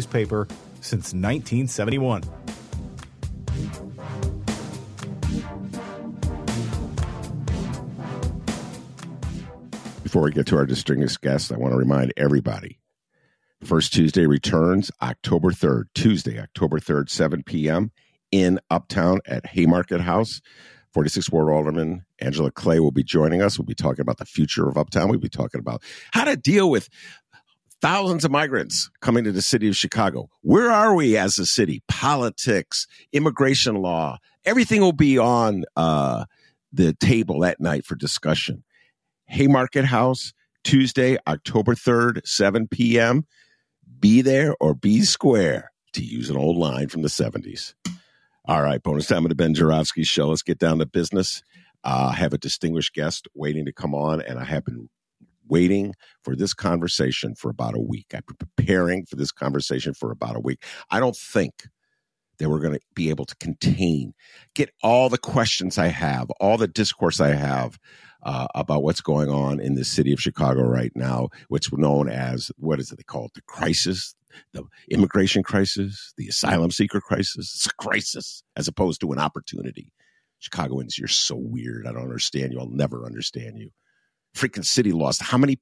newspaper 0.00 0.48
since 0.80 1.12
1971. 1.12 2.22
Before 10.02 10.22
we 10.22 10.32
get 10.32 10.46
to 10.46 10.56
our 10.56 10.64
distinguished 10.64 11.20
guest, 11.20 11.52
I 11.52 11.58
want 11.58 11.72
to 11.72 11.76
remind 11.76 12.14
everybody 12.16 12.78
First 13.62 13.92
Tuesday 13.92 14.24
returns 14.24 14.90
October 15.02 15.50
3rd, 15.50 15.84
Tuesday, 15.94 16.40
October 16.40 16.80
3rd, 16.80 17.10
7 17.10 17.42
p.m. 17.42 17.92
in 18.32 18.58
Uptown 18.70 19.20
at 19.26 19.44
Haymarket 19.46 20.00
House. 20.00 20.40
46 20.94 21.30
Ward 21.30 21.52
Alderman 21.52 22.04
Angela 22.18 22.50
Clay 22.50 22.80
will 22.80 22.90
be 22.90 23.04
joining 23.04 23.42
us. 23.42 23.58
We'll 23.58 23.66
be 23.66 23.74
talking 23.74 24.00
about 24.00 24.16
the 24.16 24.24
future 24.24 24.66
of 24.68 24.76
Uptown. 24.76 25.08
We'll 25.08 25.20
be 25.20 25.28
talking 25.28 25.60
about 25.60 25.82
how 26.12 26.24
to 26.24 26.36
deal 26.36 26.68
with 26.68 26.88
thousands 27.80 28.24
of 28.24 28.30
migrants 28.30 28.90
coming 29.00 29.24
to 29.24 29.32
the 29.32 29.42
city 29.42 29.68
of 29.68 29.76
Chicago. 29.76 30.28
Where 30.42 30.70
are 30.70 30.94
we 30.94 31.16
as 31.16 31.38
a 31.38 31.46
city? 31.46 31.82
Politics, 31.88 32.86
immigration 33.12 33.76
law, 33.76 34.18
everything 34.44 34.80
will 34.80 34.92
be 34.92 35.18
on 35.18 35.64
uh, 35.76 36.24
the 36.72 36.92
table 36.94 37.40
that 37.40 37.60
night 37.60 37.84
for 37.84 37.94
discussion. 37.94 38.64
Haymarket 39.26 39.84
House, 39.84 40.32
Tuesday, 40.64 41.16
October 41.26 41.74
3rd, 41.74 42.26
7 42.26 42.68
p.m. 42.68 43.24
Be 43.98 44.22
there 44.22 44.54
or 44.60 44.74
be 44.74 45.02
square, 45.02 45.70
to 45.92 46.04
use 46.04 46.30
an 46.30 46.36
old 46.36 46.56
line 46.56 46.88
from 46.88 47.02
the 47.02 47.08
70s. 47.08 47.74
All 48.46 48.62
right, 48.62 48.82
bonus 48.82 49.06
time 49.06 49.24
of 49.24 49.28
the 49.28 49.34
Ben 49.34 49.54
Joravsky 49.54 50.04
Show. 50.04 50.28
Let's 50.28 50.42
get 50.42 50.58
down 50.58 50.78
to 50.78 50.86
business. 50.86 51.42
Uh, 51.84 52.10
I 52.12 52.16
have 52.16 52.32
a 52.32 52.38
distinguished 52.38 52.94
guest 52.94 53.28
waiting 53.34 53.64
to 53.64 53.72
come 53.72 53.94
on, 53.94 54.20
and 54.20 54.38
I 54.38 54.44
have 54.44 54.64
been 54.64 54.88
waiting 55.50 55.94
for 56.22 56.36
this 56.36 56.54
conversation 56.54 57.34
for 57.34 57.50
about 57.50 57.76
a 57.76 57.80
week. 57.80 58.06
I've 58.14 58.26
been 58.26 58.36
preparing 58.36 59.04
for 59.06 59.16
this 59.16 59.32
conversation 59.32 59.94
for 59.94 60.10
about 60.10 60.36
a 60.36 60.40
week. 60.40 60.64
I 60.90 61.00
don't 61.00 61.16
think 61.16 61.66
that 62.38 62.48
we're 62.48 62.60
going 62.60 62.74
to 62.74 62.80
be 62.94 63.10
able 63.10 63.26
to 63.26 63.36
contain, 63.36 64.14
get 64.54 64.70
all 64.82 65.08
the 65.08 65.18
questions 65.18 65.78
I 65.78 65.88
have, 65.88 66.30
all 66.40 66.56
the 66.56 66.66
discourse 66.66 67.20
I 67.20 67.34
have 67.34 67.78
uh, 68.22 68.46
about 68.54 68.82
what's 68.82 69.02
going 69.02 69.28
on 69.28 69.60
in 69.60 69.74
the 69.74 69.84
city 69.84 70.12
of 70.12 70.20
Chicago 70.20 70.62
right 70.62 70.92
now, 70.94 71.28
what's 71.48 71.72
known 71.72 72.08
as, 72.08 72.50
what 72.56 72.80
is 72.80 72.90
it 72.90 72.96
they 72.96 73.02
call 73.02 73.26
it, 73.26 73.34
the 73.34 73.42
crisis, 73.42 74.14
the 74.52 74.64
immigration 74.90 75.42
crisis, 75.42 76.12
the 76.16 76.28
asylum 76.28 76.70
seeker 76.70 77.00
crisis. 77.00 77.54
It's 77.54 77.66
a 77.66 77.74
crisis 77.74 78.42
as 78.56 78.68
opposed 78.68 79.00
to 79.02 79.12
an 79.12 79.18
opportunity. 79.18 79.92
Chicagoans, 80.38 80.98
you're 80.98 81.08
so 81.08 81.36
weird. 81.36 81.86
I 81.86 81.92
don't 81.92 82.02
understand 82.02 82.52
you. 82.52 82.60
I'll 82.60 82.70
never 82.70 83.04
understand 83.04 83.58
you. 83.58 83.70
Freaking 84.34 84.64
city 84.64 84.92
lost 84.92 85.22
how 85.22 85.38
many 85.38 85.58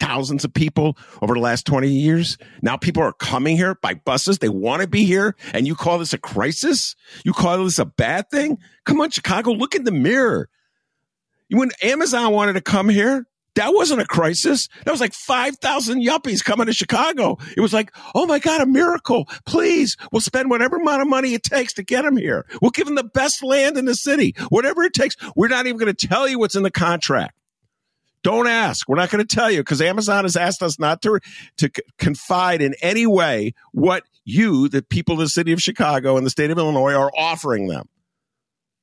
thousands 0.00 0.44
of 0.44 0.52
people 0.52 0.96
over 1.22 1.34
the 1.34 1.40
last 1.40 1.66
20 1.66 1.88
years. 1.88 2.38
Now 2.62 2.76
people 2.76 3.02
are 3.02 3.12
coming 3.12 3.56
here 3.56 3.76
by 3.76 3.94
buses. 3.94 4.38
They 4.38 4.48
want 4.48 4.82
to 4.82 4.88
be 4.88 5.04
here. 5.04 5.36
And 5.52 5.66
you 5.66 5.74
call 5.74 5.98
this 5.98 6.12
a 6.12 6.18
crisis? 6.18 6.96
You 7.24 7.32
call 7.32 7.62
this 7.64 7.78
a 7.78 7.84
bad 7.84 8.30
thing? 8.30 8.58
Come 8.86 9.00
on, 9.00 9.10
Chicago, 9.10 9.52
look 9.52 9.74
in 9.74 9.84
the 9.84 9.92
mirror. 9.92 10.48
When 11.50 11.70
Amazon 11.82 12.32
wanted 12.32 12.54
to 12.54 12.60
come 12.60 12.88
here, 12.88 13.26
that 13.56 13.74
wasn't 13.74 14.00
a 14.00 14.06
crisis. 14.06 14.68
That 14.84 14.92
was 14.92 15.00
like 15.00 15.12
5,000 15.12 16.02
yuppies 16.02 16.44
coming 16.44 16.66
to 16.66 16.72
Chicago. 16.72 17.36
It 17.56 17.60
was 17.60 17.72
like, 17.72 17.92
oh 18.14 18.24
my 18.24 18.38
God, 18.38 18.60
a 18.60 18.66
miracle. 18.66 19.28
Please, 19.44 19.96
we'll 20.12 20.20
spend 20.20 20.50
whatever 20.50 20.76
amount 20.76 21.02
of 21.02 21.08
money 21.08 21.34
it 21.34 21.42
takes 21.42 21.72
to 21.74 21.82
get 21.82 22.02
them 22.02 22.16
here. 22.16 22.46
We'll 22.62 22.70
give 22.70 22.86
them 22.86 22.94
the 22.94 23.04
best 23.04 23.42
land 23.42 23.76
in 23.76 23.86
the 23.86 23.96
city, 23.96 24.34
whatever 24.48 24.84
it 24.84 24.94
takes. 24.94 25.16
We're 25.34 25.48
not 25.48 25.66
even 25.66 25.78
going 25.78 25.94
to 25.94 26.06
tell 26.06 26.28
you 26.28 26.38
what's 26.38 26.54
in 26.54 26.62
the 26.62 26.70
contract. 26.70 27.34
Don't 28.22 28.46
ask. 28.46 28.88
We're 28.88 28.96
not 28.96 29.10
going 29.10 29.26
to 29.26 29.36
tell 29.36 29.50
you 29.50 29.60
because 29.60 29.80
Amazon 29.80 30.24
has 30.24 30.36
asked 30.36 30.62
us 30.62 30.78
not 30.78 31.00
to 31.02 31.20
to 31.58 31.70
confide 31.98 32.60
in 32.60 32.74
any 32.82 33.06
way 33.06 33.54
what 33.72 34.04
you, 34.24 34.68
the 34.68 34.82
people 34.82 35.14
of 35.14 35.20
the 35.20 35.28
city 35.28 35.52
of 35.52 35.62
Chicago 35.62 36.16
and 36.16 36.26
the 36.26 36.30
state 36.30 36.50
of 36.50 36.58
Illinois, 36.58 36.94
are 36.94 37.10
offering 37.16 37.68
them. 37.68 37.88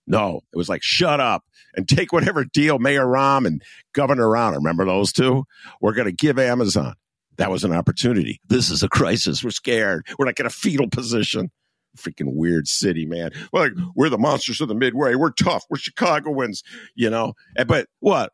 No, 0.07 0.41
it 0.53 0.57
was 0.57 0.69
like 0.69 0.81
shut 0.81 1.19
up 1.19 1.43
and 1.75 1.87
take 1.87 2.11
whatever 2.11 2.43
deal 2.45 2.79
Mayor 2.79 3.05
Rahm 3.05 3.45
and 3.45 3.61
Governor 3.93 4.25
Rauner, 4.25 4.55
remember 4.55 4.85
those 4.85 5.11
two? 5.11 5.43
We're 5.81 5.93
going 5.93 6.07
to 6.07 6.13
give 6.13 6.39
Amazon. 6.39 6.95
That 7.37 7.51
was 7.51 7.63
an 7.63 7.73
opportunity. 7.73 8.41
This 8.47 8.71
is 8.71 8.81
a 8.81 8.89
crisis. 8.89 9.43
We're 9.43 9.51
scared. 9.51 10.07
We're 10.17 10.25
like 10.25 10.39
in 10.39 10.45
a 10.45 10.49
fetal 10.49 10.89
position. 10.89 11.51
Freaking 11.95 12.33
weird 12.33 12.67
city, 12.67 13.05
man. 13.05 13.31
Like 13.51 13.71
we're 13.95 14.09
the 14.09 14.17
monsters 14.17 14.61
of 14.61 14.67
the 14.67 14.75
midway. 14.75 15.15
We're 15.15 15.31
tough. 15.31 15.65
We're 15.69 15.77
Chicagoans, 15.77 16.63
you 16.95 17.09
know. 17.09 17.33
But 17.67 17.87
what? 17.99 18.33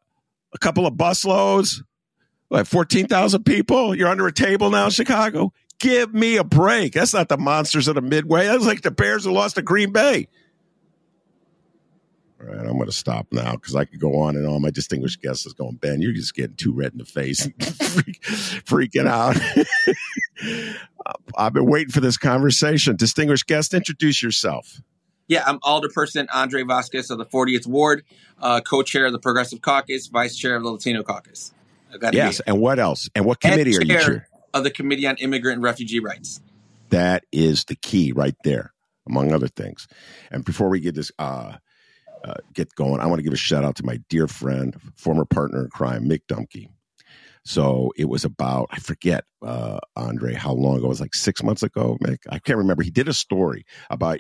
A 0.54 0.58
couple 0.58 0.86
of 0.86 0.94
busloads, 0.94 1.82
like 2.50 2.66
14,000 2.66 3.44
people. 3.44 3.96
You're 3.96 4.08
under 4.08 4.28
a 4.28 4.34
table 4.34 4.70
now, 4.70 4.86
in 4.86 4.92
Chicago. 4.92 5.54
Give 5.80 6.14
me 6.14 6.38
a 6.38 6.44
break. 6.44 6.94
That's 6.94 7.14
not 7.14 7.30
the 7.30 7.38
monsters 7.38 7.88
of 7.88 7.96
the 7.96 8.02
Midway. 8.02 8.46
That's 8.46 8.66
like 8.66 8.82
the 8.82 8.92
Bears 8.92 9.26
who 9.26 9.32
lost 9.32 9.56
to 9.56 9.62
Green 9.62 9.92
Bay. 9.92 10.28
All 12.40 12.48
right, 12.48 12.66
I'm 12.66 12.74
going 12.74 12.86
to 12.86 12.92
stop 12.92 13.28
now 13.32 13.54
because 13.54 13.76
I 13.76 13.86
could 13.86 14.00
go 14.00 14.20
on 14.20 14.36
and 14.36 14.46
on. 14.46 14.62
My 14.62 14.70
distinguished 14.70 15.22
guest 15.22 15.46
is 15.46 15.54
going, 15.54 15.76
Ben, 15.76 16.02
you're 16.02 16.14
just 16.14 16.36
getting 16.36 16.56
too 16.56 16.74
red 16.74 16.92
in 16.92 16.98
the 16.98 17.06
face, 17.06 17.48
freaking 18.66 19.08
out. 19.08 19.38
I've 21.38 21.54
been 21.54 21.68
waiting 21.68 21.92
for 21.92 22.02
this 22.02 22.18
conversation. 22.18 22.96
Distinguished 22.96 23.48
guest, 23.48 23.74
introduce 23.74 24.22
yourself. 24.22 24.82
Yeah, 25.28 25.44
I'm 25.46 25.60
Alderperson 25.60 26.28
Andre 26.34 26.64
Vasquez 26.64 27.10
of 27.10 27.18
the 27.18 27.26
40th 27.26 27.66
Ward, 27.66 28.04
uh, 28.42 28.62
co-chair 28.62 29.06
of 29.06 29.14
the 29.14 29.20
Progressive 29.20 29.62
Caucus, 29.62 30.08
vice 30.08 30.36
chair 30.36 30.56
of 30.56 30.64
the 30.64 30.70
Latino 30.70 31.04
Caucus. 31.04 31.54
Yes, 32.12 32.40
and 32.42 32.60
what 32.60 32.80
else? 32.80 33.10
And 33.16 33.26
what 33.26 33.40
committee 33.40 33.76
and 33.76 33.90
are 33.90 33.94
you 33.94 34.00
chair 34.00 34.28
of 34.54 34.64
the 34.64 34.72
Committee 34.72 35.08
on 35.08 35.16
Immigrant 35.18 35.58
and 35.58 35.64
Refugee 35.64 36.00
Rights? 36.00 36.42
That 36.90 37.24
is 37.32 37.66
the 37.66 37.76
key 37.76 38.12
right 38.12 38.36
there, 38.44 38.74
among 39.08 39.32
other 39.32 39.48
things. 39.48 39.88
And 40.32 40.44
before 40.44 40.70
we 40.70 40.80
get 40.80 40.96
this 40.96 41.12
uh, 41.20 41.54
uh, 42.24 42.34
get 42.54 42.74
going, 42.76 43.00
I 43.00 43.06
want 43.06 43.20
to 43.20 43.24
give 43.24 43.34
a 43.34 43.38
shout 43.38 43.64
out 43.64 43.76
to 43.78 43.86
my 43.86 44.00
dear 44.10 44.28
friend, 44.28 44.76
former 44.96 45.26
partner 45.26 45.64
in 45.64 45.70
crime, 45.70 46.10
Mick 46.10 46.22
Dumke. 46.28 46.68
So 47.46 47.92
it 47.98 48.06
was 48.06 48.24
about, 48.24 48.70
I 48.72 48.80
forget, 48.80 49.26
uh, 49.46 49.80
Andre, 49.96 50.34
how 50.34 50.54
long 50.54 50.78
ago? 50.78 50.86
It 50.86 50.90
was 50.90 51.02
like 51.02 51.14
six 51.14 51.44
months 51.44 51.62
ago, 51.62 51.98
Mick. 52.02 52.20
I 52.30 52.40
can't 52.40 52.58
remember. 52.58 52.84
He 52.84 52.90
did 52.90 53.10
a 53.10 53.14
story 53.14 53.66
about 53.90 54.20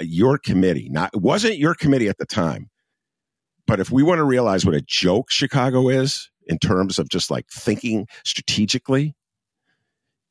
your 0.00 0.38
committee. 0.38 0.88
Not 0.90 1.10
it 1.14 1.20
wasn't 1.20 1.58
your 1.58 1.74
committee 1.74 2.08
at 2.08 2.18
the 2.18 2.26
time, 2.26 2.70
but 3.66 3.80
if 3.80 3.90
we 3.90 4.02
want 4.02 4.18
to 4.18 4.24
realize 4.24 4.64
what 4.64 4.74
a 4.74 4.82
joke 4.82 5.30
Chicago 5.30 5.88
is 5.88 6.30
in 6.46 6.58
terms 6.58 6.98
of 6.98 7.08
just 7.08 7.30
like 7.30 7.46
thinking 7.50 8.06
strategically, 8.24 9.14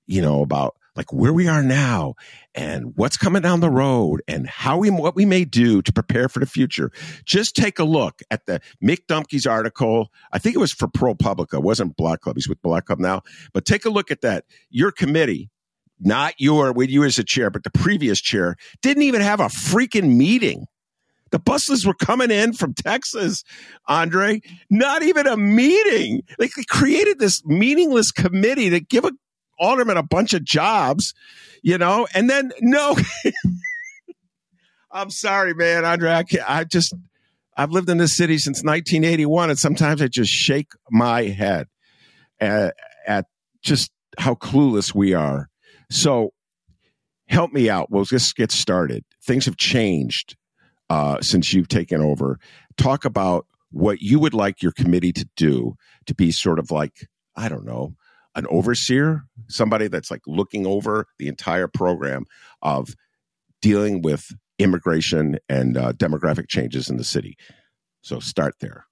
you 0.07 0.21
know, 0.21 0.41
about 0.41 0.75
like 0.95 1.11
where 1.11 1.33
we 1.33 1.47
are 1.47 1.61
now 1.61 2.15
and 2.53 2.93
what's 2.95 3.17
coming 3.17 3.41
down 3.41 3.59
the 3.59 3.69
road 3.69 4.21
and 4.27 4.47
how 4.47 4.77
we 4.77 4.89
what 4.89 5.15
we 5.15 5.25
may 5.25 5.43
do 5.43 5.81
to 5.81 5.91
prepare 5.91 6.29
for 6.29 6.39
the 6.39 6.45
future. 6.45 6.91
Just 7.25 7.55
take 7.55 7.79
a 7.79 7.83
look 7.83 8.21
at 8.31 8.45
the 8.45 8.61
Mick 8.83 9.05
Dumke's 9.07 9.45
article. 9.45 10.09
I 10.31 10.39
think 10.39 10.55
it 10.55 10.59
was 10.59 10.71
for 10.71 10.87
ProPublica, 10.87 11.55
it 11.55 11.63
wasn't 11.63 11.97
Block 11.97 12.21
Club. 12.21 12.37
He's 12.37 12.47
with 12.47 12.61
Block 12.61 12.85
Club 12.85 12.99
now. 12.99 13.21
But 13.53 13.65
take 13.65 13.85
a 13.85 13.89
look 13.89 14.09
at 14.09 14.21
that. 14.21 14.45
Your 14.69 14.91
committee, 14.91 15.49
not 15.99 16.33
your 16.37 16.73
with 16.73 16.89
you 16.89 17.03
as 17.03 17.17
a 17.17 17.23
chair, 17.23 17.49
but 17.49 17.63
the 17.63 17.71
previous 17.71 18.19
chair, 18.19 18.55
didn't 18.81 19.03
even 19.03 19.21
have 19.21 19.39
a 19.39 19.45
freaking 19.45 20.15
meeting. 20.15 20.65
The 21.31 21.39
buses 21.39 21.85
were 21.85 21.93
coming 21.93 22.31
in 22.31 22.53
from 22.53 22.73
Texas, 22.73 23.43
Andre. 23.87 24.41
Not 24.69 25.03
even 25.03 25.27
a 25.27 25.35
meeting. 25.35 26.21
Like 26.37 26.51
they 26.55 26.63
created 26.63 27.19
this 27.19 27.43
meaningless 27.45 28.11
committee 28.11 28.69
to 28.69 28.79
give 28.79 29.05
a 29.05 29.11
alderman 29.59 29.97
a 29.97 30.03
bunch 30.03 30.33
of 30.33 30.43
jobs, 30.43 31.13
you 31.63 31.77
know, 31.77 32.07
and 32.13 32.29
then 32.29 32.51
no. 32.61 32.95
I'm 34.91 35.09
sorry, 35.09 35.53
man, 35.53 35.83
Andre. 35.83 36.09
I, 36.09 36.23
I 36.47 36.63
just 36.63 36.93
I've 37.57 37.71
lived 37.71 37.89
in 37.89 37.97
this 37.97 38.15
city 38.15 38.37
since 38.37 38.63
1981, 38.63 39.49
and 39.49 39.59
sometimes 39.59 40.01
I 40.01 40.07
just 40.07 40.31
shake 40.31 40.71
my 40.89 41.23
head 41.23 41.67
at, 42.39 42.75
at 43.07 43.25
just 43.61 43.91
how 44.17 44.35
clueless 44.35 44.93
we 44.93 45.13
are. 45.13 45.49
So 45.89 46.33
help 47.27 47.53
me 47.53 47.69
out. 47.69 47.91
We'll 47.91 48.05
just 48.05 48.35
get 48.35 48.51
started. 48.51 49.03
Things 49.23 49.45
have 49.45 49.57
changed 49.57 50.35
uh, 50.89 51.21
since 51.21 51.53
you've 51.53 51.67
taken 51.67 52.01
over. 52.01 52.39
Talk 52.77 53.05
about 53.05 53.47
what 53.71 54.01
you 54.01 54.19
would 54.19 54.33
like 54.33 54.61
your 54.61 54.71
committee 54.71 55.11
to 55.13 55.27
do 55.35 55.75
to 56.05 56.15
be 56.15 56.31
sort 56.31 56.59
of 56.59 56.71
like, 56.71 57.07
I 57.35 57.49
don't 57.49 57.65
know, 57.65 57.95
an 58.35 58.45
overseer, 58.49 59.23
somebody 59.47 59.87
that's 59.87 60.11
like 60.11 60.21
looking 60.27 60.65
over 60.65 61.07
the 61.17 61.27
entire 61.27 61.67
program 61.67 62.25
of 62.61 62.95
dealing 63.61 64.01
with 64.01 64.31
immigration 64.59 65.37
and 65.49 65.77
uh, 65.77 65.93
demographic 65.93 66.47
changes 66.47 66.89
in 66.89 66.97
the 66.97 67.03
city. 67.03 67.37
So 68.01 68.19
start 68.19 68.55
there. 68.59 68.85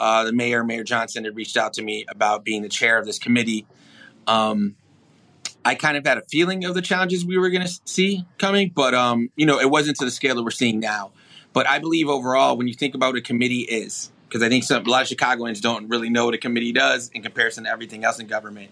Uh, 0.00 0.24
the 0.24 0.32
mayor, 0.32 0.64
Mayor 0.64 0.84
Johnson, 0.84 1.24
had 1.24 1.36
reached 1.36 1.56
out 1.56 1.74
to 1.74 1.82
me 1.82 2.04
about 2.08 2.44
being 2.44 2.62
the 2.62 2.68
chair 2.68 2.98
of 2.98 3.06
this 3.06 3.18
committee. 3.18 3.66
Um, 4.26 4.76
I 5.64 5.74
kind 5.74 5.96
of 5.96 6.06
had 6.06 6.18
a 6.18 6.22
feeling 6.22 6.64
of 6.64 6.74
the 6.74 6.82
challenges 6.82 7.24
we 7.24 7.38
were 7.38 7.50
going 7.50 7.66
to 7.66 7.80
see 7.84 8.26
coming, 8.38 8.72
but 8.74 8.94
um, 8.94 9.30
you 9.36 9.46
know, 9.46 9.60
it 9.60 9.70
wasn't 9.70 9.96
to 9.98 10.04
the 10.04 10.10
scale 10.10 10.34
that 10.34 10.42
we're 10.42 10.50
seeing 10.50 10.80
now. 10.80 11.12
But 11.52 11.68
I 11.68 11.78
believe 11.78 12.08
overall, 12.08 12.56
when 12.56 12.66
you 12.66 12.74
think 12.74 12.94
about 12.94 13.12
what 13.12 13.18
a 13.18 13.22
committee 13.22 13.60
is, 13.60 14.10
because 14.28 14.42
I 14.42 14.48
think 14.48 14.64
some, 14.64 14.84
a 14.84 14.90
lot 14.90 15.02
of 15.02 15.08
Chicagoans 15.08 15.60
don't 15.60 15.88
really 15.88 16.08
know 16.08 16.24
what 16.24 16.34
a 16.34 16.38
committee 16.38 16.72
does 16.72 17.10
in 17.10 17.22
comparison 17.22 17.64
to 17.64 17.70
everything 17.70 18.04
else 18.04 18.18
in 18.18 18.26
government. 18.26 18.70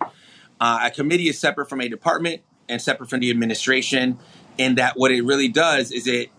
Uh, 0.59 0.81
a 0.85 0.91
committee 0.91 1.29
is 1.29 1.39
separate 1.39 1.69
from 1.69 1.81
a 1.81 1.89
department 1.89 2.43
and 2.69 2.81
separate 2.81 3.11
from 3.11 3.21
the 3.21 3.31
administration, 3.31 4.19
in 4.59 4.77
that 4.77 4.95
what 4.97 5.11
it 5.11 5.23
really 5.23 5.49
does 5.49 5.91
is 5.91 6.07
it 6.07 6.31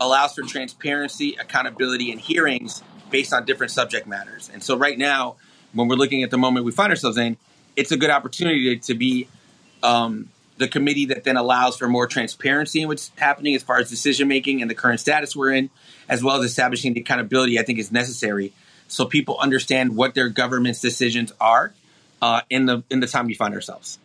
allows 0.00 0.34
for 0.34 0.42
transparency, 0.42 1.36
accountability, 1.38 2.10
and 2.10 2.20
hearings 2.20 2.82
based 3.10 3.32
on 3.32 3.44
different 3.44 3.70
subject 3.70 4.06
matters. 4.06 4.50
And 4.52 4.62
so, 4.62 4.76
right 4.76 4.98
now, 4.98 5.36
when 5.72 5.88
we're 5.88 5.96
looking 5.96 6.22
at 6.22 6.30
the 6.30 6.38
moment 6.38 6.64
we 6.64 6.72
find 6.72 6.90
ourselves 6.90 7.18
in, 7.18 7.36
it's 7.76 7.92
a 7.92 7.96
good 7.96 8.10
opportunity 8.10 8.76
to, 8.76 8.86
to 8.86 8.94
be 8.94 9.28
um, 9.82 10.28
the 10.58 10.68
committee 10.68 11.06
that 11.06 11.24
then 11.24 11.36
allows 11.36 11.76
for 11.76 11.88
more 11.88 12.06
transparency 12.06 12.82
in 12.82 12.88
what's 12.88 13.10
happening 13.16 13.54
as 13.54 13.62
far 13.62 13.78
as 13.78 13.88
decision 13.88 14.28
making 14.28 14.60
and 14.60 14.70
the 14.70 14.74
current 14.74 15.00
status 15.00 15.34
we're 15.34 15.52
in, 15.52 15.70
as 16.08 16.22
well 16.22 16.36
as 16.36 16.44
establishing 16.44 16.94
the 16.94 17.00
accountability 17.00 17.58
I 17.58 17.62
think 17.62 17.78
is 17.78 17.90
necessary 17.90 18.52
so 18.90 19.06
people 19.06 19.38
understand 19.38 19.96
what 19.96 20.14
their 20.14 20.28
government's 20.28 20.80
decisions 20.80 21.32
are 21.40 21.72
uh, 22.20 22.42
in 22.50 22.66
the 22.66 22.82
in 22.90 23.00
the 23.00 23.06
time 23.06 23.26
we 23.26 23.34
find 23.34 23.54
ourselves. 23.54 23.98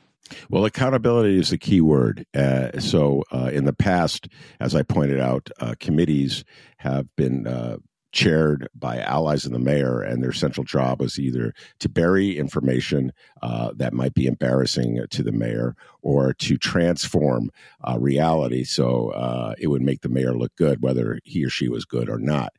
Well, 0.50 0.66
accountability 0.66 1.38
is 1.39 1.50
the 1.50 1.57
key 1.57 1.81
word. 1.81 2.25
Uh, 2.33 2.80
so, 2.80 3.24
uh, 3.31 3.51
in 3.54 3.66
the 3.66 3.74
past, 3.74 4.27
as 4.60 4.74
I 4.74 4.81
pointed 4.81 5.19
out, 5.19 5.50
uh, 5.60 5.75
committees 5.80 6.44
have 6.77 7.07
been 7.16 7.45
uh, 7.45 7.77
chaired 8.16 8.70
by 8.74 9.00
allies 9.00 9.46
of 9.46 9.52
the 9.52 9.60
mayor, 9.60 10.02
and 10.02 10.24
their 10.24 10.32
central 10.32 10.64
job 10.64 11.02
was 11.02 11.20
either 11.20 11.54
to 11.80 11.90
bury 11.90 12.38
information 12.38 13.12
uh, 13.44 13.72
that 13.76 13.94
might 13.94 14.14
be 14.14 14.26
embarrassing 14.26 15.06
to 15.10 15.22
the 15.22 15.34
mayor 15.34 15.76
or 16.02 16.34
to 16.34 16.58
transform 16.58 17.52
uh, 17.84 18.00
reality 18.00 18.64
so 18.64 19.10
uh, 19.10 19.54
it 19.60 19.68
would 19.68 19.82
make 19.82 20.02
the 20.02 20.10
mayor 20.10 20.34
look 20.34 20.56
good, 20.56 20.82
whether 20.82 21.20
he 21.26 21.44
or 21.46 21.50
she 21.50 21.68
was 21.68 21.84
good 21.84 22.10
or 22.10 22.18
not. 22.18 22.54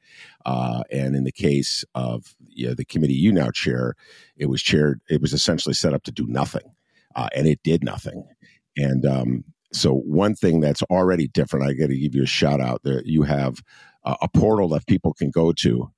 Uh, 0.45 0.83
and 0.93 1.17
in 1.17 1.25
the 1.25 1.33
case 1.33 1.85
of 1.95 2.37
you 2.49 2.69
know, 2.69 2.75
the 2.75 2.85
committee 2.85 3.15
you 3.15 3.33
now 3.33 3.51
chair, 3.51 3.95
it 4.37 4.47
was 4.47 4.63
chaired, 4.63 5.01
it 5.09 5.23
was 5.23 5.33
essentially 5.33 5.75
set 5.75 5.95
up 5.95 6.03
to 6.03 6.13
do 6.13 6.27
nothing, 6.27 6.75
uh, 7.17 7.29
and 7.35 7.47
it 7.47 7.63
did 7.65 7.83
nothing. 7.83 8.29
And 8.77 9.07
um, 9.07 9.45
so, 9.73 9.95
one 9.95 10.35
thing 10.35 10.61
that's 10.61 10.83
already 10.85 11.29
different, 11.29 11.67
I 11.67 11.73
got 11.73 11.89
to 11.89 11.99
give 11.99 12.15
you 12.15 12.23
a 12.23 12.27
shout 12.27 12.61
out 12.61 12.83
that 12.85 13.07
you 13.07 13.23
have 13.23 13.63
uh, 14.07 14.17
a 14.23 14.29
portal 14.29 14.69
that 14.69 14.87
people 14.87 15.13
can 15.13 15.31
go 15.31 15.53
to 15.53 15.91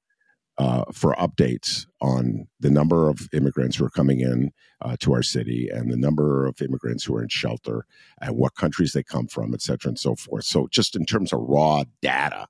uh, 0.58 0.84
for 0.92 1.14
updates 1.14 1.86
on 2.00 2.48
the 2.58 2.70
number 2.70 3.08
of 3.08 3.28
immigrants 3.32 3.76
who 3.76 3.84
are 3.84 3.90
coming 3.90 4.20
in 4.20 4.50
uh, 4.82 4.96
to 4.98 5.12
our 5.12 5.22
city 5.22 5.68
and 5.72 5.90
the 5.90 5.96
number 5.96 6.46
of 6.46 6.60
immigrants 6.60 7.04
who 7.04 7.14
are 7.14 7.22
in 7.22 7.28
shelter 7.28 7.86
and 8.20 8.36
what 8.36 8.56
countries 8.56 8.92
they 8.92 9.04
come 9.04 9.28
from, 9.28 9.54
et 9.54 9.62
cetera, 9.62 9.90
and 9.90 9.98
so 9.98 10.16
forth. 10.16 10.44
So, 10.44 10.66
just 10.68 10.96
in 10.96 11.06
terms 11.06 11.32
of 11.32 11.40
raw 11.42 11.84
data, 12.02 12.48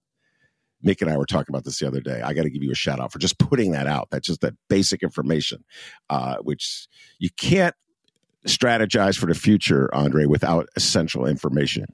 Mick 0.82 1.02
and 1.02 1.10
I 1.10 1.18
were 1.18 1.26
talking 1.26 1.52
about 1.52 1.64
this 1.64 1.80
the 1.80 1.86
other 1.86 2.00
day. 2.00 2.22
I 2.22 2.32
got 2.32 2.44
to 2.44 2.50
give 2.50 2.62
you 2.62 2.70
a 2.70 2.76
shout 2.76 3.00
out 3.00 3.12
for 3.12 3.18
just 3.18 3.38
putting 3.38 3.72
that 3.72 3.86
out. 3.86 4.08
That's 4.10 4.26
just 4.26 4.40
that 4.40 4.54
basic 4.68 5.02
information, 5.02 5.64
uh, 6.08 6.36
which 6.36 6.86
you 7.18 7.28
can't 7.36 7.74
strategize 8.46 9.18
for 9.18 9.26
the 9.26 9.34
future, 9.34 9.94
Andre, 9.94 10.24
without 10.24 10.68
essential 10.76 11.26
information. 11.26 11.92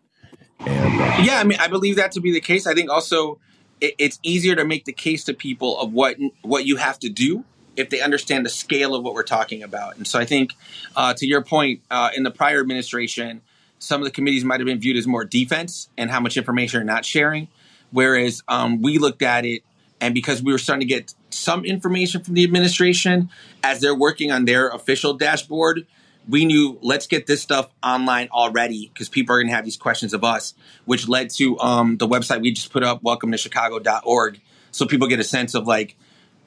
And 0.61 1.01
uh, 1.01 1.17
yeah, 1.23 1.41
I 1.41 1.45
mean, 1.45 1.59
I 1.59 1.69
believe 1.69 1.97
that 1.97 2.13
to 2.13 2.21
be 2.21 2.33
the 2.33 2.41
case. 2.41 2.67
I 2.67 2.75
think 2.75 2.91
also 2.91 3.41
it, 3.85 3.95
it's 3.99 4.19
easier 4.23 4.55
to 4.57 4.65
make 4.65 4.85
the 4.85 4.93
case 4.93 5.25
to 5.25 5.35
people 5.35 5.79
of 5.79 5.93
what 5.93 6.17
what 6.43 6.67
you 6.67 6.77
have 6.77 6.99
to 7.01 7.09
do 7.09 7.45
if 7.77 7.91
they 7.91 8.01
understand 8.01 8.47
the 8.47 8.51
scale 8.51 8.95
of 8.95 9.03
what 9.03 9.15
we're 9.15 9.23
talking 9.25 9.63
about. 9.63 9.97
And 9.97 10.07
so 10.07 10.19
I 10.19 10.25
think, 10.25 10.53
uh, 10.95 11.13
to 11.15 11.27
your 11.27 11.43
point, 11.43 11.81
uh, 11.91 12.11
in 12.17 12.23
the 12.23 12.31
prior 12.31 12.61
administration, 12.61 13.41
some 13.79 14.01
of 14.01 14.05
the 14.05 14.13
committees 14.13 14.45
might 14.45 14.61
have 14.61 14.67
been 14.67 14.79
viewed 14.79 14.97
as 14.97 15.07
more 15.07 15.25
defense 15.25 15.89
and 15.99 16.11
how 16.11 16.21
much 16.21 16.37
information 16.37 16.81
are 16.81 16.85
not 16.85 17.05
sharing, 17.05 17.49
whereas 17.91 18.43
um, 18.49 18.81
we 18.81 18.99
looked 18.99 19.23
at 19.23 19.45
it. 19.45 19.63
And 20.01 20.15
because 20.15 20.43
we 20.43 20.53
were 20.53 20.59
starting 20.59 20.87
to 20.87 20.95
get 20.95 21.15
some 21.31 21.65
information 21.65 22.23
from 22.23 22.35
the 22.35 22.45
administration 22.45 23.31
as 23.63 23.81
they're 23.81 23.95
working 23.95 24.31
on 24.31 24.45
their 24.45 24.69
official 24.69 25.15
dashboard, 25.15 25.87
we 26.29 26.45
knew 26.45 26.79
let's 26.83 27.07
get 27.07 27.27
this 27.27 27.43
stuff 27.43 27.69
online 27.83 28.29
already 28.33 28.91
because 28.93 29.09
people 29.09 29.35
are 29.35 29.39
going 29.39 29.49
to 29.49 29.55
have 29.55 29.65
these 29.65 29.77
questions 29.77 30.15
of 30.15 30.25
us, 30.25 30.55
which 30.85 31.09
led 31.09 31.31
to 31.31 31.59
um, 31.61 31.97
the 31.99 32.09
website 32.09 32.41
we 32.41 32.53
just 32.53 32.73
put 32.73 32.83
up, 32.83 33.03
welcome 33.03 33.31
to 33.33 33.39
chicago.org. 33.39 34.41
So 34.71 34.87
people 34.87 35.09
get 35.09 35.21
a 35.21 35.25
sense 35.25 35.55
of 35.55 35.67
like, 35.67 35.97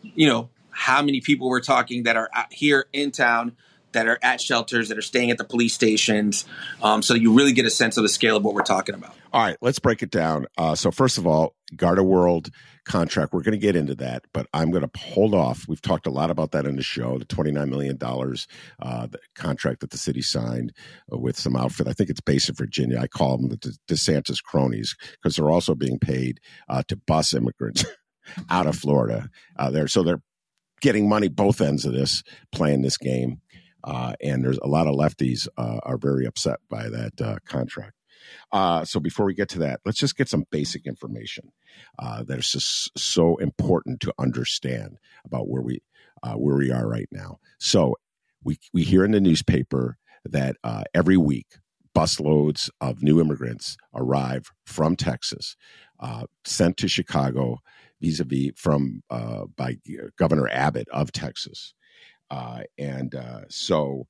you 0.01 0.27
know, 0.27 0.49
how 0.69 1.01
many 1.01 1.21
people 1.21 1.49
we're 1.49 1.61
talking 1.61 2.03
that 2.03 2.15
are 2.15 2.29
here 2.51 2.87
in 2.93 3.11
town 3.11 3.55
that 3.97 4.07
are 4.07 4.19
at 4.21 4.39
shelters, 4.39 4.89
that 4.89 4.97
are 4.97 5.01
staying 5.01 5.31
at 5.31 5.39
the 5.39 5.43
police 5.43 5.73
stations. 5.73 6.45
Um, 6.83 7.01
so 7.01 7.15
you 7.15 7.33
really 7.33 7.51
get 7.51 7.65
a 7.65 7.69
sense 7.71 7.97
of 7.97 8.03
the 8.03 8.09
scale 8.09 8.37
of 8.37 8.43
what 8.43 8.53
we're 8.53 8.61
talking 8.61 8.93
about. 8.93 9.15
All 9.33 9.41
right, 9.41 9.57
let's 9.59 9.79
break 9.79 10.03
it 10.03 10.11
down. 10.11 10.45
Uh, 10.55 10.75
so 10.75 10.91
first 10.91 11.17
of 11.17 11.25
all, 11.25 11.55
Garda 11.75 12.03
World 12.03 12.51
contract. 12.85 13.33
We're 13.33 13.41
going 13.41 13.53
to 13.53 13.57
get 13.57 13.75
into 13.75 13.95
that, 13.95 14.23
but 14.33 14.47
I'm 14.53 14.69
going 14.69 14.87
to 14.87 14.99
hold 14.99 15.33
off. 15.33 15.65
We've 15.67 15.81
talked 15.81 16.05
a 16.05 16.11
lot 16.11 16.29
about 16.29 16.51
that 16.51 16.65
in 16.65 16.75
the 16.75 16.83
show. 16.83 17.17
The 17.17 17.25
29 17.25 17.69
million 17.69 17.97
dollars 17.97 18.47
uh, 18.79 19.07
contract 19.35 19.81
that 19.81 19.89
the 19.89 19.97
city 19.97 20.21
signed 20.21 20.73
with 21.09 21.37
some 21.37 21.55
outfit. 21.55 21.87
I 21.87 21.93
think 21.93 22.09
it's 22.11 22.21
based 22.21 22.49
in 22.49 22.55
Virginia. 22.55 22.99
I 22.99 23.07
call 23.07 23.37
them 23.37 23.49
the 23.49 23.57
De- 23.57 23.93
DeSantis 23.95 24.41
cronies 24.41 24.95
because 25.11 25.35
they're 25.35 25.51
also 25.51 25.75
being 25.75 25.99
paid 25.99 26.39
uh, 26.69 26.83
to 26.87 26.95
bus 26.95 27.33
immigrants 27.33 27.83
out 28.49 28.67
of 28.67 28.77
Florida. 28.77 29.29
Uh, 29.57 29.71
there, 29.71 29.87
so 29.87 30.03
they're 30.03 30.21
getting 30.81 31.09
money 31.09 31.27
both 31.27 31.61
ends 31.61 31.85
of 31.85 31.93
this, 31.93 32.23
playing 32.51 32.81
this 32.81 32.97
game. 32.97 33.41
Uh, 33.87 34.13
and 34.21 34.43
there's 34.43 34.59
a 34.61 34.67
lot 34.67 34.85
of 34.85 34.95
lefties 34.95 35.47
uh, 35.57 35.79
are 35.83 35.97
very 35.97 36.25
upset 36.25 36.59
by 36.69 36.89
that 36.89 37.21
uh, 37.21 37.37
contract. 37.45 37.93
Uh, 38.51 38.83
so 38.83 38.99
before 38.99 39.25
we 39.25 39.33
get 39.33 39.47
to 39.47 39.59
that, 39.59 39.79
let's 39.85 39.97
just 39.97 40.17
get 40.17 40.27
some 40.27 40.43
basic 40.51 40.85
information 40.85 41.53
uh, 41.97 42.21
that 42.23 42.37
is 42.37 42.51
just 42.51 42.91
so 42.99 43.37
important 43.37 44.01
to 44.01 44.13
understand 44.19 44.97
about 45.25 45.47
where 45.47 45.61
we 45.61 45.81
uh, 46.21 46.33
where 46.33 46.57
we 46.57 46.69
are 46.69 46.87
right 46.87 47.07
now. 47.11 47.37
So 47.59 47.95
we 48.43 48.59
we 48.73 48.83
hear 48.83 49.05
in 49.05 49.11
the 49.11 49.21
newspaper 49.21 49.97
that 50.25 50.57
every 50.93 51.15
week 51.15 51.47
busloads 51.95 52.69
of 52.81 53.01
new 53.01 53.21
immigrants 53.21 53.77
arrive 53.95 54.51
from 54.65 54.97
Texas, 54.97 55.55
sent 56.43 56.75
to 56.77 56.89
Chicago 56.89 57.59
vis-a-vis 58.01 58.51
from 58.57 59.01
by 59.55 59.77
Governor 60.17 60.49
Abbott 60.49 60.87
of 60.91 61.13
Texas, 61.13 61.73
and 62.29 63.15
so 63.49 64.07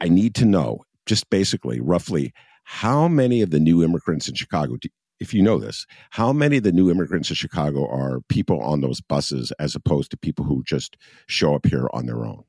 I 0.00 0.08
need 0.08 0.34
to 0.36 0.44
know 0.44 0.84
just 1.06 1.28
basically 1.30 1.80
roughly 1.80 2.32
how 2.64 3.08
many 3.08 3.40
of 3.40 3.50
the 3.50 3.58
new 3.58 3.82
immigrants 3.82 4.28
in 4.28 4.34
Chicago, 4.34 4.76
if 5.20 5.32
you 5.32 5.42
know 5.42 5.58
this, 5.58 5.86
how 6.10 6.32
many 6.32 6.58
of 6.58 6.62
the 6.62 6.72
new 6.72 6.90
immigrants 6.90 7.30
in 7.30 7.34
Chicago 7.34 7.88
are 7.88 8.20
people 8.28 8.60
on 8.60 8.82
those 8.82 9.00
buses 9.00 9.52
as 9.58 9.74
opposed 9.74 10.10
to 10.10 10.16
people 10.16 10.44
who 10.44 10.62
just 10.64 10.96
show 11.26 11.54
up 11.54 11.66
here 11.66 11.88
on 11.92 12.06
their 12.06 12.24
own? 12.24 12.44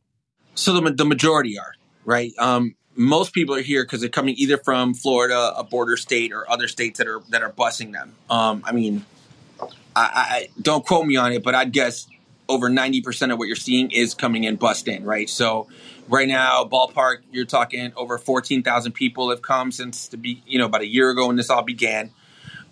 So 0.55 0.73
the, 0.73 0.91
the 0.91 1.05
majority 1.05 1.57
are, 1.57 1.73
right? 2.03 2.33
Um, 2.37 2.75
most 2.95 3.33
people 3.33 3.55
are 3.55 3.61
here 3.61 3.85
because 3.85 4.01
they're 4.01 4.09
coming 4.09 4.35
either 4.37 4.57
from 4.57 4.93
Florida, 4.93 5.53
a 5.55 5.63
border 5.63 5.95
state, 5.95 6.33
or 6.33 6.49
other 6.51 6.67
states 6.67 6.97
that 6.97 7.07
are 7.07 7.21
that 7.29 7.41
are 7.41 7.49
busing 7.49 7.93
them. 7.93 8.13
Um, 8.29 8.61
I 8.65 8.73
mean, 8.73 9.05
I, 9.61 9.69
I 9.95 10.49
don't 10.61 10.85
quote 10.85 11.05
me 11.05 11.15
on 11.15 11.31
it, 11.31 11.41
but 11.41 11.55
I'd 11.55 11.71
guess 11.71 12.07
over 12.49 12.69
90% 12.69 13.31
of 13.31 13.37
what 13.37 13.47
you're 13.47 13.55
seeing 13.55 13.91
is 13.91 14.15
coming 14.15 14.43
in 14.43 14.55
bust 14.55 14.87
in, 14.87 15.05
right? 15.05 15.29
So 15.29 15.67
right 16.09 16.27
now, 16.27 16.65
ballpark, 16.65 17.19
you're 17.31 17.45
talking 17.45 17.93
over 17.95 18.17
14,000 18.17 18.91
people 18.91 19.29
have 19.29 19.43
come 19.43 19.71
since 19.71 20.07
the 20.07 20.17
be, 20.17 20.41
you 20.47 20.57
know, 20.57 20.65
about 20.65 20.81
a 20.81 20.87
year 20.87 21.11
ago 21.11 21.27
when 21.27 21.35
this 21.35 21.51
all 21.51 21.61
began. 21.61 22.11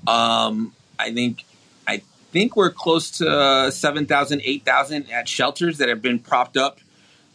Um, 0.08 0.74
I 1.00 1.14
think, 1.14 1.46
I 1.88 2.02
think 2.32 2.56
we're 2.56 2.72
close 2.72 3.12
to 3.20 3.72
7,000, 3.72 4.42
8,000 4.44 5.12
at 5.12 5.30
shelters 5.30 5.78
that 5.78 5.90
have 5.90 6.02
been 6.02 6.20
propped 6.20 6.58
up 6.58 6.80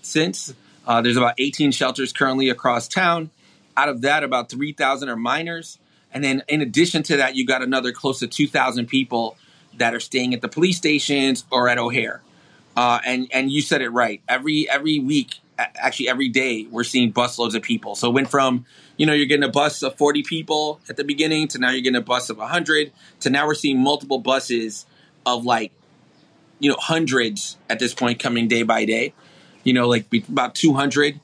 since. 0.03 0.53
Uh, 0.85 1.01
there's 1.01 1.17
about 1.17 1.35
18 1.39 1.71
shelters 1.71 2.13
currently 2.13 2.49
across 2.51 2.89
town. 2.89 3.31
Out 3.77 3.89
of 3.89 4.01
that, 4.03 4.25
about 4.25 4.51
3,000 4.51 5.09
are 5.09 5.17
minors. 5.17 5.79
And 6.13 6.25
then 6.25 6.43
in 6.49 6.61
addition 6.61 7.05
to 7.05 7.19
that, 7.19 7.37
you 7.37 7.47
got 7.47 7.63
another 7.63 7.93
close 7.93 8.19
to 8.19 8.27
2,000 8.27 8.87
people 8.87 9.37
that 9.79 9.95
are 9.95 10.01
staying 10.01 10.35
at 10.35 10.41
the 10.41 10.49
police 10.49 10.77
stations 10.77 11.45
or 11.51 11.69
at 11.69 11.79
O'Hare. 11.79 12.21
Uh, 12.77 13.01
and 13.05 13.29
and 13.33 13.51
you 13.51 13.63
said 13.63 13.83
it 13.83 13.91
right. 13.91 14.23
Every 14.29 14.69
every 14.69 14.99
week, 14.99 15.41
actually 15.59 16.09
every 16.09 16.29
day, 16.29 16.67
we're 16.71 16.85
seeing 16.85 17.13
busloads 17.13 17.55
of 17.55 17.63
people. 17.63 17.95
So 17.95 18.09
it 18.09 18.15
went 18.15 18.31
from 18.31 18.65
you 18.97 19.07
know 19.07 19.13
you're 19.13 19.27
getting 19.27 19.45
a 19.45 19.51
bus 19.51 19.83
of 19.83 19.97
40 19.97 20.23
people 20.23 20.81
at 20.89 20.97
the 20.97 21.05
beginning 21.05 21.49
to 21.49 21.59
now 21.59 21.71
you're 21.71 21.83
getting 21.83 21.97
a 21.97 22.01
bus 22.01 22.31
of 22.31 22.39
100 22.39 22.93
to 23.21 23.31
now 23.31 23.47
we're 23.47 23.55
seeing 23.55 23.79
multiple 23.79 24.19
buses 24.19 24.87
of 25.27 25.45
like 25.45 25.73
you 26.61 26.71
know 26.71 26.77
hundreds 26.79 27.57
at 27.69 27.79
this 27.79 27.95
point 27.95 28.19
coming 28.19 28.49
day 28.49 28.63
by 28.63 28.85
day. 28.85 29.13
You 29.65 29.75
know 29.75 29.89
like 29.89 30.07
about 30.29 30.55
200 30.55 31.21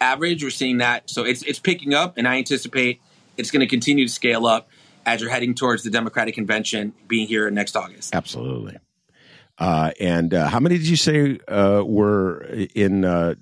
average. 0.00 0.42
We're 0.42 0.50
seeing 0.50 0.78
that. 0.78 1.08
So 1.10 1.24
it's 1.24 1.42
it's 1.42 1.58
picking 1.58 1.94
up, 1.94 2.18
and 2.18 2.26
I 2.26 2.38
anticipate 2.38 3.00
it's 3.36 3.50
going 3.50 3.60
to 3.60 3.68
continue 3.68 4.06
to 4.06 4.12
scale 4.12 4.46
up 4.46 4.68
as 5.06 5.20
you're 5.20 5.30
heading 5.30 5.54
towards 5.54 5.84
the 5.84 5.90
Democratic 5.90 6.34
convention 6.34 6.92
being 7.06 7.28
here 7.28 7.50
next 7.50 7.76
August. 7.76 8.14
Absolutely. 8.14 8.78
Uh, 9.58 9.90
and 10.00 10.34
uh, 10.34 10.48
how 10.48 10.60
many 10.60 10.78
did 10.78 10.86
you 10.86 10.96
say 10.96 11.38
uh, 11.48 11.82
were 11.84 12.42
in 12.74 13.04
uh, 13.04 13.34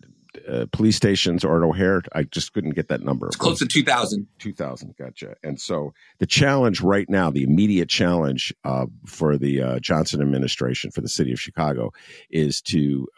uh, 0.49 0.67
police 0.73 0.97
stations 0.97 1.45
or 1.45 1.59
at 1.59 1.63
O'Hare? 1.63 2.03
I 2.15 2.23
just 2.23 2.53
couldn't 2.53 2.75
get 2.75 2.89
that 2.89 3.03
number. 3.03 3.27
It's 3.27 3.37
close 3.37 3.59
to 3.59 3.67
2,000. 3.67 4.27
2,000, 4.39 4.97
gotcha. 4.97 5.35
And 5.43 5.61
so 5.61 5.93
the 6.19 6.27
challenge 6.27 6.81
right 6.81 7.09
now, 7.09 7.31
the 7.31 7.43
immediate 7.43 7.89
challenge 7.89 8.55
uh, 8.65 8.87
for 9.05 9.37
the 9.37 9.79
Johnson 9.81 10.21
administration, 10.21 10.91
for 10.91 11.03
the 11.03 11.09
city 11.09 11.33
of 11.33 11.41
Chicago, 11.41 11.93
is 12.31 12.61
to 12.63 13.09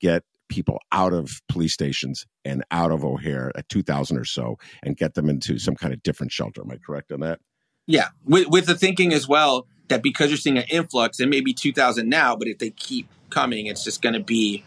get 0.00 0.24
people 0.48 0.80
out 0.92 1.12
of 1.12 1.42
police 1.48 1.74
stations 1.74 2.26
and 2.44 2.64
out 2.70 2.90
of 2.90 3.04
O'Hare 3.04 3.52
at 3.54 3.68
2,000 3.68 4.16
or 4.16 4.24
so 4.24 4.58
and 4.82 4.96
get 4.96 5.12
them 5.12 5.28
into 5.28 5.58
some 5.58 5.76
kind 5.76 5.92
of 5.92 6.02
different 6.02 6.32
shelter. 6.32 6.62
Am 6.62 6.70
I 6.70 6.76
correct 6.76 7.12
on 7.12 7.20
that? 7.20 7.40
Yeah, 7.86 8.08
with, 8.24 8.48
with 8.48 8.66
the 8.66 8.74
thinking 8.74 9.12
as 9.12 9.28
well 9.28 9.66
that 9.88 10.02
because 10.02 10.30
you're 10.30 10.38
seeing 10.38 10.58
an 10.58 10.64
influx, 10.68 11.20
it 11.20 11.28
may 11.28 11.40
be 11.40 11.52
2,000 11.52 12.08
now, 12.08 12.36
but 12.36 12.48
if 12.48 12.58
they 12.58 12.70
keep 12.70 13.08
coming, 13.30 13.66
it's 13.66 13.84
just 13.84 14.02
going 14.02 14.14
to 14.14 14.20
be 14.20 14.64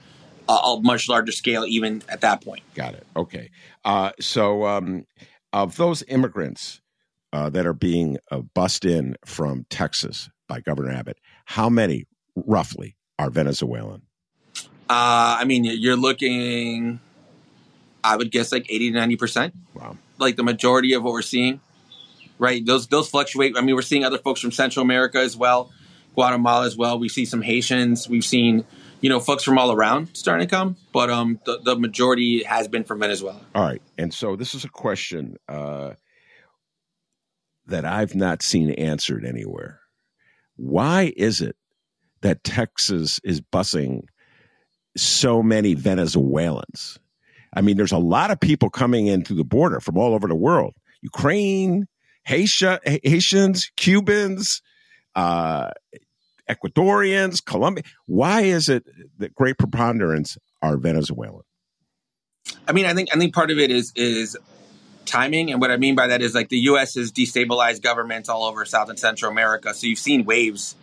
a, 0.47 0.53
a, 0.53 0.81
much 0.81 1.09
larger 1.09 1.31
scale 1.31 1.65
even 1.65 2.03
at 2.09 2.21
that 2.21 2.43
point. 2.43 2.63
Got 2.75 2.95
it. 2.95 3.05
Okay. 3.15 3.49
Uh, 3.83 4.11
so, 4.19 4.65
um, 4.65 5.05
of 5.53 5.77
those 5.77 6.03
immigrants 6.07 6.81
uh, 7.33 7.49
that 7.49 7.65
are 7.65 7.73
being 7.73 8.17
uh, 8.31 8.39
bussed 8.39 8.85
in 8.85 9.15
from 9.25 9.65
Texas 9.69 10.29
by 10.47 10.59
Governor 10.61 10.91
Abbott, 10.91 11.17
how 11.45 11.69
many 11.69 12.05
roughly 12.35 12.95
are 13.19 13.29
Venezuelan? 13.29 14.03
Uh, 14.89 15.39
I 15.39 15.45
mean, 15.45 15.63
you're 15.63 15.95
looking, 15.95 16.99
I 18.03 18.17
would 18.17 18.31
guess 18.31 18.51
like 18.51 18.65
80 18.69 18.91
to 18.91 18.97
90%. 18.97 19.53
Wow. 19.73 19.97
Like 20.17 20.35
the 20.35 20.43
majority 20.43 20.93
of 20.93 21.03
what 21.03 21.13
we're 21.13 21.21
seeing 21.21 21.61
right? 22.41 22.65
Those 22.65 22.87
those 22.87 23.07
fluctuate. 23.07 23.55
I 23.55 23.61
mean, 23.61 23.75
we're 23.75 23.83
seeing 23.83 24.03
other 24.03 24.17
folks 24.17 24.41
from 24.41 24.51
Central 24.51 24.83
America 24.83 25.19
as 25.19 25.37
well, 25.37 25.71
Guatemala 26.15 26.65
as 26.65 26.75
well. 26.75 26.99
We 26.99 27.07
see 27.07 27.23
some 27.23 27.41
Haitians. 27.41 28.09
We've 28.09 28.25
seen 28.25 28.65
you 28.99 29.09
know 29.09 29.21
folks 29.21 29.43
from 29.43 29.57
all 29.57 29.71
around 29.71 30.09
starting 30.13 30.45
to 30.45 30.53
come, 30.53 30.75
but 30.91 31.09
um, 31.09 31.39
the, 31.45 31.59
the 31.63 31.75
majority 31.77 32.43
has 32.43 32.67
been 32.67 32.83
from 32.83 32.99
Venezuela. 32.99 33.39
All 33.55 33.63
right, 33.63 33.81
and 33.97 34.13
so 34.13 34.35
this 34.35 34.55
is 34.55 34.65
a 34.65 34.69
question 34.69 35.37
uh, 35.47 35.91
that 37.67 37.85
I've 37.85 38.15
not 38.15 38.41
seen 38.41 38.71
answered 38.71 39.23
anywhere. 39.23 39.79
Why 40.57 41.13
is 41.15 41.41
it 41.41 41.55
that 42.21 42.43
Texas 42.43 43.19
is 43.23 43.39
busing 43.39 44.01
so 44.97 45.43
many 45.43 45.75
Venezuelans? 45.75 46.97
I 47.53 47.61
mean, 47.61 47.77
there's 47.77 47.91
a 47.91 47.97
lot 47.97 48.31
of 48.31 48.39
people 48.39 48.69
coming 48.69 49.07
in 49.07 49.23
through 49.23 49.35
the 49.35 49.43
border 49.43 49.79
from 49.79 49.97
all 49.97 50.13
over 50.13 50.27
the 50.27 50.35
world. 50.35 50.73
Ukraine, 51.01 51.87
Haitian, 52.23 52.79
Haitians, 52.85 53.71
Cubans, 53.75 54.61
uh, 55.15 55.71
Ecuadorians, 56.49 57.43
Colombia. 57.43 57.83
Why 58.05 58.41
is 58.41 58.69
it 58.69 58.85
that 59.19 59.33
great 59.35 59.57
preponderance 59.57 60.37
are 60.61 60.77
Venezuelan? 60.77 61.43
I 62.67 62.71
mean, 62.73 62.85
I 62.85 62.93
think 62.93 63.09
I 63.13 63.17
think 63.17 63.33
part 63.33 63.51
of 63.51 63.59
it 63.59 63.71
is 63.71 63.93
is 63.95 64.37
timing, 65.05 65.51
and 65.51 65.61
what 65.61 65.71
I 65.71 65.77
mean 65.77 65.95
by 65.95 66.07
that 66.07 66.21
is 66.21 66.33
like 66.35 66.49
the 66.49 66.59
U.S. 66.59 66.95
has 66.95 67.11
destabilized 67.11 67.81
governments 67.81 68.29
all 68.29 68.43
over 68.43 68.65
South 68.65 68.89
and 68.89 68.99
Central 68.99 69.31
America. 69.31 69.73
So 69.73 69.87
you've 69.87 69.99
seen 69.99 70.25
waves 70.25 70.75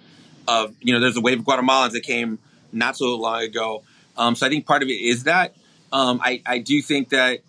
of 0.46 0.74
you 0.80 0.94
know 0.94 1.00
there's 1.00 1.16
a 1.16 1.20
wave 1.20 1.40
of 1.40 1.44
Guatemalans 1.44 1.92
that 1.92 2.02
came 2.02 2.38
not 2.72 2.96
so 2.96 3.16
long 3.16 3.42
ago. 3.42 3.82
Um, 4.16 4.34
so 4.34 4.46
I 4.46 4.48
think 4.48 4.66
part 4.66 4.82
of 4.82 4.88
it 4.88 5.00
is 5.00 5.24
that. 5.24 5.54
Um, 5.90 6.20
I, 6.22 6.42
I 6.44 6.58
do 6.58 6.82
think 6.82 7.10
that 7.10 7.40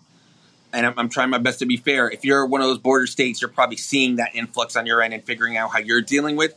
and 0.72 0.86
I'm, 0.86 0.94
I'm, 0.96 1.08
trying 1.08 1.30
my 1.30 1.38
best 1.38 1.58
to 1.60 1.66
be 1.66 1.76
fair. 1.76 2.10
If 2.10 2.24
you're 2.24 2.46
one 2.46 2.60
of 2.60 2.68
those 2.68 2.78
border 2.78 3.06
states, 3.06 3.40
you're 3.40 3.50
probably 3.50 3.76
seeing 3.76 4.16
that 4.16 4.34
influx 4.34 4.76
on 4.76 4.86
your 4.86 5.02
end 5.02 5.14
and 5.14 5.24
figuring 5.24 5.56
out 5.56 5.70
how 5.70 5.78
you're 5.78 6.00
dealing 6.00 6.36
with 6.36 6.54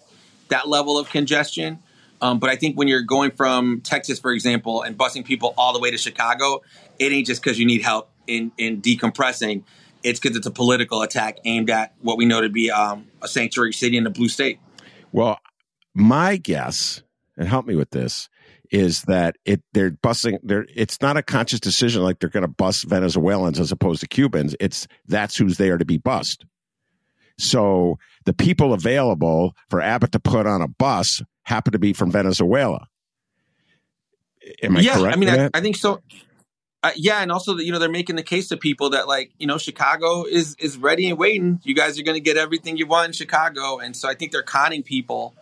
that 0.49 0.67
level 0.67 0.97
of 0.97 1.09
congestion. 1.09 1.79
Um, 2.21 2.39
but 2.39 2.49
I 2.49 2.55
think 2.55 2.77
when 2.77 2.87
you're 2.87 3.01
going 3.01 3.31
from 3.31 3.81
Texas, 3.81 4.19
for 4.19 4.31
example, 4.31 4.81
and 4.81 4.97
busing 4.97 5.25
people 5.25 5.53
all 5.57 5.73
the 5.73 5.79
way 5.79 5.91
to 5.91 5.97
Chicago, 5.97 6.61
it 6.99 7.11
ain't 7.11 7.27
just 7.27 7.43
because 7.43 7.59
you 7.59 7.65
need 7.65 7.81
help 7.81 8.09
in, 8.27 8.51
in 8.57 8.81
decompressing. 8.81 9.63
It's 10.03 10.19
because 10.19 10.37
it's 10.37 10.47
a 10.47 10.51
political 10.51 11.01
attack 11.01 11.39
aimed 11.43 11.69
at 11.69 11.93
what 12.01 12.17
we 12.17 12.25
know 12.25 12.41
to 12.41 12.49
be 12.49 12.71
um, 12.71 13.07
a 13.21 13.27
sanctuary 13.27 13.73
city 13.73 13.97
in 13.97 14.05
a 14.05 14.09
blue 14.09 14.29
state. 14.29 14.59
Well, 15.11 15.39
my 15.93 16.37
guess, 16.37 17.03
and 17.37 17.47
help 17.47 17.65
me 17.65 17.75
with 17.75 17.91
this, 17.91 18.29
is 18.73 19.03
that 19.03 19.37
it 19.45 19.61
they're 19.73 19.91
busing 19.91 20.39
they're 20.41 20.65
it's 20.73 20.99
not 20.99 21.15
a 21.15 21.21
conscious 21.21 21.59
decision 21.59 22.01
like 22.01 22.19
they're 22.19 22.29
going 22.29 22.41
to 22.41 22.47
bust 22.47 22.85
Venezuelans 22.85 23.59
as 23.59 23.71
opposed 23.71 24.01
to 24.01 24.07
Cubans. 24.07 24.55
It's 24.59 24.87
that's 25.07 25.37
who's 25.37 25.57
there 25.57 25.77
to 25.77 25.85
be 25.85 25.97
bust. 25.97 26.43
So 27.37 27.99
the 28.25 28.33
people 28.33 28.73
available 28.73 29.55
for 29.69 29.79
Abbott 29.79 30.11
to 30.13 30.19
put 30.19 30.47
on 30.47 30.61
a 30.61 30.67
bus 30.67 31.21
happen 31.43 31.71
to 31.73 31.79
be 31.79 31.93
from 31.93 32.11
Venezuela. 32.11 32.87
Am 34.63 34.75
I 34.75 34.81
yeah, 34.81 34.97
correct? 34.97 35.15
I 35.15 35.19
mean, 35.19 35.29
I, 35.29 35.49
I, 35.53 35.61
think 35.61 35.77
so. 35.77 36.01
Uh, 36.81 36.91
yeah, 36.95 37.21
and 37.21 37.31
also 37.31 37.57
you 37.57 37.71
know 37.71 37.79
they're 37.79 37.89
making 37.89 38.15
the 38.15 38.23
case 38.23 38.49
to 38.49 38.57
people 38.57 38.89
that 38.89 39.07
like 39.07 39.31
you 39.37 39.47
know 39.47 39.57
Chicago 39.59 40.25
is 40.25 40.55
is 40.59 40.77
ready 40.77 41.07
and 41.09 41.17
waiting. 41.17 41.61
You 41.63 41.75
guys 41.75 41.99
are 41.99 42.03
going 42.03 42.15
to 42.15 42.21
get 42.21 42.37
everything 42.37 42.77
you 42.77 42.87
want 42.87 43.07
in 43.07 43.13
Chicago, 43.13 43.77
and 43.77 43.95
so 43.95 44.09
I 44.09 44.15
think 44.15 44.31
they're 44.31 44.41
conning 44.41 44.83
people 44.83 45.35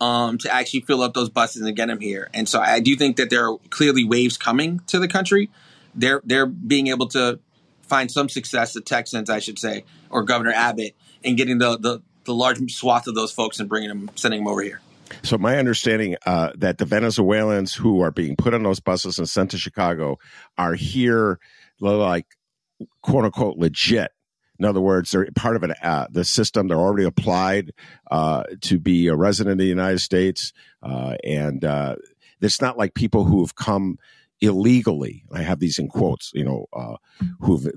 um, 0.00 0.38
to 0.38 0.52
actually 0.52 0.80
fill 0.80 1.02
up 1.02 1.14
those 1.14 1.28
buses 1.28 1.62
and 1.62 1.76
get 1.76 1.86
them 1.88 2.00
here. 2.00 2.28
And 2.32 2.48
so 2.48 2.60
I 2.60 2.80
do 2.80 2.96
think 2.96 3.16
that 3.16 3.30
there 3.30 3.48
are 3.48 3.58
clearly 3.70 4.04
waves 4.04 4.36
coming 4.36 4.80
to 4.88 4.98
the 4.98 5.08
country. 5.08 5.50
They're 5.94 6.20
they're 6.24 6.46
being 6.46 6.88
able 6.88 7.08
to 7.08 7.40
find 7.82 8.10
some 8.10 8.28
success, 8.28 8.74
the 8.74 8.80
Texans, 8.80 9.30
I 9.30 9.40
should 9.40 9.58
say, 9.58 9.84
or 10.10 10.22
Governor 10.22 10.52
Abbott, 10.52 10.94
in 11.22 11.36
getting 11.36 11.58
the 11.58 11.78
the, 11.78 12.02
the 12.24 12.34
large 12.34 12.72
swath 12.72 13.06
of 13.06 13.14
those 13.14 13.32
folks 13.32 13.58
and 13.58 13.68
bringing 13.68 13.88
them, 13.88 14.10
sending 14.14 14.40
them 14.40 14.48
over 14.48 14.62
here. 14.62 14.80
So 15.22 15.38
my 15.38 15.56
understanding 15.56 16.16
uh, 16.26 16.52
that 16.56 16.78
the 16.78 16.84
Venezuelans 16.84 17.74
who 17.74 18.02
are 18.02 18.10
being 18.10 18.36
put 18.36 18.52
on 18.52 18.62
those 18.62 18.78
buses 18.78 19.18
and 19.18 19.28
sent 19.28 19.52
to 19.52 19.58
Chicago 19.58 20.18
are 20.58 20.74
here, 20.74 21.40
like 21.80 22.26
quote 23.02 23.24
unquote 23.24 23.56
legit 23.56 24.12
in 24.58 24.64
other 24.64 24.80
words, 24.80 25.12
they're 25.12 25.28
part 25.34 25.56
of 25.56 25.62
an, 25.62 25.74
uh, 25.82 26.06
the 26.10 26.24
system. 26.24 26.68
They're 26.68 26.78
already 26.78 27.04
applied 27.04 27.72
uh, 28.10 28.42
to 28.62 28.78
be 28.78 29.06
a 29.06 29.14
resident 29.14 29.52
of 29.52 29.58
the 29.58 29.66
United 29.66 30.00
States, 30.00 30.52
uh, 30.82 31.14
and 31.24 31.64
uh, 31.64 31.96
it's 32.40 32.60
not 32.60 32.76
like 32.76 32.94
people 32.94 33.24
who 33.24 33.40
have 33.40 33.54
come 33.54 33.98
illegally. 34.40 35.24
I 35.32 35.42
have 35.42 35.60
these 35.60 35.78
in 35.78 35.88
quotes. 35.88 36.32
You 36.34 36.44
know, 36.44 36.66
uh, 36.72 36.96
who've 37.40 37.68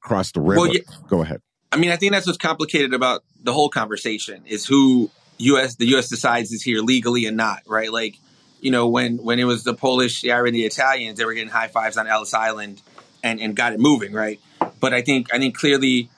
crossed 0.00 0.34
the 0.34 0.40
river. 0.40 0.62
Well, 0.62 0.74
yeah, 0.74 0.80
Go 1.06 1.22
ahead. 1.22 1.40
I 1.70 1.76
mean, 1.76 1.90
I 1.90 1.96
think 1.96 2.12
that's 2.12 2.26
what's 2.26 2.38
complicated 2.38 2.92
about 2.92 3.24
the 3.40 3.52
whole 3.52 3.68
conversation 3.68 4.42
is 4.46 4.66
who 4.66 5.10
U.S. 5.38 5.76
the 5.76 5.86
U.S. 5.86 6.08
decides 6.08 6.50
is 6.50 6.62
here 6.62 6.80
legally 6.80 7.26
and 7.26 7.36
not. 7.36 7.62
Right, 7.66 7.92
like 7.92 8.16
you 8.60 8.72
know 8.72 8.88
when 8.88 9.18
when 9.18 9.38
it 9.38 9.44
was 9.44 9.62
the 9.62 9.74
Polish, 9.74 10.22
the 10.22 10.32
Irish, 10.32 10.52
the 10.52 10.64
Italians, 10.64 11.18
they 11.18 11.24
were 11.24 11.34
getting 11.34 11.50
high 11.50 11.68
fives 11.68 11.96
on 11.96 12.08
Ellis 12.08 12.34
Island 12.34 12.82
and 13.22 13.40
and 13.40 13.54
got 13.54 13.72
it 13.72 13.78
moving. 13.78 14.12
Right 14.12 14.40
but 14.80 14.92
I 14.92 15.02
think 15.02 15.32
I 15.32 15.38
think 15.38 15.56
clearly 15.56 16.10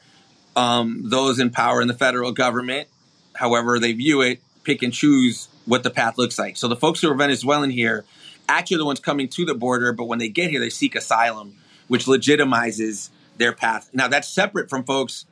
um, 0.54 1.02
those 1.10 1.38
in 1.38 1.50
power 1.50 1.80
in 1.82 1.88
the 1.88 1.94
federal 1.94 2.32
government, 2.32 2.88
however 3.34 3.78
they 3.78 3.92
view 3.92 4.22
it, 4.22 4.40
pick 4.64 4.82
and 4.82 4.92
choose 4.92 5.48
what 5.66 5.82
the 5.82 5.90
path 5.90 6.18
looks 6.18 6.38
like. 6.38 6.56
So 6.56 6.68
the 6.68 6.76
folks 6.76 7.00
who 7.00 7.10
are 7.10 7.14
Venezuelan 7.14 7.70
here, 7.70 8.04
actually 8.48 8.78
the 8.78 8.84
ones 8.84 9.00
coming 9.00 9.28
to 9.28 9.44
the 9.44 9.54
border, 9.54 9.92
but 9.92 10.04
when 10.04 10.18
they 10.18 10.28
get 10.28 10.50
here, 10.50 10.60
they 10.60 10.70
seek 10.70 10.94
asylum, 10.94 11.56
which 11.88 12.06
legitimizes 12.06 13.10
their 13.36 13.52
path. 13.52 13.90
Now 13.92 14.08
that's 14.08 14.28
separate 14.28 14.70
from 14.70 14.84
folks 14.84 15.26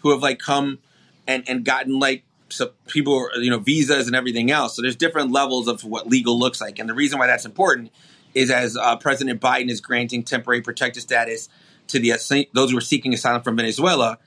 who 0.00 0.10
have 0.10 0.22
like 0.22 0.38
come 0.38 0.78
and 1.26 1.44
and 1.48 1.64
gotten 1.64 1.98
like 1.98 2.24
so 2.48 2.72
people 2.86 3.28
you 3.36 3.50
know 3.50 3.58
visas 3.58 4.06
and 4.06 4.16
everything 4.16 4.50
else. 4.50 4.76
So 4.76 4.82
there's 4.82 4.96
different 4.96 5.32
levels 5.32 5.68
of 5.68 5.84
what 5.84 6.06
legal 6.06 6.38
looks 6.38 6.60
like, 6.60 6.78
and 6.78 6.88
the 6.88 6.94
reason 6.94 7.18
why 7.18 7.26
that's 7.26 7.44
important 7.44 7.92
is 8.34 8.50
as 8.50 8.76
uh, 8.76 8.96
President 8.96 9.40
Biden 9.40 9.68
is 9.68 9.80
granting 9.80 10.22
temporary 10.22 10.62
protected 10.62 11.02
status 11.02 11.48
to 11.92 11.98
the 11.98 12.12
uh, 12.12 12.44
those 12.52 12.70
who 12.70 12.76
are 12.76 12.82
seeking 12.82 13.14
asylum 13.14 13.42
from 13.42 13.56
Venezuela. 13.56 14.18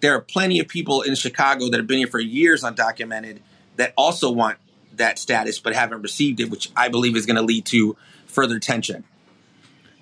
There 0.00 0.14
are 0.14 0.20
plenty 0.20 0.60
of 0.60 0.68
people 0.68 1.02
in 1.02 1.14
Chicago 1.14 1.68
that 1.70 1.78
have 1.78 1.86
been 1.86 1.98
here 1.98 2.06
for 2.06 2.20
years 2.20 2.62
undocumented 2.62 3.38
that 3.76 3.92
also 3.96 4.30
want 4.30 4.58
that 4.96 5.18
status 5.18 5.58
but 5.58 5.74
haven't 5.74 6.02
received 6.02 6.40
it, 6.40 6.50
which 6.50 6.70
I 6.76 6.88
believe 6.88 7.16
is 7.16 7.26
going 7.26 7.36
to 7.36 7.42
lead 7.42 7.64
to 7.66 7.96
further 8.26 8.58
tension. 8.58 9.04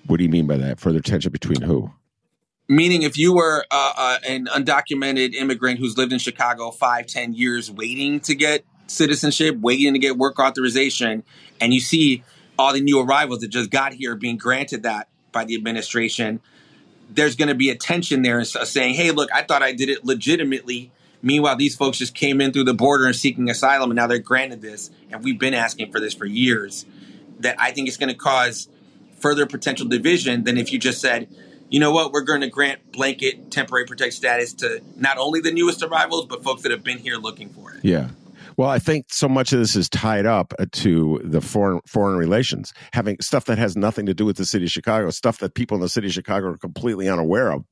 What 0.05 0.17
do 0.17 0.23
you 0.23 0.29
mean 0.29 0.47
by 0.47 0.57
that? 0.57 0.79
Further 0.79 0.99
tension 0.99 1.31
between 1.31 1.61
who? 1.61 1.91
Meaning, 2.67 3.03
if 3.03 3.17
you 3.17 3.33
were 3.33 3.65
uh, 3.71 3.93
uh, 3.95 4.17
an 4.27 4.47
undocumented 4.47 5.33
immigrant 5.35 5.79
who's 5.79 5.97
lived 5.97 6.13
in 6.13 6.19
Chicago 6.19 6.71
five, 6.71 7.07
ten 7.07 7.33
years 7.33 7.71
waiting 7.71 8.19
to 8.21 8.35
get 8.35 8.65
citizenship, 8.87 9.57
waiting 9.59 9.93
to 9.93 9.99
get 9.99 10.17
work 10.17 10.39
authorization, 10.39 11.23
and 11.59 11.73
you 11.73 11.79
see 11.79 12.23
all 12.57 12.73
the 12.73 12.81
new 12.81 12.99
arrivals 12.99 13.39
that 13.39 13.49
just 13.49 13.69
got 13.69 13.93
here 13.93 14.15
being 14.15 14.37
granted 14.37 14.83
that 14.83 15.07
by 15.31 15.43
the 15.43 15.55
administration, 15.55 16.39
there's 17.15 17.35
going 17.35 17.47
to 17.47 17.55
be 17.55 17.69
a 17.69 17.75
tension 17.75 18.21
there 18.21 18.39
uh, 18.39 18.43
saying, 18.43 18.95
hey, 18.95 19.11
look, 19.11 19.29
I 19.33 19.43
thought 19.43 19.61
I 19.61 19.71
did 19.73 19.89
it 19.89 20.05
legitimately. 20.05 20.91
Meanwhile, 21.21 21.55
these 21.55 21.75
folks 21.75 21.97
just 21.97 22.15
came 22.15 22.41
in 22.41 22.51
through 22.51 22.65
the 22.65 22.73
border 22.73 23.05
and 23.05 23.15
seeking 23.15 23.49
asylum, 23.49 23.91
and 23.91 23.95
now 23.95 24.07
they're 24.07 24.19
granted 24.19 24.61
this. 24.61 24.91
And 25.09 25.23
we've 25.23 25.39
been 25.39 25.53
asking 25.53 25.91
for 25.91 25.99
this 25.99 26.13
for 26.13 26.25
years. 26.25 26.85
That 27.39 27.55
I 27.59 27.71
think 27.71 27.87
is 27.87 27.97
going 27.97 28.09
to 28.09 28.15
cause 28.15 28.67
further 29.19 29.45
potential 29.45 29.87
division 29.87 30.43
than 30.43 30.57
if 30.57 30.71
you 30.71 30.79
just 30.79 31.01
said, 31.01 31.27
you 31.69 31.79
know 31.79 31.91
what, 31.91 32.11
we're 32.11 32.21
going 32.21 32.41
to 32.41 32.49
grant 32.49 32.91
blanket 32.91 33.51
temporary 33.51 33.85
protect 33.85 34.13
status 34.13 34.53
to 34.55 34.81
not 34.97 35.17
only 35.17 35.39
the 35.39 35.51
newest 35.51 35.81
arrivals, 35.81 36.25
but 36.25 36.43
folks 36.43 36.61
that 36.63 36.71
have 36.71 36.83
been 36.83 36.99
here 36.99 37.17
looking 37.17 37.49
for 37.49 37.73
it. 37.73 37.83
Yeah. 37.83 38.09
Well, 38.57 38.69
I 38.69 38.79
think 38.79 39.07
so 39.09 39.27
much 39.27 39.53
of 39.53 39.59
this 39.59 39.75
is 39.75 39.89
tied 39.89 40.25
up 40.25 40.53
uh, 40.59 40.65
to 40.71 41.21
the 41.23 41.41
foreign 41.41 41.81
foreign 41.87 42.17
relations, 42.17 42.73
having 42.93 43.17
stuff 43.21 43.45
that 43.45 43.57
has 43.57 43.75
nothing 43.75 44.05
to 44.05 44.13
do 44.13 44.25
with 44.25 44.37
the 44.37 44.45
city 44.45 44.65
of 44.65 44.71
Chicago, 44.71 45.09
stuff 45.09 45.39
that 45.39 45.55
people 45.55 45.75
in 45.75 45.81
the 45.81 45.89
city 45.89 46.07
of 46.07 46.13
Chicago 46.13 46.47
are 46.47 46.57
completely 46.57 47.09
unaware 47.09 47.51
of, 47.51 47.65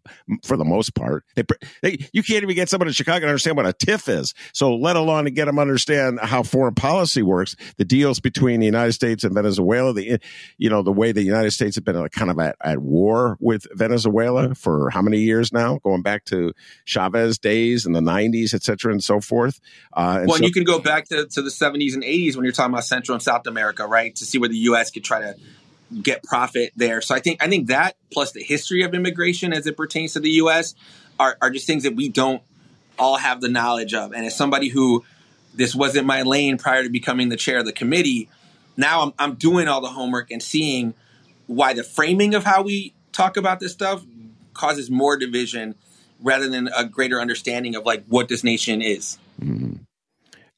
for 0.43 0.57
the 0.57 0.65
most 0.65 0.95
part. 0.95 1.23
They, 1.35 1.43
they, 1.81 2.05
you 2.13 2.23
can't 2.23 2.43
even 2.43 2.55
get 2.55 2.69
someone 2.69 2.87
in 2.87 2.93
Chicago 2.93 3.21
to 3.21 3.27
understand 3.27 3.57
what 3.57 3.65
a 3.65 3.73
TIF 3.73 4.09
is. 4.09 4.33
So, 4.53 4.75
let 4.75 4.95
alone 4.95 5.25
to 5.25 5.31
get 5.31 5.45
them 5.45 5.55
to 5.55 5.61
understand 5.61 6.19
how 6.21 6.43
foreign 6.43 6.75
policy 6.75 7.21
works, 7.21 7.55
the 7.77 7.85
deals 7.85 8.19
between 8.19 8.59
the 8.59 8.65
United 8.65 8.93
States 8.93 9.23
and 9.23 9.33
Venezuela, 9.33 9.93
the 9.93 10.19
you 10.57 10.69
know 10.69 10.81
the 10.81 10.91
way 10.91 11.11
the 11.11 11.23
United 11.23 11.51
States 11.51 11.75
have 11.75 11.85
been 11.85 12.07
kind 12.09 12.31
of 12.31 12.39
at, 12.39 12.55
at 12.63 12.79
war 12.79 13.37
with 13.39 13.67
Venezuela 13.73 14.55
for 14.55 14.89
how 14.89 15.01
many 15.01 15.19
years 15.19 15.51
now, 15.51 15.79
going 15.79 16.01
back 16.01 16.25
to 16.25 16.53
Chavez 16.85 17.37
days 17.37 17.85
in 17.85 17.93
the 17.93 18.01
'90s, 18.01 18.53
et 18.53 18.63
cetera, 18.63 18.91
and 18.91 19.03
so 19.03 19.19
forth. 19.19 19.59
Uh, 19.93 20.17
and 20.21 20.27
well, 20.27 20.37
so, 20.37 20.45
you 20.45 20.51
can 20.51 20.63
go 20.63 20.70
back 20.79 21.07
to, 21.09 21.25
to 21.25 21.41
the 21.41 21.49
70s 21.49 21.93
and 21.93 22.03
80s 22.03 22.35
when 22.35 22.45
you're 22.45 22.53
talking 22.53 22.73
about 22.73 22.85
Central 22.85 23.15
and 23.15 23.23
South 23.23 23.47
America, 23.47 23.85
right? 23.85 24.15
To 24.15 24.25
see 24.25 24.37
where 24.37 24.49
the 24.49 24.57
U.S. 24.57 24.91
could 24.91 25.03
try 25.03 25.21
to 25.21 25.35
get 26.01 26.23
profit 26.23 26.71
there. 26.75 27.01
So 27.01 27.13
I 27.15 27.19
think 27.19 27.43
I 27.43 27.49
think 27.49 27.67
that 27.67 27.97
plus 28.11 28.31
the 28.31 28.43
history 28.43 28.83
of 28.83 28.93
immigration 28.93 29.53
as 29.53 29.67
it 29.67 29.75
pertains 29.75 30.13
to 30.13 30.19
the 30.19 30.29
U.S. 30.31 30.75
are, 31.19 31.37
are 31.41 31.49
just 31.49 31.67
things 31.67 31.83
that 31.83 31.95
we 31.95 32.09
don't 32.09 32.41
all 32.97 33.17
have 33.17 33.41
the 33.41 33.49
knowledge 33.49 33.93
of. 33.93 34.13
And 34.13 34.25
as 34.25 34.35
somebody 34.35 34.69
who 34.69 35.03
this 35.53 35.75
wasn't 35.75 36.07
my 36.07 36.21
lane 36.21 36.57
prior 36.57 36.83
to 36.83 36.89
becoming 36.89 37.29
the 37.29 37.35
chair 37.35 37.59
of 37.59 37.65
the 37.65 37.73
committee, 37.73 38.29
now 38.77 39.01
I'm, 39.01 39.13
I'm 39.19 39.35
doing 39.35 39.67
all 39.67 39.81
the 39.81 39.89
homework 39.89 40.31
and 40.31 40.41
seeing 40.41 40.93
why 41.47 41.73
the 41.73 41.83
framing 41.83 42.35
of 42.35 42.45
how 42.45 42.61
we 42.61 42.93
talk 43.11 43.35
about 43.35 43.59
this 43.59 43.73
stuff 43.73 44.03
causes 44.53 44.89
more 44.89 45.17
division 45.17 45.75
rather 46.21 46.47
than 46.47 46.69
a 46.75 46.85
greater 46.85 47.19
understanding 47.19 47.75
of 47.75 47.85
like 47.85 48.05
what 48.07 48.29
this 48.29 48.43
nation 48.43 48.81
is. 48.81 49.17
Mm-hmm. 49.41 49.83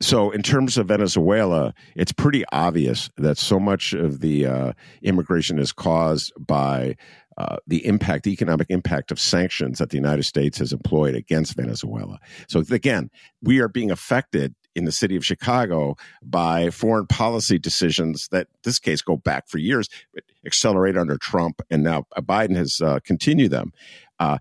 So, 0.03 0.31
in 0.31 0.41
terms 0.41 0.77
of 0.77 0.89
Venezuela, 0.89 1.73
it's 1.95 2.11
pretty 2.11 2.43
obvious 2.51 3.09
that 3.15 3.37
so 3.37 3.57
much 3.57 3.93
of 3.93 4.19
the 4.19 4.45
uh, 4.45 4.73
immigration 5.01 5.59
is 5.59 5.71
caused 5.71 6.33
by 6.37 6.97
uh, 7.37 7.55
the 7.67 7.85
impact, 7.85 8.25
the 8.25 8.33
economic 8.33 8.69
impact 8.69 9.11
of 9.11 9.19
sanctions 9.19 9.79
that 9.79 9.91
the 9.91 9.95
United 9.95 10.23
States 10.23 10.57
has 10.57 10.73
employed 10.73 11.15
against 11.15 11.55
Venezuela. 11.55 12.19
So, 12.49 12.61
again, 12.69 13.11
we 13.41 13.61
are 13.61 13.69
being 13.69 13.91
affected 13.91 14.55
in 14.75 14.83
the 14.83 14.91
city 14.91 15.15
of 15.15 15.25
Chicago 15.25 15.95
by 16.21 16.69
foreign 16.69 17.07
policy 17.07 17.57
decisions 17.57 18.27
that, 18.31 18.47
this 18.65 18.79
case, 18.79 19.01
go 19.01 19.15
back 19.15 19.47
for 19.47 19.57
years, 19.57 19.87
but 20.13 20.25
accelerate 20.45 20.97
under 20.97 21.17
Trump, 21.17 21.61
and 21.71 21.81
now 21.81 22.03
Biden 22.17 22.57
has 22.57 22.81
uh, 22.81 22.99
continued 23.05 23.51
them. 23.51 23.71
Uh, 24.19 24.39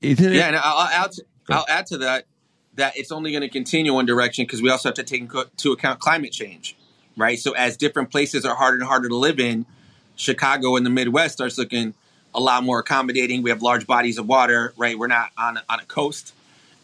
yeah, 0.00 0.46
and 0.46 0.56
I'll, 0.56 0.88
I'll, 0.90 1.10
I'll 1.50 1.66
add 1.68 1.84
to 1.88 1.98
that 1.98 2.24
that 2.80 2.96
it's 2.96 3.12
only 3.12 3.30
going 3.30 3.42
to 3.42 3.48
continue 3.48 3.92
one 3.92 4.06
direction 4.06 4.44
because 4.44 4.62
we 4.62 4.70
also 4.70 4.88
have 4.88 4.96
to 4.96 5.02
take 5.02 5.20
into 5.22 5.72
account 5.72 6.00
climate 6.00 6.32
change, 6.32 6.76
right? 7.16 7.38
So 7.38 7.52
as 7.52 7.76
different 7.76 8.10
places 8.10 8.44
are 8.44 8.54
harder 8.54 8.78
and 8.78 8.84
harder 8.84 9.08
to 9.08 9.16
live 9.16 9.38
in, 9.38 9.66
Chicago 10.16 10.76
and 10.76 10.84
the 10.84 10.90
Midwest 10.90 11.34
starts 11.34 11.58
looking 11.58 11.94
a 12.34 12.40
lot 12.40 12.64
more 12.64 12.78
accommodating. 12.78 13.42
We 13.42 13.50
have 13.50 13.62
large 13.62 13.86
bodies 13.86 14.18
of 14.18 14.26
water, 14.26 14.72
right? 14.76 14.98
We're 14.98 15.08
not 15.08 15.30
on 15.36 15.58
on 15.68 15.80
a 15.80 15.84
coast, 15.84 16.34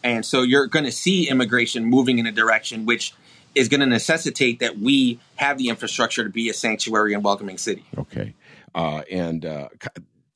and 0.02 0.24
so 0.24 0.42
you're 0.42 0.66
going 0.66 0.85
to 0.85 0.92
see 0.92 1.28
immigration 1.28 1.85
moving 1.85 2.18
in 2.18 2.26
a 2.26 2.32
direction 2.32 2.87
which 2.87 3.14
is 3.54 3.68
going 3.68 3.80
to 3.80 3.87
necessitate 3.87 4.59
that 4.61 4.78
we 4.78 5.18
have 5.37 5.56
the 5.59 5.68
infrastructure 5.68 6.24
to 6.24 6.30
be 6.30 6.48
a 6.48 6.54
sanctuary 6.54 7.14
and 7.14 7.24
welcoming 7.24 7.59
city. 7.59 7.85
Okay, 7.96 8.35
uh, 8.74 9.02
and 9.11 9.44
uh, 9.44 9.68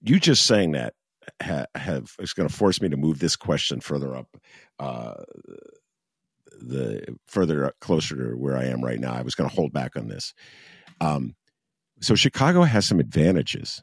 you 0.02 0.20
just 0.20 0.46
saying 0.46 0.72
that 0.72 0.94
ha- 1.42 1.66
have 1.74 2.14
is 2.18 2.32
going 2.32 2.48
to 2.48 2.54
force 2.54 2.80
me 2.80 2.88
to 2.88 2.96
move 2.96 3.18
this 3.18 3.36
question 3.36 3.80
further 3.80 4.16
up 4.16 4.28
uh, 4.78 5.14
the 6.60 7.16
further 7.26 7.72
closer 7.80 8.16
to 8.16 8.36
where 8.36 8.56
I 8.56 8.64
am 8.64 8.84
right 8.84 8.98
now. 8.98 9.12
I 9.12 9.22
was 9.22 9.34
going 9.34 9.48
to 9.48 9.54
hold 9.54 9.72
back 9.72 9.96
on 9.96 10.08
this. 10.08 10.34
Um, 11.00 11.34
so 12.00 12.14
Chicago 12.14 12.62
has 12.62 12.86
some 12.86 13.00
advantages 13.00 13.82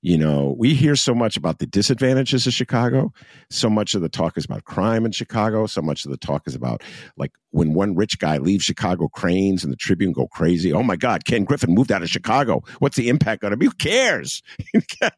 you 0.00 0.16
know, 0.16 0.54
we 0.56 0.74
hear 0.74 0.94
so 0.94 1.12
much 1.12 1.36
about 1.36 1.58
the 1.58 1.66
disadvantages 1.66 2.46
of 2.46 2.52
Chicago. 2.52 3.12
So 3.50 3.68
much 3.68 3.94
of 3.94 4.00
the 4.00 4.08
talk 4.08 4.38
is 4.38 4.44
about 4.44 4.64
crime 4.64 5.04
in 5.04 5.10
Chicago. 5.10 5.66
So 5.66 5.82
much 5.82 6.04
of 6.04 6.12
the 6.12 6.16
talk 6.16 6.46
is 6.46 6.54
about 6.54 6.82
like 7.16 7.32
when 7.50 7.74
one 7.74 7.96
rich 7.96 8.18
guy 8.20 8.38
leaves 8.38 8.64
Chicago, 8.64 9.08
Crain's 9.08 9.64
and 9.64 9.72
the 9.72 9.76
Tribune 9.76 10.12
go 10.12 10.28
crazy. 10.28 10.72
Oh 10.72 10.84
my 10.84 10.94
God, 10.94 11.24
Ken 11.24 11.44
Griffin 11.44 11.74
moved 11.74 11.90
out 11.90 12.02
of 12.02 12.08
Chicago. 12.08 12.62
What's 12.78 12.96
the 12.96 13.08
impact 13.08 13.42
going 13.42 13.50
to 13.50 13.56
be? 13.56 13.66
Who 13.66 13.72
cares? 13.72 14.42
God 15.00 15.12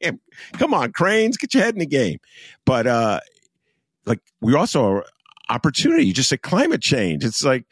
damn. 0.00 0.20
Come 0.54 0.74
on, 0.74 0.90
Crain's, 0.92 1.36
get 1.36 1.54
your 1.54 1.62
head 1.62 1.74
in 1.74 1.80
the 1.80 1.86
game. 1.86 2.18
But, 2.64 2.86
uh, 2.88 3.20
like 4.04 4.20
we 4.40 4.54
also 4.54 4.84
are 4.84 5.04
opportunity. 5.48 6.06
You 6.06 6.12
just 6.12 6.28
said 6.28 6.42
climate 6.42 6.82
change. 6.82 7.24
It's 7.24 7.44
like, 7.44 7.66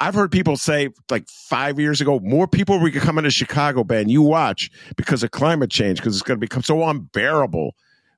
I've 0.00 0.14
heard 0.14 0.32
people 0.32 0.56
say 0.56 0.88
like 1.10 1.28
five 1.28 1.78
years 1.78 2.00
ago, 2.00 2.18
more 2.20 2.48
people 2.48 2.80
were 2.80 2.90
coming 2.90 3.24
to 3.24 3.30
Chicago, 3.30 3.84
Ben. 3.84 4.08
You 4.08 4.22
watch 4.22 4.70
because 4.96 5.22
of 5.22 5.30
climate 5.30 5.70
change, 5.70 5.98
because 5.98 6.16
it's 6.16 6.22
going 6.22 6.38
to 6.38 6.40
become 6.40 6.62
so 6.62 6.82
unbearable 6.88 7.74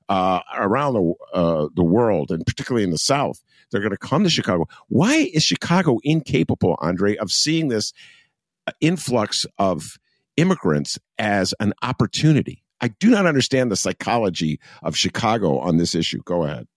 uh, 0.07 0.39
around 0.55 0.93
the 0.93 1.13
uh, 1.33 1.67
the 1.75 1.83
world, 1.83 2.31
and 2.31 2.45
particularly 2.45 2.83
in 2.83 2.91
the 2.91 2.97
South. 2.97 3.43
They're 3.69 3.81
going 3.81 3.91
to 3.91 3.97
come 3.97 4.23
to 4.23 4.29
Chicago. 4.29 4.65
Why 4.87 5.29
is 5.33 5.43
Chicago 5.43 5.99
incapable, 6.03 6.77
Andre, 6.79 7.17
of 7.17 7.31
seeing 7.31 7.67
this 7.67 7.91
uh, 8.65 8.71
influx 8.79 9.45
of 9.57 9.97
immigrants 10.37 10.99
as 11.17 11.53
an 11.59 11.73
opportunity? 11.81 12.63
I 12.79 12.89
do 12.89 13.09
not 13.09 13.25
understand 13.25 13.71
the 13.71 13.75
psychology 13.75 14.59
of 14.83 14.95
Chicago 14.95 15.57
on 15.57 15.77
this 15.77 15.95
issue. 15.95 16.21
Go 16.23 16.43
ahead. 16.43 16.67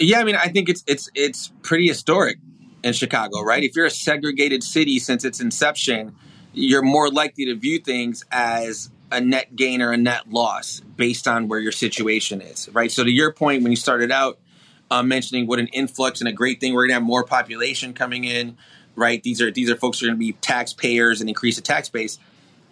Yeah, 0.00 0.20
I 0.20 0.24
mean, 0.24 0.36
I 0.36 0.48
think 0.48 0.68
it's 0.68 0.84
it's 0.86 1.10
it's 1.14 1.52
pretty 1.62 1.88
historic 1.88 2.38
in 2.82 2.92
Chicago, 2.92 3.42
right? 3.42 3.62
If 3.62 3.74
you're 3.76 3.86
a 3.86 3.90
segregated 3.90 4.62
city 4.62 4.98
since 4.98 5.24
its 5.24 5.40
inception, 5.40 6.14
you're 6.52 6.82
more 6.82 7.10
likely 7.10 7.46
to 7.46 7.54
view 7.54 7.78
things 7.78 8.24
as 8.30 8.90
a 9.10 9.20
net 9.20 9.56
gain 9.56 9.80
or 9.82 9.92
a 9.92 9.96
net 9.96 10.30
loss 10.30 10.80
based 10.80 11.26
on 11.26 11.48
where 11.48 11.58
your 11.58 11.72
situation 11.72 12.40
is, 12.40 12.68
right? 12.72 12.90
So 12.90 13.04
to 13.04 13.10
your 13.10 13.32
point, 13.32 13.62
when 13.62 13.72
you 13.72 13.76
started 13.76 14.10
out 14.12 14.38
uh, 14.90 15.02
mentioning 15.02 15.46
what 15.46 15.58
an 15.58 15.68
influx 15.68 16.20
and 16.20 16.28
a 16.28 16.32
great 16.32 16.60
thing, 16.60 16.74
we're 16.74 16.82
going 16.82 16.90
to 16.90 16.94
have 16.94 17.02
more 17.02 17.24
population 17.24 17.94
coming 17.94 18.24
in, 18.24 18.56
right? 18.96 19.22
These 19.22 19.40
are 19.40 19.50
these 19.50 19.70
are 19.70 19.76
folks 19.76 20.00
who 20.00 20.06
are 20.06 20.08
going 20.10 20.18
to 20.18 20.26
be 20.26 20.32
taxpayers 20.32 21.20
and 21.20 21.28
increase 21.28 21.56
the 21.56 21.62
tax 21.62 21.88
base. 21.88 22.18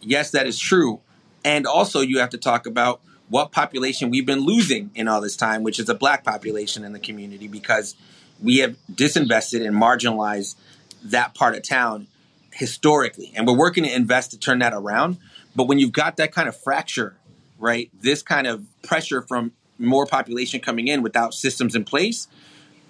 Yes, 0.00 0.30
that 0.32 0.46
is 0.46 0.58
true, 0.58 1.00
and 1.44 1.66
also 1.66 2.00
you 2.00 2.18
have 2.20 2.30
to 2.30 2.38
talk 2.38 2.66
about 2.66 3.00
what 3.28 3.50
population 3.50 4.10
we've 4.10 4.26
been 4.26 4.40
losing 4.40 4.90
in 4.94 5.08
all 5.08 5.20
this 5.20 5.36
time, 5.36 5.62
which 5.62 5.78
is 5.78 5.88
a 5.88 5.94
black 5.94 6.22
population 6.22 6.84
in 6.84 6.92
the 6.92 7.00
community, 7.00 7.48
because 7.48 7.96
we 8.42 8.58
have 8.58 8.76
disinvested 8.92 9.66
and 9.66 9.74
marginalized 9.74 10.56
that 11.04 11.34
part 11.34 11.54
of 11.54 11.62
town 11.62 12.06
historically. 12.52 13.32
And 13.36 13.46
we're 13.46 13.56
working 13.56 13.84
to 13.84 13.94
invest 13.94 14.30
to 14.32 14.38
turn 14.38 14.60
that 14.60 14.72
around. 14.72 15.18
But 15.54 15.64
when 15.68 15.78
you've 15.78 15.92
got 15.92 16.16
that 16.16 16.32
kind 16.32 16.48
of 16.48 16.56
fracture, 16.56 17.16
right, 17.58 17.90
this 18.00 18.22
kind 18.22 18.46
of 18.46 18.64
pressure 18.82 19.22
from 19.22 19.52
more 19.78 20.06
population 20.06 20.60
coming 20.60 20.88
in 20.88 21.02
without 21.02 21.34
systems 21.34 21.74
in 21.74 21.84
place 21.84 22.28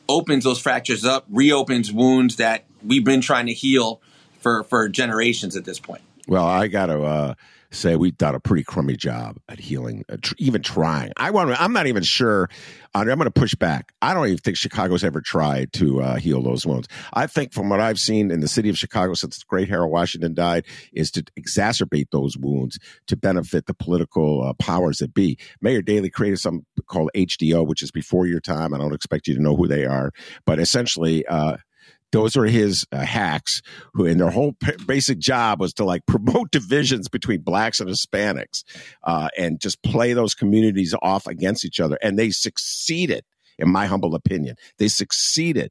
opens 0.09 0.45
those 0.45 0.61
fractures 0.61 1.05
up, 1.05 1.27
reopens 1.29 1.93
wounds 1.93 2.37
that 2.37 2.65
we've 2.85 3.05
been 3.05 3.21
trying 3.21 3.47
to 3.47 3.53
heal 3.53 4.01
for, 4.39 4.63
for 4.65 4.89
generations 4.89 5.57
at 5.57 5.65
this 5.65 5.81
point. 5.81 6.03
Well, 6.29 6.47
I 6.47 6.69
got 6.69 6.87
to 6.87 7.03
uh, 7.03 7.35
say 7.71 7.97
we've 7.97 8.17
done 8.17 8.35
a 8.35 8.41
pretty 8.41 8.65
crummy 8.65 8.97
job 8.97 9.39
at 9.49 9.59
healing, 9.59 10.05
uh, 10.09 10.17
tr- 10.21 10.35
even 10.39 10.63
trying. 10.63 11.13
I 11.17 11.31
want. 11.31 11.61
I'm 11.61 11.73
not 11.73 11.87
even 11.87 12.03
sure. 12.03 12.49
I'm 12.95 13.07
going 13.07 13.21
to 13.21 13.31
push 13.31 13.55
back. 13.55 13.93
I 14.01 14.15
don't 14.15 14.27
even 14.27 14.39
think 14.39 14.57
Chicago's 14.57 15.05
ever 15.05 15.21
tried 15.21 15.73
to 15.75 16.01
uh, 16.01 16.17
heal 16.17 16.43
those 16.43 16.67
wounds. 16.67 16.89
I 17.13 17.27
think, 17.27 17.53
from 17.53 17.69
what 17.69 17.81
I've 17.81 17.99
seen 17.99 18.31
in 18.31 18.41
the 18.41 18.49
city 18.49 18.69
of 18.69 18.79
Chicago 18.79 19.15
since 19.15 19.39
the 19.39 19.45
great 19.49 19.69
Harold 19.69 19.93
Washington 19.93 20.35
died, 20.35 20.65
is 20.93 21.11
to 21.13 21.25
exacerbate 21.39 22.11
those 22.11 22.37
wounds 22.37 22.79
to 23.07 23.17
benefit 23.17 23.67
the 23.67 23.75
political 23.75 24.43
uh, 24.43 24.55
powers 24.55 24.99
that 24.99 25.13
be. 25.13 25.39
Mayor 25.61 25.83
Daley 25.83 26.11
created 26.11 26.39
something 26.39 26.65
called 26.87 27.11
HDO, 27.15 27.67
which 27.67 27.83
is 27.83 27.91
before 27.91 28.27
your 28.27 28.41
time. 28.41 28.73
I 28.73 28.79
don't 28.79 28.95
expect 28.95 29.27
you 29.27 29.35
to 29.35 29.43
know 29.43 29.57
who 29.57 29.69
they 29.69 29.85
are, 29.85 30.13
but 30.45 30.59
essentially. 30.59 31.27
Uh, 31.27 31.59
those 32.13 32.37
are 32.37 32.45
his 32.45 32.87
uh, 32.93 32.99
hacks 32.99 33.63
who 33.95 34.07
and 34.07 34.21
their 34.21 34.31
whole 34.31 34.53
p- 34.53 34.73
basic 34.87 35.19
job 35.19 35.61
was 35.61 35.73
to 35.75 35.85
like 35.85 36.05
promote 36.07 36.51
divisions 36.51 37.09
between 37.09 37.41
blacks 37.41 37.81
and 37.81 37.89
hispanics 37.89 38.65
uh, 39.05 39.29
and 39.37 39.61
just 39.61 39.83
play 39.83 40.13
those 40.13 40.35
communities 40.35 40.95
off 41.03 41.27
against 41.27 41.65
each 41.65 41.81
other. 41.81 41.99
And 42.03 42.19
they 42.19 42.31
succeeded 42.31 43.25
in 43.59 43.71
my 43.71 43.87
humble 43.87 44.15
opinion. 44.15 44.57
They 44.79 44.89
succeeded. 44.89 45.71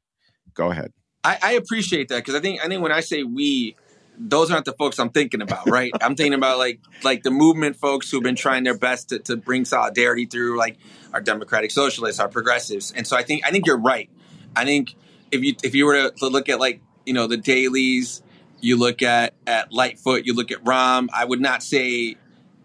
Go 0.54 0.70
ahead. 0.70 0.92
I, 1.24 1.38
I 1.42 1.52
appreciate 1.52 2.08
that 2.08 2.18
because 2.18 2.36
i 2.36 2.40
think 2.40 2.64
i 2.64 2.68
think 2.68 2.82
when 2.82 2.92
i 2.92 3.00
say 3.00 3.24
we 3.24 3.74
those 4.16 4.50
aren't 4.50 4.64
the 4.64 4.72
folks 4.72 4.98
i'm 5.00 5.10
thinking 5.10 5.42
about 5.42 5.68
right? 5.68 5.90
I'm 6.00 6.14
thinking 6.14 6.34
about 6.34 6.58
like 6.58 6.80
like 7.02 7.24
the 7.24 7.32
movement 7.32 7.76
folks 7.76 8.10
who've 8.10 8.22
been 8.22 8.36
trying 8.36 8.62
their 8.62 8.78
best 8.78 9.08
to, 9.08 9.18
to 9.20 9.36
bring 9.36 9.64
solidarity 9.64 10.26
through 10.26 10.56
like 10.56 10.78
our 11.12 11.20
democratic 11.20 11.72
socialists 11.72 12.20
our 12.20 12.28
progressives. 12.28 12.92
And 12.92 13.06
so 13.06 13.16
i 13.16 13.22
think 13.22 13.44
i 13.44 13.50
think 13.50 13.66
you're 13.66 13.80
right. 13.80 14.08
I 14.54 14.64
think 14.64 14.94
if 15.30 15.42
you 15.42 15.54
if 15.62 15.74
you 15.74 15.86
were 15.86 16.10
to 16.10 16.26
look 16.28 16.48
at 16.48 16.60
like 16.60 16.80
you 17.04 17.12
know 17.12 17.26
the 17.26 17.36
dailies, 17.36 18.22
you 18.60 18.76
look 18.76 19.02
at 19.02 19.34
at 19.46 19.72
Lightfoot, 19.72 20.26
you 20.26 20.34
look 20.34 20.50
at 20.50 20.62
Rahm. 20.64 21.08
I 21.12 21.24
would 21.24 21.40
not 21.40 21.62
say 21.62 22.16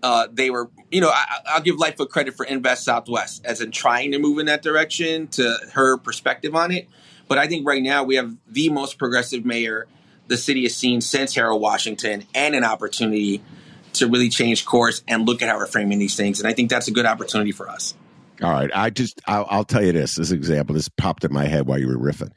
uh, 0.04 0.28
they 0.32 0.50
were. 0.50 0.69
You 0.91 1.02
know, 1.02 1.10
I, 1.10 1.56
will 1.56 1.62
give 1.62 1.78
Lightfoot 1.78 2.10
credit 2.10 2.36
for 2.36 2.45
Invest 2.45 2.84
Southwest 2.84 3.45
as 3.45 3.62
in 3.62 3.71
trying 3.71 4.12
to 4.12 4.19
move 4.19 4.39
in 4.39 4.47
that 4.47 4.62
direction 4.62 5.28
to 5.30 5.58
her 5.74 5.97
perspective 5.97 6.56
on 6.56 6.71
it. 6.71 6.89
But 7.28 7.38
I 7.38 7.47
think 7.47 7.65
right 7.65 7.82
now 7.82 8.04
we 8.04 8.15
have 8.15 8.36
the 8.47 8.69
most 8.69 8.97
progressive 8.97 9.45
mayor 9.45 9.88
the 10.28 10.38
city 10.38 10.63
has 10.63 10.76
seen 10.76 11.02
since 11.02 11.36
Harold 11.36 11.62
Washington, 11.62 12.26
and 12.34 12.56
an 12.56 12.63
opportunity 12.63 13.41
to 13.93 14.08
really 14.08 14.30
change 14.30 14.65
course 14.65 15.04
and 15.08 15.28
look 15.28 15.41
at 15.41 15.50
how 15.50 15.58
we're 15.58 15.67
framing 15.67 16.00
these 16.00 16.15
things. 16.15 16.39
And 16.39 16.47
I 16.47 16.54
think 16.54 16.69
that's 16.69 16.88
a 16.88 16.91
good 16.91 17.06
opportunity 17.06 17.52
for 17.52 17.69
us. 17.69 17.93
All 18.42 18.52
right. 18.52 18.72
I 18.74 18.90
just, 18.90 19.22
I'll, 19.28 19.46
I'll, 19.50 19.64
tell 19.64 19.84
you 19.84 19.92
this, 19.92 20.16
this 20.16 20.32
example, 20.32 20.74
this 20.74 20.90
popped 20.90 21.24
in 21.24 21.32
my 21.32 21.46
head 21.46 21.68
while 21.68 21.80
you 21.80 21.88
were 21.88 21.98
riffing. 21.98 22.32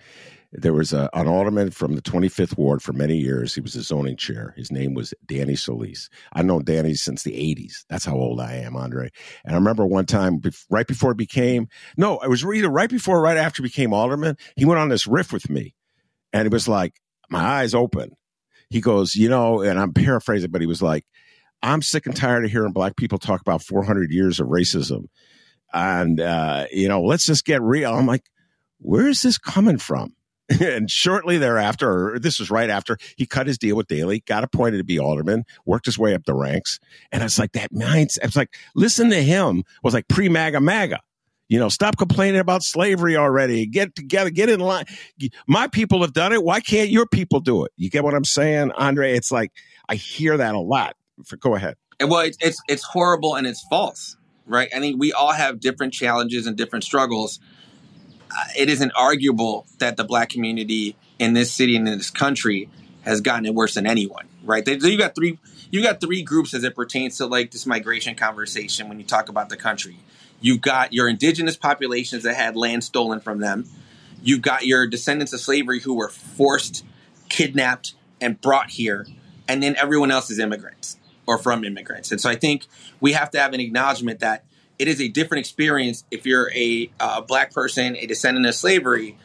There 0.53 0.75
was 0.75 0.93
a, 0.93 1.09
an 1.15 1.27
alderman 1.27 1.71
from 1.71 1.95
the 1.95 2.03
25th 2.03 2.59
Ward 2.59 2.83
for 2.83 2.93
many 2.93 3.17
years. 3.17 3.55
He 3.55 3.61
was 3.61 3.75
a 3.75 3.83
zoning 3.83 4.17
chair. 4.17 4.55
His 4.57 4.71
name 4.71 4.95
was 4.95 5.15
Danny 5.27 5.57
Solis. 5.57 6.11
I've 6.33 6.45
known 6.45 6.63
Danny 6.65 6.95
since 6.95 7.23
the 7.23 7.33
80s. 7.33 7.85
That's 7.89 8.05
how 8.05 8.17
old 8.17 8.39
I 8.39 8.57
am, 8.57 8.77
Andre. 8.77 9.09
And 9.45 9.55
I 9.55 9.59
remember 9.59 9.87
one 9.87 10.05
time, 10.05 10.41
right 10.71 10.87
before 10.87 11.13
he 11.13 11.17
became, 11.17 11.69
no, 11.97 12.21
it 12.21 12.29
was 12.29 12.45
either 12.45 12.69
right 12.69 12.91
before 12.91 13.19
or 13.19 13.23
right 13.23 13.39
after 13.39 13.63
he 13.63 13.69
became 13.69 13.95
alderman, 13.95 14.37
he 14.57 14.67
went 14.67 14.81
on 14.81 14.91
this 14.91 15.07
riff 15.07 15.33
with 15.33 15.49
me. 15.49 15.75
And 16.33 16.47
it 16.47 16.53
was 16.53 16.69
like, 16.69 17.01
my 17.31 17.43
eyes 17.43 17.75
open. 17.75 18.11
He 18.69 18.81
goes, 18.81 19.17
you 19.17 19.31
know, 19.31 19.63
and 19.63 19.81
I'm 19.81 19.93
paraphrasing, 19.95 20.51
but 20.51 20.61
he 20.61 20.67
was 20.67 20.83
like, 20.83 21.05
I'm 21.63 21.81
sick 21.81 22.07
and 22.07 22.15
tired 22.15 22.45
of 22.45 22.51
hearing 22.51 22.73
black 22.73 22.97
people 22.97 23.19
talk 23.19 23.41
about 23.41 23.63
400 23.63 24.13
years 24.13 24.39
of 24.39 24.49
racism 24.49 25.07
and 25.75 26.21
uh, 26.21 26.67
you 26.73 26.89
know, 26.89 27.03
let's 27.03 27.27
just 27.27 27.45
get 27.45 27.61
real. 27.61 27.93
I'm 27.93 28.07
like, 28.07 28.25
where 28.79 29.09
is 29.09 29.23
this 29.23 29.37
coming 29.37 29.79
from? 29.79 30.15
and 30.61 30.91
shortly 30.91 31.39
thereafter, 31.39 32.19
this 32.21 32.39
was 32.39 32.51
right 32.51 32.71
after, 32.71 32.99
he 33.17 33.27
cut 33.27 33.47
his 33.47 33.59
deal 33.59 33.77
with 33.77 33.89
Daley, 33.89 34.21
got 34.21 34.45
appointed 34.45 34.79
to 34.79 34.85
be 34.85 34.99
alderman, 34.99 35.45
worked 35.65 35.87
his 35.87 35.99
way 35.99 36.15
up 36.15 36.25
the 36.25 36.35
ranks. 36.35 36.79
And 37.11 37.23
it's 37.23 37.39
like 37.39 37.53
that 37.53 37.73
mindset. 37.73 38.25
It's 38.25 38.37
like, 38.37 38.55
listen 38.75 39.11
to 39.11 39.23
him 39.23 39.65
was 39.83 39.95
like 39.95 40.07
pre 40.09 40.29
MAGA 40.29 40.61
MAGA. 40.61 41.01
You 41.49 41.59
know, 41.59 41.69
stop 41.69 41.99
complaining 41.99 42.41
about 42.41 42.63
slavery 42.63 43.17
already. 43.17 43.67
Get 43.67 43.95
together, 43.95 44.31
get 44.31 44.49
in 44.49 44.61
line. 44.61 44.87
My 45.47 45.69
people 45.69 46.01
have 46.01 46.15
done 46.15 46.33
it. 46.33 46.43
Why 46.43 46.61
can't 46.61 46.89
your 46.89 47.07
people 47.07 47.41
do 47.41 47.65
it? 47.65 47.73
You 47.77 47.91
get 47.91 48.03
what 48.03 48.15
I'm 48.15 48.25
saying, 48.25 48.73
Andre? 48.73 49.13
It's 49.13 49.31
like 49.31 49.53
I 49.89 49.95
hear 49.97 50.37
that 50.39 50.55
a 50.55 50.61
lot. 50.61 50.97
Go 51.41 51.55
ahead. 51.55 51.77
Well, 52.01 52.29
it's, 52.41 52.61
it's 52.67 52.83
horrible 52.83 53.37
and 53.37 53.47
it's 53.47 53.65
false 53.71 54.17
right? 54.47 54.69
I 54.75 54.81
think 54.81 54.99
we 54.99 55.13
all 55.13 55.33
have 55.33 55.61
different 55.61 55.93
challenges 55.93 56.47
and 56.47 56.57
different 56.57 56.85
struggles. 56.85 57.41
Uh, 58.31 58.45
it 58.57 58.69
isn't 58.69 58.93
arguable 58.97 59.67
that 59.79 59.97
the 59.97 60.05
black 60.05 60.29
community 60.29 60.97
in 61.19 61.35
this 61.35 61.53
city 61.53 61.77
and 61.77 61.89
in 61.89 61.99
this 61.99 62.11
country 62.11 62.69
has 63.03 63.21
gotten 63.21 63.47
it 63.47 63.55
worse 63.55 63.75
than 63.75 63.87
anyone, 63.87 64.27
right? 64.43 64.65
They, 64.65 64.77
you 64.77 64.99
got 64.99 65.15
three 65.15 65.39
you 65.71 65.83
got 65.83 66.01
three 66.01 66.23
groups 66.23 66.55
as 66.55 66.63
it 66.63 66.75
pertains 66.75 67.17
to 67.19 67.27
like 67.27 67.51
this 67.51 67.67
migration 67.67 68.15
conversation 68.15 68.89
when 68.89 68.99
you 68.99 69.05
talk 69.05 69.29
about 69.29 69.49
the 69.49 69.57
country. 69.57 69.97
You've 70.41 70.61
got 70.61 70.93
your 70.93 71.09
indigenous 71.09 71.57
populations 71.57 72.23
that 72.23 72.37
had 72.37 72.55
land 72.55 72.85
stolen 72.85 73.21
from 73.21 73.41
them. 73.41 73.65
You've 74.23 74.43
got 74.43 74.67
your 74.67 74.87
descendants 74.87 75.33
of 75.33 75.41
slavery 75.41 75.81
who 75.81 75.95
were 75.95 76.09
forced, 76.09 76.85
kidnapped, 77.29 77.95
and 78.21 78.41
brought 78.41 78.71
here. 78.71 79.07
And 79.49 79.63
then 79.63 79.75
everyone 79.77 80.11
else 80.11 80.31
is 80.31 80.39
immigrants 80.39 80.97
or 81.27 81.39
from 81.39 81.65
immigrants. 81.65 82.11
And 82.11 82.21
so 82.21 82.29
I 82.31 82.37
think 82.37 82.67
we 83.01 83.13
have 83.13 83.31
to 83.33 83.41
have 83.41 83.53
an 83.53 83.61
acknowledgement 83.61 84.21
that 84.21 84.45
it 84.79 84.89
is 84.89 85.01
a 85.01 85.09
different 85.09 85.41
experience 85.41 86.05
if 86.11 86.27
you're 86.27 86.51
a 86.53 86.91
uh, 87.01 87.21
black 87.21 87.53
person, 87.53 87.97
a 87.97 88.07
descendant 88.07 88.47
of 88.47 88.55
slavery. 88.55 89.17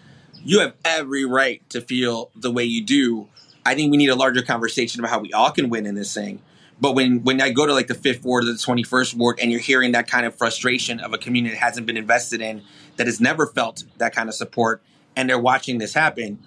You 0.43 0.59
have 0.59 0.73
every 0.85 1.25
right 1.25 1.67
to 1.71 1.81
feel 1.81 2.31
the 2.35 2.51
way 2.51 2.63
you 2.63 2.83
do. 2.83 3.27
I 3.65 3.75
think 3.75 3.91
we 3.91 3.97
need 3.97 4.09
a 4.09 4.15
larger 4.15 4.41
conversation 4.41 5.01
about 5.01 5.09
how 5.12 5.19
we 5.19 5.33
all 5.33 5.51
can 5.51 5.69
win 5.69 5.85
in 5.85 5.95
this 5.95 6.13
thing. 6.13 6.41
But 6.81 6.95
when 6.95 7.23
when 7.23 7.41
I 7.41 7.49
go 7.49 7.65
to 7.65 7.73
like 7.73 7.88
the 7.88 7.95
fifth 7.95 8.23
ward 8.23 8.45
or 8.45 8.53
the 8.53 8.57
twenty 8.57 8.83
first 8.83 9.13
ward, 9.13 9.39
and 9.41 9.51
you're 9.51 9.59
hearing 9.59 9.91
that 9.91 10.07
kind 10.07 10.25
of 10.25 10.35
frustration 10.35 11.01
of 11.01 11.13
a 11.13 11.17
community 11.17 11.55
that 11.55 11.62
hasn't 11.62 11.85
been 11.85 11.97
invested 11.97 12.41
in, 12.41 12.62
that 12.95 13.07
has 13.07 13.19
never 13.19 13.47
felt 13.47 13.83
that 13.97 14.15
kind 14.15 14.29
of 14.29 14.35
support, 14.35 14.81
and 15.15 15.29
they're 15.29 15.39
watching 15.39 15.77
this 15.77 15.93
happen, 15.93 16.39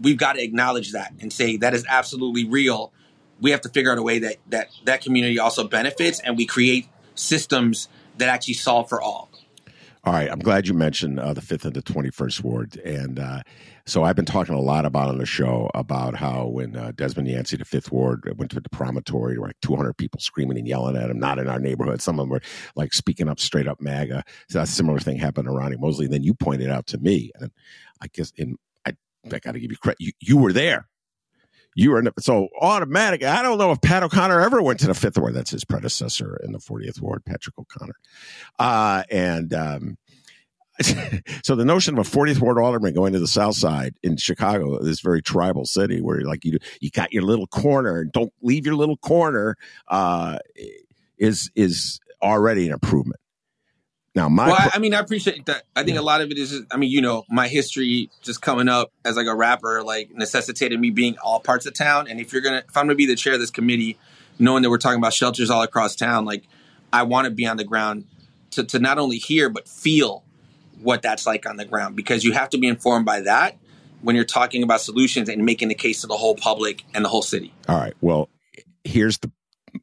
we've 0.00 0.16
got 0.16 0.34
to 0.34 0.42
acknowledge 0.42 0.92
that 0.92 1.12
and 1.20 1.32
say 1.32 1.56
that 1.58 1.72
is 1.72 1.84
absolutely 1.88 2.44
real 2.44 2.92
we 3.40 3.50
have 3.50 3.60
to 3.62 3.68
figure 3.68 3.92
out 3.92 3.98
a 3.98 4.02
way 4.02 4.18
that 4.20 4.36
that 4.48 4.70
that 4.84 5.02
community 5.02 5.38
also 5.38 5.66
benefits, 5.66 6.20
and 6.20 6.36
we 6.36 6.46
create 6.46 6.88
systems 7.14 7.88
that 8.18 8.28
actually 8.28 8.54
solve 8.54 8.88
for 8.88 9.00
all. 9.00 9.30
All 10.04 10.12
right, 10.12 10.30
I'm 10.30 10.38
glad 10.38 10.66
you 10.66 10.74
mentioned 10.74 11.20
uh, 11.20 11.34
the 11.34 11.40
fifth 11.40 11.64
and 11.64 11.74
the 11.74 11.82
twenty 11.82 12.10
first 12.10 12.42
ward, 12.42 12.76
and 12.78 13.18
uh, 13.18 13.42
so 13.88 14.04
I've 14.04 14.16
been 14.16 14.26
talking 14.26 14.54
a 14.54 14.60
lot 14.60 14.84
about 14.84 15.08
on 15.08 15.16
the 15.16 15.24
show 15.24 15.70
about 15.74 16.14
how 16.14 16.46
when 16.46 16.76
uh, 16.76 16.92
Desmond 16.94 17.26
Yancey, 17.26 17.56
the 17.56 17.64
fifth 17.64 17.90
ward, 17.90 18.30
went 18.36 18.50
to 18.50 18.60
the 18.60 18.68
promontory, 18.68 19.32
there 19.32 19.40
were 19.40 19.46
like 19.48 19.60
200 19.62 19.94
people 19.94 20.20
screaming 20.20 20.58
and 20.58 20.68
yelling 20.68 20.94
at 20.94 21.08
him. 21.08 21.18
Not 21.18 21.38
in 21.38 21.48
our 21.48 21.58
neighborhood. 21.58 22.02
Some 22.02 22.18
of 22.18 22.24
them 22.24 22.28
were 22.28 22.42
like 22.76 22.92
speaking 22.92 23.28
up 23.28 23.40
straight 23.40 23.66
up 23.66 23.80
MAGA. 23.80 24.24
So 24.50 24.60
a 24.60 24.66
similar 24.66 24.98
thing 24.98 25.16
happened 25.16 25.46
to 25.46 25.52
Ronnie 25.52 25.78
Mosley. 25.78 26.04
And 26.04 26.12
then 26.12 26.22
you 26.22 26.34
pointed 26.34 26.68
out 26.68 26.86
to 26.88 26.98
me, 26.98 27.32
and 27.34 27.50
I 28.00 28.08
guess 28.08 28.30
in 28.36 28.56
I, 28.86 28.92
I 29.32 29.38
got 29.38 29.52
to 29.52 29.60
give 29.60 29.70
you 29.70 29.78
credit. 29.78 30.00
You, 30.00 30.12
you 30.20 30.36
were 30.36 30.52
there 30.52 30.86
you 31.78 31.92
were 31.92 32.02
so 32.18 32.48
automatic. 32.60 33.22
I 33.22 33.40
don't 33.40 33.56
know 33.56 33.70
if 33.70 33.80
Pat 33.80 34.02
O'Connor 34.02 34.40
ever 34.40 34.60
went 34.60 34.80
to 34.80 34.88
the 34.88 34.94
fifth 34.94 35.16
ward. 35.16 35.34
That's 35.34 35.52
his 35.52 35.64
predecessor 35.64 36.36
in 36.42 36.50
the 36.50 36.58
40th 36.58 37.00
ward, 37.00 37.24
Patrick 37.24 37.56
O'Connor. 37.56 37.94
Uh, 38.58 39.04
and 39.12 39.54
um, 39.54 39.98
so 41.44 41.54
the 41.54 41.64
notion 41.64 41.96
of 41.96 42.04
a 42.04 42.10
40th 42.10 42.40
ward 42.40 42.58
alderman 42.58 42.94
going 42.94 43.12
to 43.12 43.20
the 43.20 43.28
south 43.28 43.54
side 43.54 43.94
in 44.02 44.16
Chicago, 44.16 44.82
this 44.82 44.98
very 44.98 45.22
tribal 45.22 45.64
city 45.64 46.00
where 46.00 46.20
like 46.22 46.44
you 46.44 46.58
you 46.80 46.90
got 46.90 47.12
your 47.12 47.22
little 47.22 47.46
corner, 47.46 48.02
don't 48.04 48.32
leave 48.42 48.66
your 48.66 48.74
little 48.74 48.96
corner, 48.96 49.56
uh, 49.86 50.38
is 51.16 51.48
is 51.54 52.00
already 52.20 52.66
an 52.66 52.72
improvement. 52.72 53.20
Now, 54.14 54.28
my 54.28 54.48
well, 54.48 54.56
I, 54.56 54.70
I 54.74 54.78
mean, 54.78 54.94
I 54.94 55.00
appreciate 55.00 55.46
that. 55.46 55.64
I 55.76 55.84
think 55.84 55.94
yeah. 55.94 56.00
a 56.00 56.02
lot 56.02 56.20
of 56.20 56.30
it 56.30 56.38
is, 56.38 56.62
I 56.72 56.76
mean, 56.76 56.90
you 56.90 57.00
know, 57.00 57.24
my 57.28 57.46
history 57.46 58.10
just 58.22 58.40
coming 58.42 58.68
up 58.68 58.90
as 59.04 59.16
like 59.16 59.26
a 59.26 59.34
rapper, 59.34 59.82
like 59.82 60.10
necessitated 60.12 60.80
me 60.80 60.90
being 60.90 61.16
all 61.18 61.40
parts 61.40 61.66
of 61.66 61.74
town. 61.74 62.08
And 62.08 62.18
if 62.18 62.32
you're 62.32 62.42
gonna, 62.42 62.64
if 62.68 62.76
I'm 62.76 62.86
gonna 62.86 62.94
be 62.94 63.06
the 63.06 63.16
chair 63.16 63.34
of 63.34 63.40
this 63.40 63.50
committee, 63.50 63.98
knowing 64.38 64.62
that 64.62 64.70
we're 64.70 64.78
talking 64.78 64.98
about 64.98 65.12
shelters 65.12 65.50
all 65.50 65.62
across 65.62 65.94
town, 65.94 66.24
like 66.24 66.44
I 66.92 67.02
want 67.02 67.26
to 67.26 67.30
be 67.30 67.46
on 67.46 67.56
the 67.56 67.64
ground 67.64 68.06
to 68.52 68.64
to 68.64 68.78
not 68.78 68.98
only 68.98 69.18
hear 69.18 69.48
but 69.48 69.68
feel 69.68 70.24
what 70.80 71.02
that's 71.02 71.26
like 71.26 71.46
on 71.46 71.56
the 71.56 71.64
ground 71.64 71.96
because 71.96 72.24
you 72.24 72.32
have 72.32 72.50
to 72.50 72.58
be 72.58 72.66
informed 72.66 73.04
by 73.04 73.20
that 73.20 73.56
when 74.00 74.14
you're 74.14 74.24
talking 74.24 74.62
about 74.62 74.80
solutions 74.80 75.28
and 75.28 75.44
making 75.44 75.68
the 75.68 75.74
case 75.74 76.00
to 76.02 76.06
the 76.06 76.16
whole 76.16 76.34
public 76.34 76.84
and 76.94 77.04
the 77.04 77.08
whole 77.08 77.22
city. 77.22 77.52
All 77.68 77.76
right. 77.78 77.94
Well, 78.00 78.28
here's 78.84 79.18
the 79.18 79.30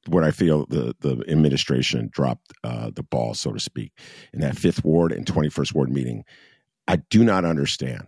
what 0.08 0.24
I 0.24 0.32
feel 0.32 0.66
the 0.68 0.96
the 1.00 1.24
administration 1.30 2.10
dropped 2.12 2.54
uh, 2.64 2.92
the 2.94 3.04
ball, 3.04 3.34
so 3.34 3.52
to 3.52 3.60
speak, 3.60 3.92
in 4.34 4.42
that 4.42 4.58
fifth 4.58 4.84
ward 4.84 5.12
and 5.12 5.26
twenty 5.26 5.50
first 5.50 5.74
ward 5.74 5.92
meeting. 5.92 6.24
I 6.88 6.98
do 6.98 7.24
not 7.24 7.46
understand 7.46 8.08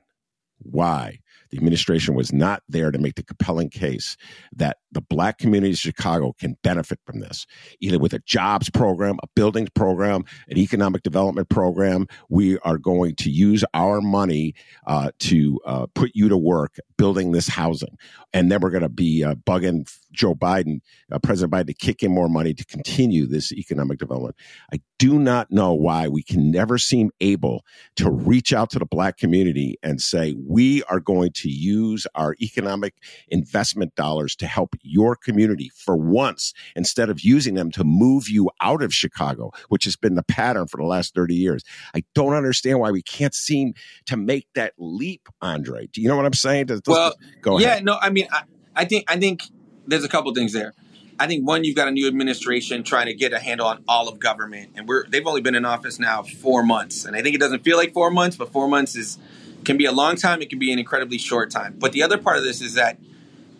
why 0.60 1.20
the 1.50 1.58
administration 1.58 2.16
was 2.16 2.34
not 2.34 2.62
there 2.68 2.92
to 2.92 2.98
make 2.98 3.16
the 3.16 3.24
compelling 3.24 3.70
case 3.70 4.18
that 4.56 4.78
the 4.92 5.02
black 5.02 5.38
community 5.38 5.72
of 5.72 5.78
Chicago 5.78 6.34
can 6.40 6.58
benefit 6.64 7.00
from 7.06 7.20
this, 7.20 7.46
either 7.80 8.00
with 8.00 8.14
a 8.14 8.20
jobs 8.20 8.70
program, 8.70 9.18
a 9.24 9.28
buildings 9.36 9.70
program, 9.70 10.24
an 10.50 10.58
economic 10.58 11.04
development 11.04 11.50
program. 11.50 12.08
We 12.30 12.58
are 12.60 12.78
going 12.78 13.16
to 13.18 13.30
use 13.30 13.64
our 13.74 14.02
money 14.02 14.56
uh, 14.86 15.12
to 15.20 15.60
uh, 15.66 15.86
put 15.94 16.12
you 16.14 16.28
to 16.30 16.38
work 16.38 16.78
building 16.98 17.32
this 17.32 17.48
housing. 17.48 17.98
and 18.34 18.52
then 18.52 18.60
we're 18.62 18.72
going 18.72 18.84
to 18.84 18.90
be 18.90 19.24
uh, 19.24 19.36
bugging 19.36 19.88
Joe 20.18 20.36
Biden, 20.36 20.82
uh, 21.12 21.20
President 21.20 21.54
Biden, 21.54 21.68
to 21.68 21.74
kick 21.74 22.04
in 22.04 22.12
more 22.12 22.30
money 22.30 22.54
to 22.54 22.66
continue 22.66 23.28
this 23.28 23.52
economic 23.52 24.00
development. 24.00 24.36
I 24.74 24.80
do 25.00 25.20
not 25.20 25.52
know 25.52 25.74
why 25.74 26.08
we 26.08 26.24
can 26.24 26.52
never 26.52 26.78
seem 26.78 27.12
able 27.22 27.64
to 27.96 28.10
reach 28.10 28.52
out 28.52 28.70
to 28.72 28.80
the 28.80 28.86
black 28.86 29.18
community 29.18 29.78
and 29.84 30.02
say, 30.02 30.36
we 30.38 30.84
are 30.84 31.00
going 31.00 31.32
to 31.36 31.50
use 31.50 32.08
our 32.16 32.36
economic 32.42 32.96
investment 33.30 33.94
dollars 33.96 34.36
to 34.38 34.48
help 34.48 34.76
your 34.82 35.16
community 35.16 35.72
for 35.76 35.96
once 35.96 36.54
instead 36.76 37.10
of 37.10 37.22
using 37.22 37.54
them 37.54 37.72
to 37.72 37.84
move 37.84 38.28
you 38.28 38.50
out 38.62 38.82
of 38.82 38.94
Chicago, 38.94 39.52
which 39.70 39.84
has 39.84 39.96
been 39.96 40.16
the 40.16 40.24
pattern 40.24 40.68
for 40.68 40.78
the 40.78 40.86
last 40.86 41.14
30 41.14 41.36
years. 41.36 41.64
I 41.94 42.04
don't 42.16 42.34
understand 42.34 42.80
why 42.80 42.92
we 42.92 43.04
can't 43.04 43.36
seem 43.36 43.74
to 44.08 44.18
make 44.18 44.48
that 44.56 44.74
leap, 44.78 45.28
Andre. 45.42 45.88
Do 45.88 46.02
you 46.02 46.08
know 46.08 46.16
what 46.16 46.26
I'm 46.26 46.34
saying? 46.34 46.68
Does, 46.68 46.82
does, 46.82 46.94
well, 46.94 47.14
go 47.42 47.58
ahead. 47.58 47.78
yeah, 47.78 47.84
no, 47.84 47.98
I 48.02 48.10
mean, 48.10 48.28
I, 48.32 48.44
I 48.76 48.86
think 48.86 49.06
I 49.08 49.18
think 49.18 49.42
there's 49.88 50.04
a 50.04 50.10
couple 50.10 50.34
things 50.34 50.54
there. 50.54 50.74
I 51.20 51.26
think 51.26 51.48
one, 51.48 51.64
you've 51.64 51.76
got 51.76 51.88
a 51.88 51.92
new 51.92 52.08
administration 52.08 52.84
trying 52.84 53.08
to 53.08 53.14
get 53.14 53.34
a 53.34 53.40
handle 53.40 53.66
on 53.66 53.84
all 53.88 54.08
of 54.08 54.20
government, 54.20 54.72
and 54.76 54.88
we're 54.88 55.08
they've 55.08 55.26
only 55.26 55.42
been 55.42 55.56
in 55.56 55.66
office 55.66 56.00
now 56.00 56.22
four 56.22 56.64
months, 56.64 57.06
and 57.06 57.16
I 57.16 57.22
think 57.22 57.36
it 57.36 57.40
doesn't 57.40 57.64
feel 57.64 57.78
like 57.78 57.94
four 57.94 58.12
months, 58.12 58.38
but 58.38 58.52
four 58.52 58.68
months 58.68 58.96
is 58.96 59.18
can 59.66 59.78
be 59.78 59.86
a 59.86 59.92
long 59.92 60.16
time. 60.16 60.42
It 60.42 60.50
can 60.50 60.60
be 60.60 60.72
an 60.72 60.80
incredibly 60.80 61.18
short 61.18 61.50
time. 61.50 61.76
But 61.78 61.92
the 61.92 62.04
other 62.04 62.18
part 62.18 62.38
of 62.38 62.44
this 62.44 62.62
is 62.62 62.76
that 62.76 63.00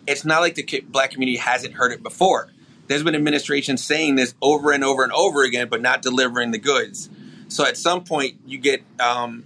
it's 0.06 0.24
not 0.24 0.40
like 0.40 0.54
the 0.54 0.84
black 0.88 1.10
community 1.10 1.36
hasn't 1.36 1.74
heard 1.74 1.92
it 1.92 2.02
before. 2.02 2.48
There's 2.86 3.02
been 3.02 3.14
administrations 3.14 3.84
saying 3.84 4.14
this 4.14 4.34
over 4.40 4.72
and 4.72 4.82
over 4.82 5.02
and 5.02 5.12
over 5.12 5.42
again, 5.42 5.68
but 5.68 5.82
not 5.82 6.00
delivering 6.00 6.52
the 6.52 6.58
goods. 6.58 7.10
So 7.48 7.66
at 7.66 7.76
some 7.76 8.04
point, 8.04 8.36
you 8.46 8.56
get 8.58 8.82
um, 8.98 9.44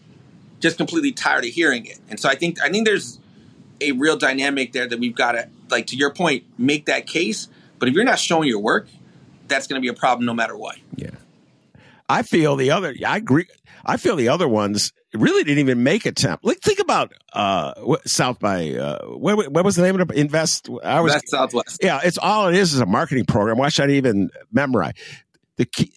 just 0.61 0.77
completely 0.77 1.12
tired 1.12 1.45
of 1.45 1.51
hearing 1.51 1.87
it. 1.87 1.99
And 2.09 2.21
so 2.21 2.29
I 2.29 2.37
think 2.37 2.61
I 2.62 2.68
think 2.68 2.87
there's 2.87 3.18
a 3.81 3.92
real 3.92 4.16
dynamic 4.16 4.73
there 4.73 4.87
that 4.87 5.01
we've 5.01 5.14
got 5.14 5.33
to, 5.33 5.49
like 5.73 5.89
to 5.89 5.97
your 5.97 6.13
point, 6.15 6.45
make 6.59 6.87
that 6.87 7.07
case. 7.07 7.49
But 7.79 7.89
if 7.89 7.95
you're 7.95 8.05
not 8.05 8.21
showing 8.21 8.49
your 8.49 8.61
work, 8.61 8.87
that's 9.49 9.67
going 9.67 9.81
to 9.81 9.83
be 9.83 9.89
a 9.89 9.99
problem 9.99 10.25
no 10.25 10.35
matter 10.35 10.57
what. 10.57 10.77
Yeah. 10.95 11.11
I 12.09 12.23
feel 12.23 12.57
the 12.57 12.71
other. 12.71 12.95
I 13.05 13.17
agree. 13.17 13.47
I 13.85 13.97
feel 13.97 14.15
the 14.15 14.29
other 14.29 14.47
ones 14.47 14.93
really 15.13 15.43
didn't 15.45 15.59
even 15.59 15.83
make 15.83 16.07
attempt. 16.07 16.45
Like 16.45 16.61
think 16.61 16.79
about 16.79 17.13
uh, 17.33 17.73
South 18.07 18.39
by 18.39 18.75
uh, 18.75 19.05
what, 19.07 19.65
was 19.65 19.77
the 19.77 19.83
name 19.83 20.01
of 20.01 20.11
it? 20.11 20.17
Invest. 20.17 20.69
I 20.85 21.01
was 21.01 21.21
Southwest. 21.27 21.79
Yeah, 21.83 22.01
it's 22.05 22.19
all 22.19 22.49
it 22.49 22.55
is 22.55 22.75
is 22.75 22.81
a 22.81 22.87
marketing 22.87 23.25
program. 23.25 23.59
Why 23.59 23.71
should 23.71 23.91
I 23.91 23.95
even 23.95 24.31
memorize 24.53 24.95
the 25.57 25.65
key, 25.65 25.93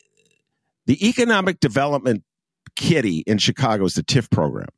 the 0.85 1.07
economic 1.07 1.59
development 1.59 2.23
kitty 2.75 3.19
in 3.19 3.37
Chicago 3.37 3.85
is 3.85 3.95
the 3.95 4.03
TIF 4.03 4.29
program. 4.29 4.69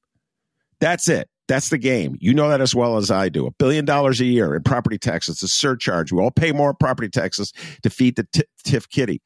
That's 0.80 1.10
it. 1.10 1.30
That's 1.48 1.70
the 1.70 1.78
game. 1.78 2.18
You 2.20 2.34
know 2.34 2.50
that 2.50 2.62
as 2.62 2.76
well 2.76 2.98
as 2.98 3.10
I 3.10 3.30
do. 3.30 3.48
A 3.48 3.52
billion 3.52 3.86
dollars 3.86 4.20
a 4.20 4.26
year 4.26 4.56
in 4.56 4.64
property 4.64 4.98
taxes, 4.98 5.42
a 5.42 5.48
surcharge. 5.48 6.12
We 6.12 6.22
all 6.22 6.32
pay 6.32 6.52
more 6.52 6.74
property 6.74 7.10
taxes 7.10 7.54
to 7.84 7.90
feed 7.90 8.18
the 8.18 8.28
t- 8.32 8.44
TIF 8.66 8.90
kitty. 8.90 9.22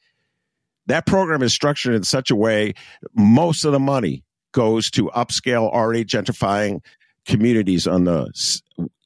That 0.85 1.05
program 1.05 1.41
is 1.41 1.53
structured 1.53 1.95
in 1.95 2.03
such 2.03 2.29
a 2.31 2.35
way 2.35 2.73
most 3.15 3.65
of 3.65 3.71
the 3.71 3.79
money 3.79 4.23
goes 4.51 4.89
to 4.91 5.05
upscale, 5.15 5.71
already 5.71 6.05
gentrifying 6.05 6.81
communities 7.25 7.87
on 7.87 8.03
the 8.03 8.31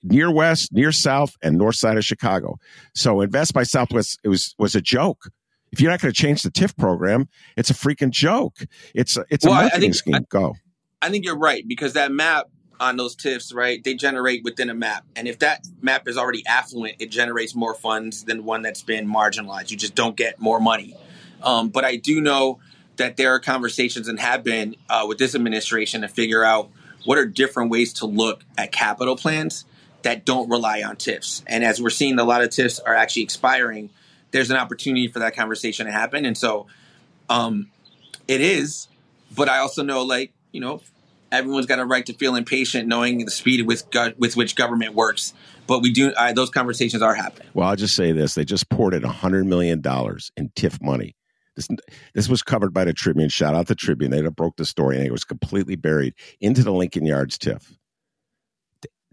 near 0.04 0.32
west, 0.32 0.70
near 0.72 0.92
south, 0.92 1.36
and 1.42 1.58
north 1.58 1.76
side 1.76 1.98
of 1.98 2.06
Chicago. 2.06 2.58
So 2.94 3.22
Invest 3.22 3.54
by 3.54 3.64
Southwest 3.64 4.20
it 4.24 4.30
was 4.30 4.56
was 4.58 4.76
a 4.76 4.82
joke. 4.82 5.30
If 5.72 5.82
you're 5.82 5.92
not 5.92 6.02
going 6.02 6.14
to 6.14 6.22
change 6.22 6.42
the 6.42 6.52
TIF 6.52 6.78
program, 6.78 7.28
it's 7.58 7.70
a 7.70 7.74
freaking 7.74 8.12
joke. 8.12 8.56
It's 8.94 9.18
a, 9.18 9.26
it's 9.30 9.46
well, 9.46 9.56
a 9.60 9.64
marketing 9.64 9.82
think, 9.82 9.96
scheme. 9.96 10.16
I, 10.16 10.20
Go. 10.30 10.54
I 11.02 11.10
think 11.10 11.26
you're 11.26 11.38
right 11.38 11.68
because 11.68 11.94
that 11.94 12.12
map 12.12 12.46
on 12.80 12.98
those 12.98 13.16
TIFs, 13.16 13.54
right? 13.54 13.84
They 13.84 13.94
generate 13.94 14.44
within 14.44 14.70
a 14.70 14.74
map. 14.74 15.06
And 15.16 15.28
if 15.28 15.40
that 15.40 15.66
map 15.82 16.08
is 16.08 16.18
already 16.18 16.46
affluent, 16.46 16.96
it 17.00 17.12
generates 17.12 17.56
more 17.56 17.74
funds 17.74 18.24
than 18.24 18.46
one 18.46 18.62
that's 18.62 18.84
been 18.84 19.08
marginalized. 19.08 19.72
You 19.72 19.78
just 19.78 19.96
don't 19.96 20.16
get 20.16 20.40
more 20.40 20.60
money. 20.60 20.96
Um, 21.44 21.70
but 21.70 21.86
I 21.86 21.96
do 21.96 22.22
know 22.22 22.60
that 22.98 23.18
there 23.18 23.34
are 23.34 23.40
conversations 23.40 24.08
and 24.08 24.20
have 24.20 24.44
been 24.44 24.76
uh, 24.90 25.06
with 25.08 25.18
this 25.18 25.36
administration 25.36 26.02
to 26.02 26.08
figure 26.08 26.44
out 26.44 26.70
what 27.04 27.18
are 27.18 27.26
different 27.26 27.70
ways 27.70 27.94
to 27.94 28.06
look 28.06 28.44
at 28.58 28.72
capital 28.72 29.16
plans 29.16 29.66
that 30.02 30.26
don't 30.26 30.50
rely 30.50 30.82
on 30.84 30.96
TIFs. 30.96 31.44
And 31.48 31.64
as 31.64 31.82
we're 31.82 31.90
seeing, 31.90 32.18
a 32.20 32.24
lot 32.24 32.42
of 32.42 32.50
TIFs 32.50 32.80
are 32.86 32.96
actually 32.96 33.24
expiring. 33.24 33.90
There's 34.32 34.52
an 34.52 34.58
opportunity 34.58 35.08
for 35.08 35.20
that 35.20 35.36
conversation 35.36 35.86
to 35.86 35.92
happen. 35.92 36.26
And 36.26 36.38
so 36.38 36.68
um, 37.30 37.72
it 38.28 38.42
is. 38.42 38.88
But 39.36 39.50
I 39.50 39.58
also 39.58 39.84
know, 39.84 40.04
like, 40.04 40.32
you 40.52 40.62
know, 40.62 40.82
everyone's 41.38 41.66
got 41.66 41.80
a 41.80 41.86
right 41.86 42.06
to 42.06 42.14
feel 42.14 42.36
impatient 42.36 42.88
knowing 42.88 43.26
the 43.26 43.32
speed 43.32 43.66
with 43.66 43.86
with 44.18 44.36
which 44.36 44.56
government 44.56 44.96
works. 44.96 45.34
But 45.68 45.82
we 45.82 45.92
do 45.92 46.12
uh, 46.14 46.34
those 46.34 46.50
conversations 46.50 47.02
are 47.02 47.16
happening. 47.16 47.48
Well, 47.54 47.68
I'll 47.68 47.76
just 47.76 47.96
say 47.96 48.12
this: 48.12 48.36
they 48.36 48.46
just 48.46 48.70
poured 48.70 48.94
in 48.94 49.04
hundred 49.04 49.46
million 49.46 49.82
dollars 49.82 50.32
in 50.38 50.50
TIF 50.50 50.82
money. 50.82 51.16
This 51.56 51.68
this 52.14 52.30
was 52.30 52.44
covered 52.44 52.74
by 52.74 52.86
the 52.86 52.94
Tribune. 52.94 53.30
Shout 53.30 53.56
out 53.56 53.68
the 53.68 53.76
Tribune; 53.76 54.12
they 54.12 54.22
broke 54.30 54.58
the 54.58 54.66
story, 54.66 54.98
and 54.98 55.06
it 55.06 55.12
was 55.12 55.24
completely 55.24 55.76
buried 55.76 56.14
into 56.40 56.64
the 56.64 56.74
Lincoln 56.74 57.06
Yards 57.06 57.38
TIF. 57.38 57.78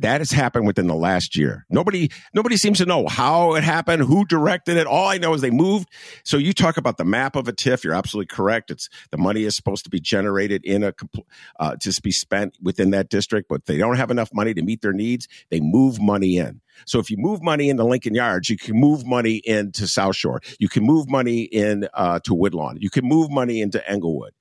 That 0.02 0.20
has 0.20 0.32
happened 0.32 0.66
within 0.66 0.88
the 0.88 0.96
last 0.96 1.36
year. 1.36 1.64
Nobody, 1.70 2.10
nobody 2.34 2.56
seems 2.56 2.78
to 2.78 2.86
know 2.86 3.06
how 3.06 3.54
it 3.54 3.62
happened, 3.62 4.02
who 4.02 4.24
directed 4.24 4.76
it. 4.76 4.86
All 4.86 5.06
I 5.06 5.18
know 5.18 5.32
is 5.32 5.40
they 5.40 5.50
moved. 5.50 5.88
So 6.24 6.36
you 6.36 6.52
talk 6.52 6.76
about 6.76 6.96
the 6.96 7.04
map 7.04 7.36
of 7.36 7.46
a 7.46 7.52
TIF. 7.52 7.84
You're 7.84 7.94
absolutely 7.94 8.34
correct. 8.34 8.72
It's 8.72 8.88
the 9.12 9.18
money 9.18 9.44
is 9.44 9.54
supposed 9.54 9.84
to 9.84 9.90
be 9.90 10.00
generated 10.00 10.64
in 10.64 10.82
a, 10.82 10.92
uh, 11.60 11.76
to 11.76 12.00
be 12.02 12.10
spent 12.10 12.58
within 12.60 12.90
that 12.90 13.10
district, 13.10 13.48
but 13.48 13.66
they 13.66 13.78
don't 13.78 13.96
have 13.96 14.10
enough 14.10 14.30
money 14.34 14.52
to 14.54 14.62
meet 14.62 14.82
their 14.82 14.92
needs. 14.92 15.28
They 15.50 15.60
move 15.60 16.00
money 16.00 16.36
in. 16.36 16.60
So 16.84 16.98
if 16.98 17.08
you 17.08 17.16
move 17.16 17.40
money 17.40 17.68
into 17.68 17.84
Lincoln 17.84 18.14
Yards, 18.14 18.50
you 18.50 18.56
can 18.56 18.74
move 18.78 19.06
money 19.06 19.36
into 19.44 19.86
South 19.86 20.16
Shore. 20.16 20.40
You 20.58 20.68
can 20.68 20.84
move 20.84 21.08
money 21.08 21.42
in 21.42 21.88
uh, 21.94 22.18
to 22.24 22.34
Woodlawn. 22.34 22.78
You 22.80 22.90
can 22.90 23.06
move 23.06 23.30
money 23.30 23.60
into 23.60 23.88
Englewood. 23.88 24.32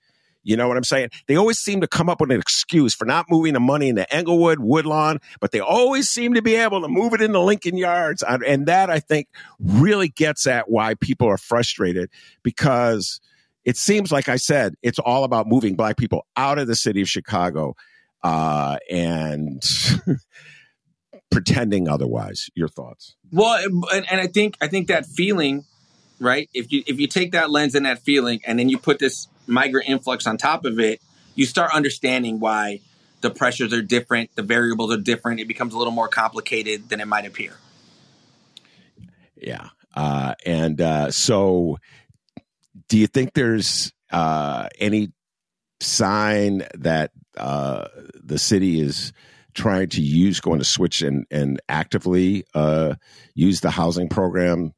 You 0.43 0.58
know 0.58 0.67
what 0.67 0.77
I'm 0.77 0.84
saying? 0.84 1.10
They 1.27 1.36
always 1.36 1.60
seem 1.60 1.82
to 1.82 1.88
come 1.88 2.10
up 2.10 2.19
with 2.19 2.32
an 2.32 2.39
excuse 2.39 2.95
for 2.95 3.06
not 3.06 3.27
moving 3.30 3.54
the 3.54 3.60
money 3.60 3.89
into 3.89 4.12
Englewood, 4.13 4.60
Woodlawn, 4.60 5.19
but 5.39 5.51
they 5.51 5.60
always 5.60 6.10
seem 6.10 6.34
to 6.34 6.41
be 6.41 6.56
able 6.56 6.82
to 6.82 6.88
move 6.88 7.13
it 7.13 7.21
into 7.21 7.39
Lincoln 7.39 7.77
Yards. 7.77 8.23
And 8.23 8.65
that 8.65 8.89
I 8.89 8.99
think 8.99 9.27
really 9.60 10.08
gets 10.08 10.47
at 10.47 10.69
why 10.69 10.95
people 10.95 11.27
are 11.27 11.38
frustrated 11.38 12.10
because 12.41 13.21
it 13.65 13.77
seems 13.77 14.12
like 14.12 14.30
I 14.30 14.38
said, 14.38 14.75
it's 14.82 14.99
all 14.99 15.23
about 15.23 15.47
moving 15.47 15.75
black 15.75 15.97
people 15.97 16.25
out 16.36 16.58
of 16.58 16.67
the 16.67 16.75
city 16.75 17.01
of 17.01 17.10
Chicago 17.10 17.75
uh, 18.23 18.77
and 18.89 19.62
pretending 21.32 21.88
otherwise. 21.88 22.49
Your 22.56 22.67
thoughts? 22.67 23.15
Well, 23.32 23.63
and, 23.91 24.12
and 24.12 24.19
I 24.19 24.27
think 24.27 24.58
I 24.62 24.67
think 24.67 24.88
that 24.88 25.06
feeling, 25.06 25.65
right? 26.19 26.49
If 26.54 26.71
you 26.71 26.84
if 26.88 26.99
you 26.99 27.08
take 27.08 27.34
that 27.34 27.51
lens 27.51 27.75
and 27.75 27.86
that 27.86 27.99
feeling, 27.99 28.41
and 28.45 28.58
then 28.58 28.69
you 28.69 28.77
put 28.77 28.99
this 28.99 29.27
migrant 29.47 29.89
influx 29.89 30.27
on 30.27 30.38
top 30.38 30.65
of 30.65 30.80
it, 30.80 31.01
you 31.36 31.45
start 31.45 31.71
understanding 31.73 32.39
why 32.39 32.82
the 33.21 33.30
pressures 33.30 33.73
are 33.73 33.82
different, 33.82 34.36
the 34.36 34.43
variables 34.43 34.91
are 34.91 34.99
different. 34.99 35.39
It 35.39 35.47
becomes 35.47 35.73
a 35.73 35.77
little 35.77 35.93
more 35.93 36.08
complicated 36.08 36.89
than 36.89 36.99
it 36.99 37.08
might 37.08 37.25
appear. 37.25 37.54
Yeah. 39.36 39.69
Uh, 39.95 40.36
and 40.45 40.80
uh, 40.80 41.12
so, 41.12 41.77
do 42.88 42.97
you 42.97 43.08
think 43.08 43.34
there's 43.34 43.91
uh, 44.12 44.67
any 44.80 45.12
sign 45.80 46.65
that 46.75 47.12
uh, 47.38 47.88
the 48.13 48.38
city 48.38 48.80
is 48.80 49.13
trying 49.54 49.89
to 49.89 50.01
use, 50.01 50.39
going 50.39 50.60
to 50.60 50.65
switch 50.65 51.01
and, 51.01 51.25
and 51.30 51.62
actively 51.67 52.45
uh, 52.54 52.95
use 53.34 53.62
the 53.62 53.71
housing 53.71 54.08
program 54.08 54.73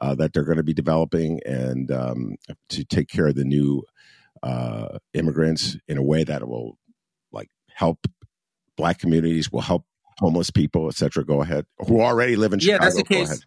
uh, 0.00 0.14
that 0.14 0.32
they're 0.32 0.44
going 0.44 0.58
to 0.58 0.62
be 0.62 0.74
developing 0.74 1.40
and 1.46 1.90
um, 1.90 2.36
to 2.68 2.84
take 2.84 3.08
care 3.08 3.28
of 3.28 3.34
the 3.34 3.44
new 3.44 3.82
uh, 4.42 4.98
immigrants 5.14 5.76
in 5.86 5.98
a 5.98 6.02
way 6.02 6.24
that 6.24 6.46
will 6.46 6.78
like 7.32 7.48
help 7.70 8.06
black 8.76 8.98
communities, 8.98 9.50
will 9.50 9.60
help 9.60 9.84
homeless 10.18 10.50
people, 10.50 10.88
etc. 10.88 11.24
Go 11.24 11.42
ahead, 11.42 11.66
who 11.86 12.00
already 12.00 12.36
live 12.36 12.52
in 12.52 12.60
Chicago. 12.60 12.74
Yeah, 12.74 12.84
that's 12.84 12.96
the 12.96 13.04
case. 13.04 13.44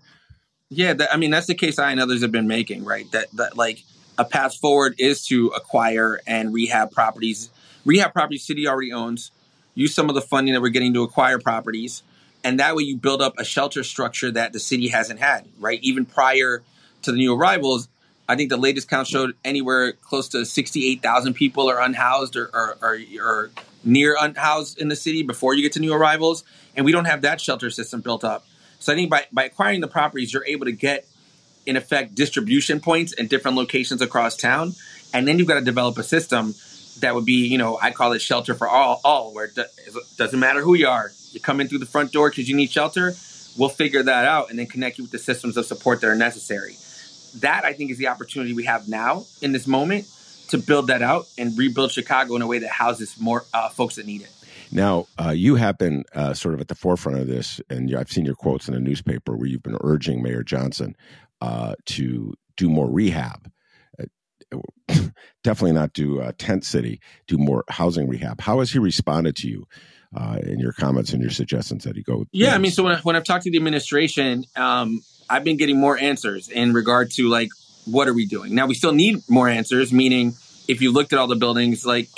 Yeah, 0.70 0.94
that, 0.94 1.14
I 1.14 1.18
mean 1.18 1.32
that's 1.32 1.48
the 1.48 1.56
case 1.56 1.80
I 1.80 1.92
and 1.92 2.00
others 2.00 2.22
have 2.22 2.32
been 2.32 2.48
making, 2.48 2.86
right? 2.86 3.10
That 3.12 3.32
that 3.34 3.58
like 3.58 3.84
a 4.18 4.26
path 4.26 4.56
forward 4.56 4.96
is 5.00 5.26
to 5.28 5.48
acquire 5.48 6.22
and 6.26 6.54
rehab 6.54 6.92
properties. 6.92 7.50
Rehab 7.84 8.14
properties 8.14 8.46
city 8.46 8.68
already 8.68 8.94
owns. 8.94 9.32
Use 9.74 9.94
some 9.94 10.10
of 10.10 10.16
the 10.16 10.22
funding 10.22 10.54
that 10.54 10.62
we're 10.62 10.70
getting 10.70 10.94
to 10.94 11.04
acquire 11.04 11.40
properties, 11.40 12.04
and 12.44 12.60
that 12.60 12.76
way 12.76 12.84
you 12.84 12.98
build 12.98 13.22
up 13.22 13.34
a 13.38 13.44
shelter 13.44 13.84
structure 13.84 14.32
that 14.32 14.54
the 14.54 14.60
city 14.60 14.90
hasn't 14.90 15.20
had, 15.20 15.48
right? 15.60 15.80
Even 15.82 16.06
prior 16.06 16.62
to 17.04 17.12
the 17.12 17.18
new 17.18 17.34
arrivals, 17.34 17.88
I 18.32 18.38
think 18.38 18.50
the 18.50 18.56
latest 18.56 18.90
count 18.90 19.08
showed 19.08 19.36
anywhere 19.44 19.92
close 19.92 20.30
to 20.30 20.46
68,000 20.46 21.34
people 21.34 21.70
are 21.70 21.82
unhoused 21.82 22.38
or, 22.38 22.50
or, 22.54 22.78
or, 22.82 22.98
or, 23.22 23.52
near 23.84 24.16
unhoused 24.18 24.78
in 24.78 24.88
the 24.88 24.96
city 24.96 25.22
before 25.22 25.54
you 25.54 25.62
get 25.64 25.74
to 25.74 25.82
new 25.82 25.92
arrivals. 25.92 26.46
And 26.74 26.86
we 26.86 26.94
don't 26.94 27.06
have 27.06 27.24
that 27.24 27.42
shelter 27.42 27.70
system 27.70 28.00
built 28.00 28.24
up. 28.24 28.46
So 28.80 28.94
I 28.94 28.96
think 28.96 29.10
by, 29.10 29.26
by 29.34 29.44
acquiring 29.46 29.82
the 29.82 29.90
properties, 29.90 30.32
you're 30.32 30.46
able 30.46 30.68
to 30.68 30.72
get, 30.72 31.06
in 31.66 31.76
effect, 31.76 32.16
distribution 32.16 32.80
points 32.80 33.12
in 33.12 33.28
different 33.28 33.58
locations 33.58 34.02
across 34.02 34.38
town. 34.38 34.76
And 35.14 35.28
then 35.28 35.38
you've 35.38 35.48
got 35.50 35.56
to 35.56 35.66
develop 35.66 35.98
a 35.98 36.04
system 36.04 36.56
that 37.02 37.14
would 37.14 37.26
be, 37.26 37.48
you 37.48 37.58
know, 37.58 37.78
I 37.82 37.92
call 37.92 38.14
it 38.14 38.22
shelter 38.22 38.54
for 38.54 38.70
all, 38.70 39.02
all 39.04 39.34
where 39.34 39.46
it 39.46 39.58
doesn't 40.18 40.40
matter 40.40 40.62
who 40.62 40.76
you 40.76 40.88
are. 40.88 41.12
You 41.32 41.42
come 41.42 41.60
in 41.60 41.68
through 41.68 41.80
the 41.80 41.86
front 41.86 42.14
door 42.14 42.30
because 42.30 42.48
you 42.48 42.56
need 42.56 42.72
shelter 42.72 43.14
we'll 43.58 43.70
figure 43.70 44.04
that 44.04 44.26
out 44.26 44.50
and 44.50 44.60
then 44.60 44.66
connect 44.66 44.98
you 44.98 45.04
with 45.04 45.12
the 45.12 45.20
systems 45.20 45.58
of 45.58 45.66
support 45.66 46.02
that 46.02 46.08
are 46.08 46.16
necessary. 46.16 46.76
That 47.40 47.66
I 47.66 47.74
think 47.74 47.92
is 47.92 47.98
the 47.98 48.08
opportunity 48.08 48.54
we 48.54 48.66
have 48.66 48.88
now 48.88 49.26
in 49.42 49.52
this 49.52 49.68
moment 49.68 50.08
to 50.50 50.58
build 50.58 50.88
that 50.88 51.02
out 51.02 51.28
and 51.38 51.58
rebuild 51.58 51.92
Chicago 51.92 52.36
in 52.36 52.42
a 52.42 52.48
way 52.48 52.60
that 52.60 52.70
houses 52.70 53.16
more 53.20 53.46
uh, 53.54 53.70
folks 53.70 53.96
that 53.96 54.06
need 54.06 54.22
it. 54.22 54.32
Now, 54.72 55.08
uh, 55.20 55.32
you 55.32 55.56
have 55.56 55.78
been 55.78 56.06
uh, 56.16 56.34
sort 56.34 56.54
of 56.54 56.62
at 56.62 56.68
the 56.70 56.76
forefront 56.76 57.20
of 57.20 57.28
this, 57.28 57.60
and 57.70 57.94
I've 57.96 58.12
seen 58.12 58.26
your 58.26 58.36
quotes 58.36 58.68
in 58.68 58.74
the 58.74 58.80
newspaper 58.80 59.36
where 59.36 59.48
you've 59.48 59.64
been 59.64 59.78
urging 59.82 60.22
Mayor 60.22 60.44
Johnson 60.44 60.96
uh, 61.42 61.76
to 61.88 62.34
do 62.56 62.70
more 62.70 62.90
rehab. 62.90 63.52
Uh, 64.00 64.56
definitely 65.44 65.74
not 65.74 65.94
do 65.94 66.22
uh, 66.22 66.32
tent 66.38 66.64
city, 66.64 67.02
do 67.28 67.38
more 67.38 67.66
housing 67.68 68.08
rehab. 68.08 68.40
How 68.40 68.60
has 68.60 68.72
he 68.72 68.80
responded 68.80 69.36
to 69.38 69.50
you 69.50 69.68
uh, 70.16 70.38
in 70.44 70.60
your 70.60 70.72
comments 70.72 71.12
and 71.12 71.22
your 71.22 71.32
suggestions 71.32 71.84
that 71.84 71.96
he 71.96 72.04
go? 72.04 72.26
Yeah, 72.32 72.56
I 72.56 72.58
mean, 72.58 72.72
so 72.72 72.84
when, 72.84 72.96
I, 72.96 73.00
when 73.00 73.16
I've 73.16 73.26
talked 73.26 73.44
to 73.44 73.52
the 73.52 73.58
administration, 73.58 74.46
um, 74.56 75.02
I've 75.32 75.46
been 75.46 75.56
getting 75.56 75.80
more 75.80 75.98
answers 75.98 76.50
in 76.50 76.74
regard 76.74 77.12
to 77.12 77.30
like, 77.30 77.52
what 77.86 78.10
are 78.10 78.14
we 78.14 78.26
doing? 78.26 78.54
Now, 78.54 78.68
we 78.68 78.76
still 78.76 78.92
need 78.92 79.24
more 79.30 79.48
answers, 79.48 79.94
meaning 79.94 80.36
if 80.68 80.82
you 80.82 80.92
looked 80.92 81.14
at 81.14 81.20
all 81.20 81.28
the 81.28 81.38
buildings, 81.38 81.86
like 81.86 82.10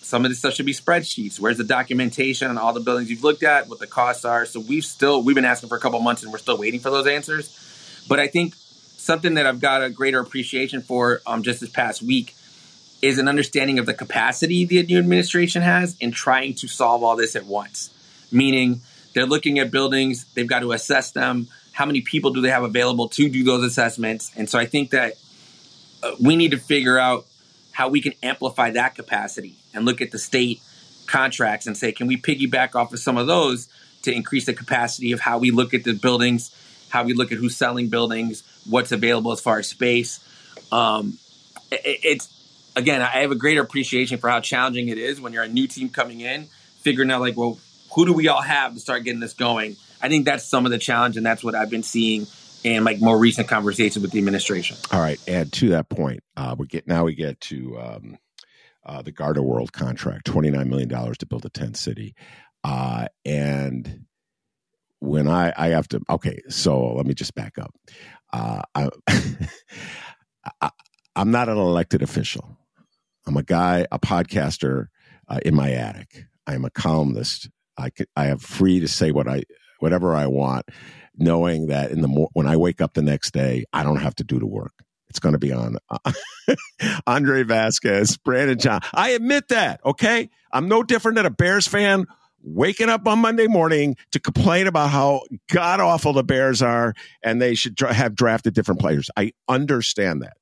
some 0.00 0.24
of 0.24 0.30
this 0.30 0.38
stuff 0.38 0.54
should 0.54 0.66
be 0.66 0.72
spreadsheets. 0.72 1.38
Where's 1.38 1.58
the 1.58 1.64
documentation 1.64 2.48
on 2.48 2.56
all 2.56 2.72
the 2.72 2.80
buildings 2.80 3.10
you've 3.10 3.22
looked 3.22 3.42
at, 3.42 3.68
what 3.68 3.78
the 3.78 3.86
costs 3.86 4.24
are? 4.24 4.46
So 4.46 4.58
we've 4.58 4.86
still 4.86 5.22
we've 5.22 5.34
been 5.34 5.44
asking 5.44 5.68
for 5.68 5.76
a 5.76 5.80
couple 5.80 6.00
months 6.00 6.22
and 6.22 6.32
we're 6.32 6.38
still 6.38 6.56
waiting 6.56 6.80
for 6.80 6.90
those 6.90 7.06
answers. 7.06 8.04
But 8.08 8.18
I 8.18 8.26
think 8.26 8.54
something 8.54 9.34
that 9.34 9.46
I've 9.46 9.60
got 9.60 9.82
a 9.82 9.90
greater 9.90 10.20
appreciation 10.20 10.80
for 10.80 11.20
um, 11.26 11.42
just 11.42 11.60
this 11.60 11.70
past 11.70 12.02
week 12.02 12.34
is 13.02 13.18
an 13.18 13.28
understanding 13.28 13.80
of 13.80 13.86
the 13.86 13.94
capacity 13.94 14.64
the 14.64 14.82
new 14.82 14.98
administration 14.98 15.60
has 15.60 15.96
in 15.98 16.10
trying 16.10 16.54
to 16.54 16.68
solve 16.68 17.02
all 17.02 17.16
this 17.16 17.36
at 17.36 17.44
once. 17.44 17.90
Meaning 18.30 18.80
they're 19.12 19.26
looking 19.26 19.58
at 19.58 19.70
buildings, 19.70 20.24
they've 20.34 20.46
got 20.46 20.60
to 20.60 20.72
assess 20.72 21.10
them. 21.10 21.48
How 21.72 21.86
many 21.86 22.02
people 22.02 22.32
do 22.32 22.40
they 22.40 22.50
have 22.50 22.62
available 22.64 23.08
to 23.10 23.28
do 23.28 23.44
those 23.44 23.64
assessments? 23.64 24.30
And 24.36 24.48
so 24.48 24.58
I 24.58 24.66
think 24.66 24.90
that 24.90 25.14
uh, 26.02 26.12
we 26.20 26.36
need 26.36 26.50
to 26.50 26.58
figure 26.58 26.98
out 26.98 27.26
how 27.72 27.88
we 27.88 28.00
can 28.00 28.12
amplify 28.22 28.70
that 28.70 28.94
capacity 28.94 29.56
and 29.72 29.84
look 29.84 30.00
at 30.00 30.10
the 30.10 30.18
state 30.18 30.60
contracts 31.06 31.66
and 31.66 31.76
say, 31.76 31.92
can 31.92 32.06
we 32.06 32.16
piggyback 32.16 32.74
off 32.74 32.92
of 32.92 32.98
some 32.98 33.16
of 33.16 33.26
those 33.26 33.68
to 34.02 34.12
increase 34.12 34.46
the 34.46 34.54
capacity 34.54 35.12
of 35.12 35.20
how 35.20 35.38
we 35.38 35.50
look 35.50 35.74
at 35.74 35.84
the 35.84 35.94
buildings, 35.94 36.54
how 36.90 37.04
we 37.04 37.14
look 37.14 37.32
at 37.32 37.38
who's 37.38 37.56
selling 37.56 37.88
buildings, 37.88 38.42
what's 38.68 38.92
available 38.92 39.32
as 39.32 39.40
far 39.40 39.58
as 39.58 39.68
space. 39.68 40.20
Um, 40.70 41.18
it, 41.70 42.00
it's 42.02 42.28
again, 42.76 43.02
I 43.02 43.20
have 43.20 43.30
a 43.30 43.36
greater 43.36 43.62
appreciation 43.62 44.18
for 44.18 44.28
how 44.28 44.40
challenging 44.40 44.88
it 44.88 44.98
is 44.98 45.20
when 45.20 45.32
you're 45.32 45.44
a 45.44 45.48
new 45.48 45.66
team 45.66 45.88
coming 45.88 46.20
in, 46.20 46.48
figuring 46.80 47.10
out 47.10 47.20
like, 47.20 47.36
well, 47.36 47.58
who 47.94 48.06
do 48.06 48.12
we 48.12 48.28
all 48.28 48.42
have 48.42 48.74
to 48.74 48.80
start 48.80 49.04
getting 49.04 49.20
this 49.20 49.34
going? 49.34 49.76
I 50.02 50.08
think 50.08 50.24
that's 50.24 50.44
some 50.44 50.66
of 50.66 50.72
the 50.72 50.78
challenge, 50.78 51.16
and 51.16 51.24
that's 51.24 51.44
what 51.44 51.54
I've 51.54 51.70
been 51.70 51.82
seeing 51.82 52.26
in 52.64 52.84
like 52.84 53.00
more 53.00 53.18
recent 53.18 53.48
conversations 53.48 54.02
with 54.02 54.12
the 54.12 54.18
administration. 54.18 54.76
All 54.90 55.00
right, 55.00 55.20
and 55.26 55.52
to 55.54 55.70
that 55.70 55.88
point, 55.88 56.20
uh, 56.36 56.54
we 56.58 56.66
get 56.66 56.86
now 56.86 57.04
we 57.04 57.14
get 57.14 57.40
to 57.42 57.78
um, 57.78 58.18
uh, 58.84 59.02
the 59.02 59.12
Garda 59.12 59.42
World 59.42 59.72
contract, 59.72 60.26
twenty 60.26 60.50
nine 60.50 60.68
million 60.68 60.88
dollars 60.88 61.18
to 61.18 61.26
build 61.26 61.44
a 61.44 61.50
tent 61.50 61.76
city, 61.76 62.14
uh, 62.64 63.06
and 63.24 64.06
when 64.98 65.28
I 65.28 65.52
I 65.56 65.68
have 65.68 65.88
to 65.88 66.00
okay, 66.10 66.40
so 66.48 66.94
let 66.94 67.06
me 67.06 67.14
just 67.14 67.34
back 67.34 67.58
up. 67.58 67.74
Uh, 68.32 68.62
I, 68.74 68.88
I 70.60 70.70
I'm 71.14 71.30
not 71.30 71.48
an 71.48 71.58
elected 71.58 72.02
official. 72.02 72.56
I'm 73.26 73.36
a 73.36 73.42
guy, 73.42 73.86
a 73.92 73.98
podcaster 73.98 74.86
uh, 75.28 75.38
in 75.44 75.54
my 75.54 75.72
attic. 75.72 76.24
I'm 76.46 76.64
a 76.64 76.70
columnist. 76.70 77.48
I 77.76 77.90
could, 77.90 78.08
I 78.16 78.24
have 78.24 78.42
free 78.42 78.80
to 78.80 78.88
say 78.88 79.12
what 79.12 79.28
I 79.28 79.42
whatever 79.82 80.14
I 80.14 80.26
want 80.28 80.66
knowing 81.16 81.66
that 81.66 81.90
in 81.90 82.00
the 82.00 82.08
when 82.32 82.46
I 82.46 82.56
wake 82.56 82.80
up 82.80 82.94
the 82.94 83.02
next 83.02 83.32
day, 83.32 83.64
I 83.72 83.82
don't 83.82 84.00
have 84.00 84.14
to 84.16 84.24
do 84.24 84.38
the 84.38 84.46
work. 84.46 84.72
It's 85.08 85.18
going 85.18 85.34
to 85.34 85.38
be 85.38 85.52
on 85.52 85.76
uh, 85.90 86.12
Andre 87.06 87.42
Vasquez, 87.42 88.16
Brandon 88.16 88.58
John. 88.58 88.80
I 88.94 89.10
admit 89.10 89.48
that. 89.48 89.80
Okay, 89.84 90.30
I'm 90.52 90.68
no 90.68 90.82
different 90.82 91.16
than 91.16 91.26
a 91.26 91.30
Bears 91.30 91.68
fan 91.68 92.06
waking 92.40 92.88
up 92.88 93.06
on 93.06 93.18
Monday 93.18 93.46
morning 93.46 93.96
to 94.12 94.18
complain 94.18 94.66
about 94.66 94.90
how 94.90 95.20
god 95.50 95.80
awful 95.80 96.12
the 96.12 96.24
Bears 96.24 96.62
are 96.62 96.94
and 97.22 97.40
they 97.40 97.54
should 97.54 97.74
dra- 97.74 97.92
have 97.92 98.14
drafted 98.14 98.54
different 98.54 98.80
players. 98.80 99.10
I 99.16 99.32
understand 99.48 100.22
that. 100.22 100.36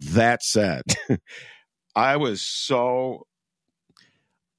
That 0.00 0.42
said, 0.42 0.82
I 1.96 2.16
was 2.16 2.42
so 2.42 3.26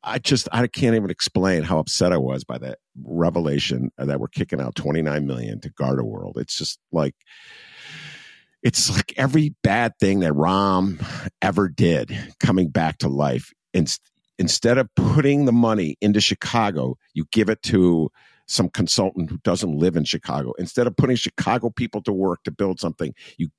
I 0.03 0.19
just 0.19 0.47
I 0.51 0.65
can't 0.67 0.95
even 0.95 1.09
explain 1.09 1.63
how 1.63 1.79
upset 1.79 2.11
I 2.11 2.17
was 2.17 2.43
by 2.43 2.57
that 2.59 2.79
revelation 3.03 3.91
that 3.97 4.19
we're 4.19 4.27
kicking 4.27 4.59
out 4.59 4.75
29 4.75 5.27
million 5.27 5.59
to 5.61 5.69
Garda 5.69 6.03
World. 6.03 6.37
It's 6.39 6.57
just 6.57 6.79
like 6.91 7.15
it's 8.63 8.89
like 8.95 9.13
every 9.17 9.55
bad 9.63 9.93
thing 9.99 10.19
that 10.21 10.33
Rahm 10.33 11.03
ever 11.41 11.67
did 11.67 12.15
coming 12.39 12.69
back 12.69 12.99
to 12.99 13.07
life. 13.07 13.51
instead 14.37 14.79
of 14.79 14.89
putting 14.95 15.45
the 15.45 15.51
money 15.51 15.97
into 16.01 16.19
Chicago, 16.19 16.97
you 17.13 17.25
give 17.31 17.47
it 17.47 17.61
to 17.61 18.09
some 18.47 18.69
consultant 18.69 19.29
who 19.29 19.37
doesn't 19.43 19.77
live 19.77 19.95
in 19.95 20.03
Chicago. 20.03 20.53
Instead 20.57 20.87
of 20.87 20.95
putting 20.97 21.15
Chicago 21.15 21.69
people 21.69 22.01
to 22.01 22.11
work 22.11 22.43
to 22.43 22.51
build 22.51 22.79
something, 22.79 23.13
you 23.37 23.49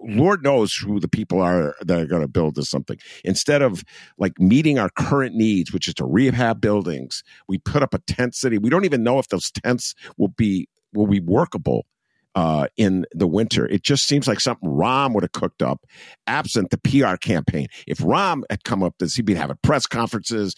Lord 0.00 0.42
knows 0.42 0.74
who 0.74 1.00
the 1.00 1.08
people 1.08 1.40
are 1.40 1.74
that 1.82 2.00
are 2.00 2.06
going 2.06 2.22
to 2.22 2.28
build 2.28 2.54
this 2.54 2.68
something. 2.70 2.98
Instead 3.24 3.62
of 3.62 3.84
like 4.18 4.38
meeting 4.38 4.78
our 4.78 4.90
current 4.90 5.34
needs, 5.34 5.72
which 5.72 5.88
is 5.88 5.94
to 5.94 6.04
rehab 6.04 6.60
buildings, 6.60 7.22
we 7.48 7.58
put 7.58 7.82
up 7.82 7.94
a 7.94 7.98
tent 8.00 8.34
city. 8.34 8.58
We 8.58 8.70
don't 8.70 8.84
even 8.84 9.02
know 9.02 9.18
if 9.18 9.28
those 9.28 9.50
tents 9.50 9.94
will 10.16 10.28
be 10.28 10.68
will 10.92 11.06
be 11.06 11.20
workable 11.20 11.86
uh, 12.34 12.68
in 12.76 13.06
the 13.12 13.26
winter. 13.26 13.66
It 13.66 13.82
just 13.82 14.06
seems 14.06 14.28
like 14.28 14.40
something 14.40 14.68
Rahm 14.68 15.14
would 15.14 15.24
have 15.24 15.32
cooked 15.32 15.62
up, 15.62 15.84
absent 16.26 16.70
the 16.70 16.78
PR 16.78 17.16
campaign. 17.16 17.66
If 17.86 17.98
Rahm 17.98 18.42
had 18.50 18.64
come 18.64 18.82
up 18.82 18.94
this, 18.98 19.14
he'd 19.14 19.24
be 19.24 19.34
having 19.34 19.58
press 19.62 19.86
conferences, 19.86 20.54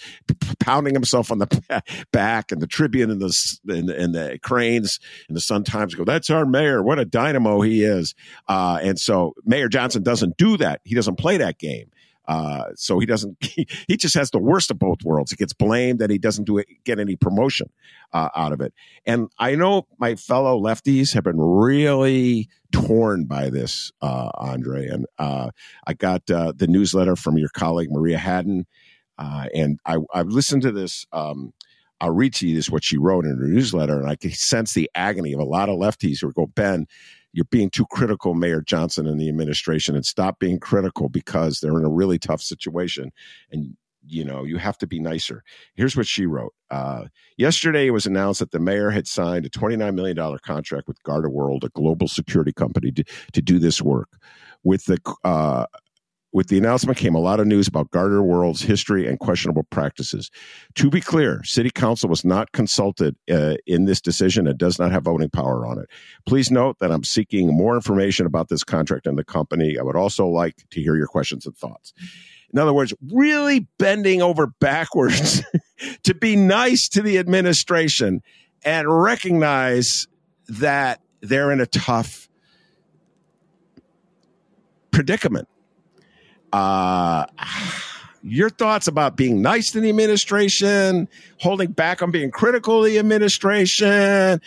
pounding 0.60 0.94
himself 0.94 1.30
on 1.30 1.38
the 1.38 1.82
back, 2.12 2.52
and 2.52 2.60
the 2.60 2.66
Tribune 2.66 3.10
and 3.10 3.20
the 3.20 3.32
and, 3.68 3.90
and 3.90 4.14
the 4.14 4.38
Crain's 4.42 4.98
and 5.28 5.36
the 5.36 5.40
Sun 5.40 5.64
Times 5.64 5.94
go, 5.94 6.04
"That's 6.04 6.30
our 6.30 6.44
mayor. 6.44 6.82
What 6.82 6.98
a 6.98 7.04
dynamo 7.04 7.60
he 7.60 7.84
is!" 7.84 8.14
Uh, 8.48 8.78
and 8.82 8.98
so 8.98 9.34
Mayor 9.44 9.68
Johnson 9.68 10.02
doesn't 10.02 10.36
do 10.36 10.56
that. 10.58 10.80
He 10.84 10.94
doesn't 10.94 11.16
play 11.16 11.36
that 11.38 11.58
game. 11.58 11.90
Uh, 12.26 12.64
so 12.76 12.98
he 12.98 13.06
doesn't. 13.06 13.36
He, 13.88 13.96
just 13.96 14.14
has 14.14 14.30
the 14.30 14.38
worst 14.38 14.70
of 14.70 14.78
both 14.78 15.02
worlds. 15.04 15.30
He 15.30 15.36
gets 15.36 15.52
blamed 15.52 16.00
and 16.00 16.10
he 16.10 16.18
doesn't 16.18 16.44
do 16.44 16.58
it, 16.58 16.66
get 16.84 16.98
any 16.98 17.16
promotion 17.16 17.68
uh, 18.12 18.28
out 18.34 18.52
of 18.52 18.60
it. 18.60 18.72
And 19.06 19.28
I 19.38 19.54
know 19.54 19.86
my 19.98 20.16
fellow 20.16 20.60
lefties 20.60 21.14
have 21.14 21.24
been 21.24 21.40
really 21.40 22.48
torn 22.72 23.24
by 23.24 23.50
this, 23.50 23.92
uh, 24.00 24.30
Andre. 24.34 24.88
And 24.88 25.06
uh, 25.18 25.50
I 25.86 25.94
got 25.94 26.28
uh, 26.30 26.52
the 26.56 26.66
newsletter 26.66 27.16
from 27.16 27.38
your 27.38 27.50
colleague 27.50 27.90
Maria 27.90 28.18
Hadden, 28.18 28.66
uh, 29.18 29.46
and 29.54 29.78
I, 29.86 29.98
have 30.14 30.28
listened 30.28 30.62
to 30.62 30.72
this. 30.72 31.06
Um, 31.12 31.52
I'll 32.00 32.10
read 32.10 32.34
to 32.34 32.48
you 32.48 32.56
this 32.56 32.70
what 32.70 32.82
she 32.82 32.96
wrote 32.96 33.24
in 33.24 33.36
her 33.36 33.46
newsletter, 33.46 34.00
and 34.00 34.08
I 34.08 34.16
can 34.16 34.32
sense 34.32 34.74
the 34.74 34.90
agony 34.94 35.32
of 35.32 35.40
a 35.40 35.44
lot 35.44 35.68
of 35.68 35.76
lefties 35.76 36.20
who 36.20 36.32
go, 36.32 36.46
Ben 36.46 36.86
you're 37.32 37.46
being 37.46 37.70
too 37.70 37.86
critical, 37.90 38.34
Mayor 38.34 38.60
Johnson 38.60 39.06
and 39.06 39.20
the 39.20 39.28
administration, 39.28 39.94
and 39.94 40.04
stop 40.04 40.38
being 40.38 40.58
critical 40.58 41.08
because 41.08 41.60
they're 41.60 41.78
in 41.78 41.84
a 41.84 41.90
really 41.90 42.18
tough 42.18 42.42
situation. 42.42 43.10
And 43.50 43.76
you 44.06 44.24
know, 44.24 44.44
you 44.44 44.58
have 44.58 44.78
to 44.78 44.86
be 44.86 44.98
nicer. 44.98 45.44
Here's 45.74 45.96
what 45.96 46.06
she 46.06 46.26
wrote. 46.26 46.54
Uh, 46.70 47.04
yesterday, 47.36 47.86
it 47.86 47.92
was 47.92 48.06
announced 48.06 48.40
that 48.40 48.50
the 48.50 48.58
mayor 48.58 48.90
had 48.90 49.06
signed 49.06 49.46
a 49.46 49.50
$29 49.50 49.94
million 49.94 50.38
contract 50.40 50.88
with 50.88 51.02
Garda 51.04 51.28
World, 51.28 51.64
a 51.64 51.68
global 51.68 52.08
security 52.08 52.52
company, 52.52 52.90
to, 52.92 53.04
to 53.32 53.40
do 53.40 53.58
this 53.58 53.80
work. 53.80 54.08
With 54.64 54.84
the 54.84 54.98
uh, 55.24 55.66
with 56.32 56.48
the 56.48 56.58
announcement 56.58 56.98
came 56.98 57.14
a 57.14 57.20
lot 57.20 57.40
of 57.40 57.46
news 57.46 57.68
about 57.68 57.90
Garda 57.90 58.22
World's 58.22 58.62
history 58.62 59.06
and 59.06 59.18
questionable 59.18 59.64
practices. 59.64 60.30
To 60.76 60.88
be 60.88 61.00
clear, 61.00 61.44
City 61.44 61.70
Council 61.70 62.08
was 62.08 62.24
not 62.24 62.52
consulted 62.52 63.16
uh, 63.30 63.56
in 63.66 63.84
this 63.84 64.00
decision 64.00 64.46
and 64.46 64.58
does 64.58 64.78
not 64.78 64.92
have 64.92 65.04
voting 65.04 65.28
power 65.28 65.66
on 65.66 65.78
it. 65.78 65.88
Please 66.26 66.50
note 66.50 66.78
that 66.80 66.90
I'm 66.90 67.04
seeking 67.04 67.48
more 67.54 67.74
information 67.74 68.24
about 68.24 68.48
this 68.48 68.64
contract 68.64 69.06
and 69.06 69.18
the 69.18 69.24
company. 69.24 69.78
I 69.78 69.82
would 69.82 69.96
also 69.96 70.26
like 70.26 70.64
to 70.70 70.80
hear 70.80 70.96
your 70.96 71.06
questions 71.06 71.44
and 71.44 71.56
thoughts. 71.56 71.92
In 72.52 72.58
other 72.58 72.72
words, 72.72 72.94
really 73.10 73.66
bending 73.78 74.22
over 74.22 74.46
backwards 74.46 75.42
to 76.02 76.14
be 76.14 76.36
nice 76.36 76.88
to 76.90 77.02
the 77.02 77.18
administration 77.18 78.22
and 78.64 79.02
recognize 79.02 80.06
that 80.48 81.00
they're 81.20 81.50
in 81.50 81.60
a 81.60 81.66
tough 81.66 82.28
predicament 84.90 85.48
uh, 86.52 87.26
your 88.22 88.50
thoughts 88.50 88.86
about 88.86 89.16
being 89.16 89.42
nice 89.42 89.72
to 89.72 89.80
the 89.80 89.88
administration, 89.88 91.08
holding 91.38 91.72
back 91.72 92.02
on 92.02 92.10
being 92.10 92.30
critical 92.30 92.84
of 92.84 92.90
the 92.90 92.98
administration, 92.98 94.40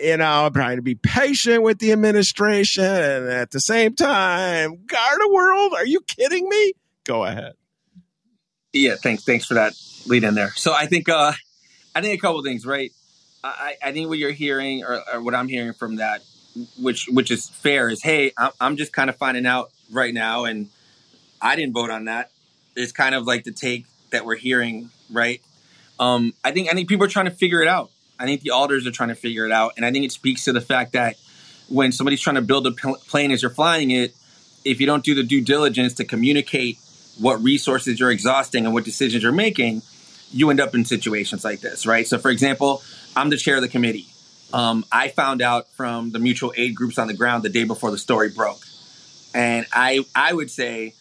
you 0.00 0.16
know, 0.16 0.50
trying 0.52 0.76
to 0.76 0.82
be 0.82 0.94
patient 0.94 1.62
with 1.62 1.78
the 1.78 1.92
administration, 1.92 2.84
and 2.84 3.28
at 3.28 3.50
the 3.50 3.60
same 3.60 3.94
time, 3.94 4.84
Garda 4.86 5.28
World, 5.30 5.74
are 5.74 5.86
you 5.86 6.00
kidding 6.00 6.48
me? 6.48 6.72
Go 7.04 7.24
ahead. 7.24 7.54
Yeah, 8.72 8.94
thanks. 8.94 9.24
Thanks 9.24 9.44
for 9.44 9.54
that 9.54 9.74
lead 10.06 10.24
in 10.24 10.34
there. 10.34 10.52
So 10.52 10.72
I 10.72 10.86
think, 10.86 11.08
uh, 11.08 11.32
I 11.94 12.00
think 12.00 12.18
a 12.18 12.20
couple 12.20 12.42
things, 12.42 12.64
right? 12.64 12.90
I, 13.44 13.74
I 13.82 13.92
think 13.92 14.08
what 14.08 14.18
you're 14.18 14.30
hearing, 14.30 14.84
or, 14.84 15.02
or, 15.12 15.20
what 15.20 15.34
I'm 15.34 15.48
hearing 15.48 15.72
from 15.72 15.96
that, 15.96 16.22
which 16.80 17.08
which 17.08 17.30
is 17.30 17.48
fair, 17.48 17.88
is 17.88 18.02
hey, 18.02 18.32
I'm 18.60 18.76
just 18.76 18.92
kind 18.92 19.10
of 19.10 19.16
finding 19.16 19.46
out 19.46 19.72
right 19.90 20.14
now, 20.14 20.44
and 20.44 20.68
I 21.42 21.56
didn't 21.56 21.74
vote 21.74 21.90
on 21.90 22.06
that. 22.06 22.30
It's 22.76 22.92
kind 22.92 23.14
of 23.14 23.26
like 23.26 23.44
the 23.44 23.52
take 23.52 23.84
that 24.10 24.24
we're 24.24 24.36
hearing, 24.36 24.90
right? 25.10 25.42
Um, 25.98 26.32
I 26.44 26.52
think 26.52 26.70
I 26.70 26.74
think 26.74 26.88
people 26.88 27.04
are 27.04 27.10
trying 27.10 27.26
to 27.26 27.32
figure 27.32 27.60
it 27.60 27.68
out. 27.68 27.90
I 28.18 28.24
think 28.24 28.42
the 28.42 28.50
alders 28.50 28.86
are 28.86 28.92
trying 28.92 29.08
to 29.08 29.14
figure 29.14 29.44
it 29.44 29.52
out, 29.52 29.72
and 29.76 29.84
I 29.84 29.90
think 29.90 30.04
it 30.04 30.12
speaks 30.12 30.44
to 30.44 30.52
the 30.52 30.60
fact 30.60 30.92
that 30.92 31.16
when 31.68 31.90
somebody's 31.92 32.20
trying 32.20 32.36
to 32.36 32.42
build 32.42 32.66
a 32.66 32.72
plane 32.72 33.32
as 33.32 33.42
you're 33.42 33.50
flying 33.50 33.90
it, 33.90 34.14
if 34.64 34.80
you 34.80 34.86
don't 34.86 35.04
do 35.04 35.14
the 35.14 35.22
due 35.22 35.40
diligence 35.40 35.94
to 35.94 36.04
communicate 36.04 36.78
what 37.18 37.42
resources 37.42 37.98
you're 37.98 38.10
exhausting 38.10 38.64
and 38.64 38.72
what 38.74 38.84
decisions 38.84 39.22
you're 39.22 39.32
making, 39.32 39.82
you 40.30 40.50
end 40.50 40.60
up 40.60 40.74
in 40.74 40.84
situations 40.84 41.44
like 41.44 41.60
this, 41.60 41.84
right? 41.84 42.06
So, 42.06 42.18
for 42.18 42.30
example, 42.30 42.82
I'm 43.16 43.30
the 43.30 43.36
chair 43.36 43.56
of 43.56 43.62
the 43.62 43.68
committee. 43.68 44.06
Um, 44.52 44.84
I 44.92 45.08
found 45.08 45.42
out 45.42 45.68
from 45.68 46.10
the 46.10 46.18
mutual 46.18 46.52
aid 46.56 46.74
groups 46.74 46.98
on 46.98 47.08
the 47.08 47.14
ground 47.14 47.42
the 47.42 47.48
day 47.48 47.64
before 47.64 47.90
the 47.90 47.98
story 47.98 48.28
broke, 48.28 48.64
and 49.34 49.66
I 49.72 50.04
I 50.14 50.32
would 50.32 50.50
say 50.50 50.94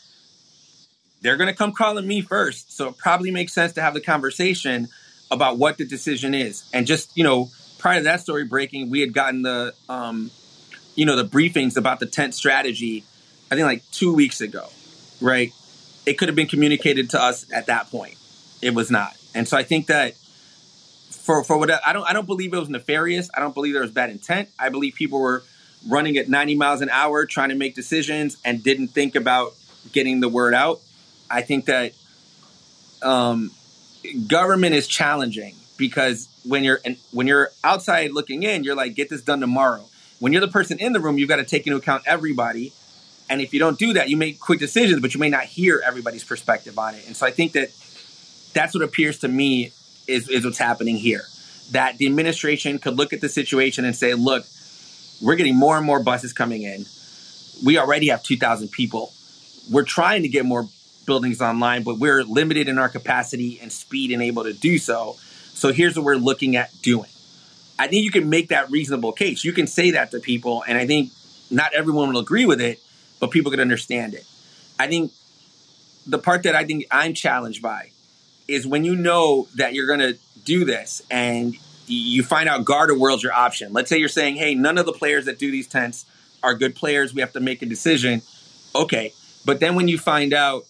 they're 1.22 1.38
going 1.38 1.50
to 1.50 1.56
come 1.56 1.72
calling 1.72 2.08
me 2.08 2.22
first. 2.22 2.76
So 2.76 2.90
it 2.90 2.98
probably 2.98 3.32
makes 3.32 3.54
sense 3.54 3.74
to 3.74 3.82
have 3.82 3.94
the 3.94 4.02
conversation 4.02 4.90
about 5.30 5.58
what 5.58 5.78
the 5.78 5.86
decision 5.86 6.34
is. 6.34 6.64
And 6.74 6.86
just 6.86 7.16
you 7.16 7.24
know, 7.24 7.50
prior 7.78 8.00
to 8.00 8.04
that 8.04 8.22
story 8.22 8.46
breaking, 8.46 8.90
we 8.90 9.00
had 9.00 9.14
gotten 9.14 9.42
the 9.42 9.74
um, 9.88 10.32
you 10.96 11.06
know 11.06 11.16
the 11.16 11.26
briefings 11.26 11.78
about 11.78 12.00
the 12.00 12.06
tent 12.06 12.36
strategy. 12.36 13.04
I 13.52 13.56
think 13.56 13.66
like 13.66 13.84
two 13.92 14.14
weeks 14.14 14.42
ago, 14.42 14.68
right? 15.20 15.54
It 16.06 16.18
could 16.18 16.30
have 16.30 16.36
been 16.36 16.48
communicated 16.48 17.12
to 17.12 17.22
us 17.22 17.52
at 17.52 17.68
that 17.68 17.92
point. 17.92 18.16
It 18.62 18.74
was 18.74 18.90
not, 18.92 19.16
and 19.34 19.48
so 19.48 19.58
I 19.58 19.64
think 19.64 19.88
that 19.88 20.16
for 21.12 21.44
for 21.44 21.58
what 21.58 21.72
I 21.86 21.94
don't 21.94 22.10
I 22.10 22.14
don't 22.14 22.26
believe 22.26 22.54
it 22.54 22.60
was 22.60 22.70
nefarious. 22.70 23.30
I 23.36 23.40
don't 23.40 23.54
believe 23.54 23.74
there 23.74 23.82
was 23.82 23.92
bad 23.92 24.10
intent. 24.10 24.50
I 24.60 24.70
believe 24.70 24.96
people 24.96 25.20
were 25.20 25.44
running 25.88 26.18
at 26.18 26.30
90 26.30 26.56
miles 26.56 26.82
an 26.82 26.90
hour 26.90 27.26
trying 27.26 27.50
to 27.50 27.56
make 27.56 27.74
decisions 27.74 28.38
and 28.46 28.64
didn't 28.64 28.90
think 28.90 29.16
about 29.16 29.54
getting 29.92 30.20
the 30.20 30.30
word 30.30 30.54
out. 30.54 30.80
I 31.32 31.42
think 31.42 31.66
that 31.66 31.94
um, 33.02 33.52
government 34.28 34.76
is 34.76 34.88
challenging 34.88 35.56
because 35.78 36.28
when 36.44 36.64
you're 36.64 36.82
when 37.12 37.28
you're 37.28 37.50
outside 37.64 38.12
looking 38.12 38.44
in, 38.44 38.64
you're 38.64 38.76
like, 38.76 38.96
get 38.96 39.10
this 39.10 39.22
done 39.22 39.40
tomorrow. 39.40 39.86
When 40.20 40.32
you're 40.34 40.42
the 40.42 40.48
person 40.48 40.80
in 40.80 40.94
the 40.94 41.00
room, 41.00 41.18
you've 41.18 41.30
got 41.30 41.38
to 41.38 41.46
take 41.46 41.66
into 41.66 41.78
account 41.78 42.04
everybody. 42.06 42.74
And 43.30 43.42
if 43.42 43.54
you 43.54 43.60
don't 43.60 43.80
do 43.80 43.94
that, 43.94 44.10
you 44.10 44.18
make 44.18 44.40
quick 44.40 44.60
decisions, 44.60 45.02
but 45.02 45.14
you 45.14 45.20
may 45.20 45.30
not 45.30 45.46
hear 45.46 45.82
everybody's 45.86 46.24
perspective 46.24 46.78
on 46.78 46.96
it. 46.96 47.08
And 47.08 47.16
so 47.16 47.26
I 47.26 47.32
think 47.32 47.54
that 47.54 47.72
that's 48.54 48.74
what 48.74 48.84
appears 48.84 49.20
to 49.20 49.28
me 49.28 49.72
is, 50.08 50.30
is 50.30 50.44
what's 50.44 50.58
happening 50.58 50.98
here. 50.98 51.24
That 51.72 51.98
the 51.98 52.06
administration 52.08 52.78
could 52.78 52.98
look 52.98 53.14
at 53.14 53.22
the 53.22 53.30
situation 53.30 53.86
and 53.86 53.96
say, 53.96 54.14
look, 54.14 54.46
we're 55.22 55.36
getting 55.36 55.56
more 55.56 55.78
and 55.78 55.86
more 55.86 56.04
buses 56.04 56.34
coming 56.34 56.64
in. 56.64 56.86
We 57.64 57.78
already 57.78 58.10
have 58.10 58.22
2,000 58.22 58.70
people. 58.70 59.14
We're 59.72 59.86
trying 59.86 60.24
to 60.24 60.28
get 60.28 60.46
more 60.46 60.68
buildings 61.06 61.42
online, 61.42 61.84
but 61.84 61.98
we're 61.98 62.24
limited 62.24 62.68
in 62.68 62.78
our 62.78 62.90
capacity 62.90 63.60
and 63.62 63.72
speed 63.72 64.12
and 64.12 64.22
able 64.22 64.44
to 64.44 64.54
do 64.54 64.78
so. 64.78 65.16
So 65.54 65.72
here's 65.72 65.96
what 65.96 66.06
we're 66.06 66.16
looking 66.16 66.56
at 66.56 66.70
doing. 66.82 67.10
I 67.78 67.88
think 67.88 68.04
you 68.04 68.12
can 68.12 68.30
make 68.30 68.50
that 68.50 68.70
reasonable 68.70 69.12
case. 69.12 69.44
You 69.44 69.54
can 69.54 69.68
say 69.68 69.92
that 69.92 70.12
to 70.12 70.20
people, 70.20 70.64
and 70.68 70.78
I 70.78 70.86
think 70.86 71.12
not 71.50 71.74
everyone 71.74 72.14
will 72.14 72.22
agree 72.22 72.46
with 72.46 72.62
it, 72.62 72.80
but 73.20 73.32
people 73.32 73.52
can 73.52 73.60
understand 73.60 74.14
it. 74.14 74.26
I 74.80 74.88
think 74.88 75.12
the 76.08 76.20
part 76.20 76.44
that 76.44 76.56
I 76.56 76.66
think 76.66 76.86
I'm 76.92 77.14
challenged 77.14 77.62
by 77.62 77.92
is 78.48 78.66
when 78.66 78.84
you 78.84 78.96
know 78.96 79.48
that 79.56 79.74
you're 79.74 79.88
going 79.88 80.00
to 80.00 80.18
do 80.44 80.66
this 80.66 81.02
and 81.10 81.56
you 81.88 82.24
find 82.24 82.48
out 82.48 82.66
Garda 82.66 82.96
World's 82.96 83.24
your 83.24 83.34
option. 83.34 83.74
Let's 83.74 83.90
say 83.90 83.98
you're 83.98 84.10
saying, 84.10 84.38
hey, 84.38 84.56
none 84.56 84.78
of 84.78 84.86
the 84.86 84.94
players 84.94 85.26
that 85.26 85.40
do 85.40 85.52
these 85.52 85.68
tents 85.68 86.06
are 86.42 86.54
good 86.54 86.76
players. 86.76 87.14
We 87.14 87.22
have 87.22 87.34
to 87.34 87.40
make 87.40 87.62
a 87.62 87.66
decision. 87.66 88.22
Okay. 88.74 89.14
But 89.46 89.60
then 89.60 89.76
when 89.76 89.88
you 89.88 89.98
find 89.98 90.34
out 90.34 90.66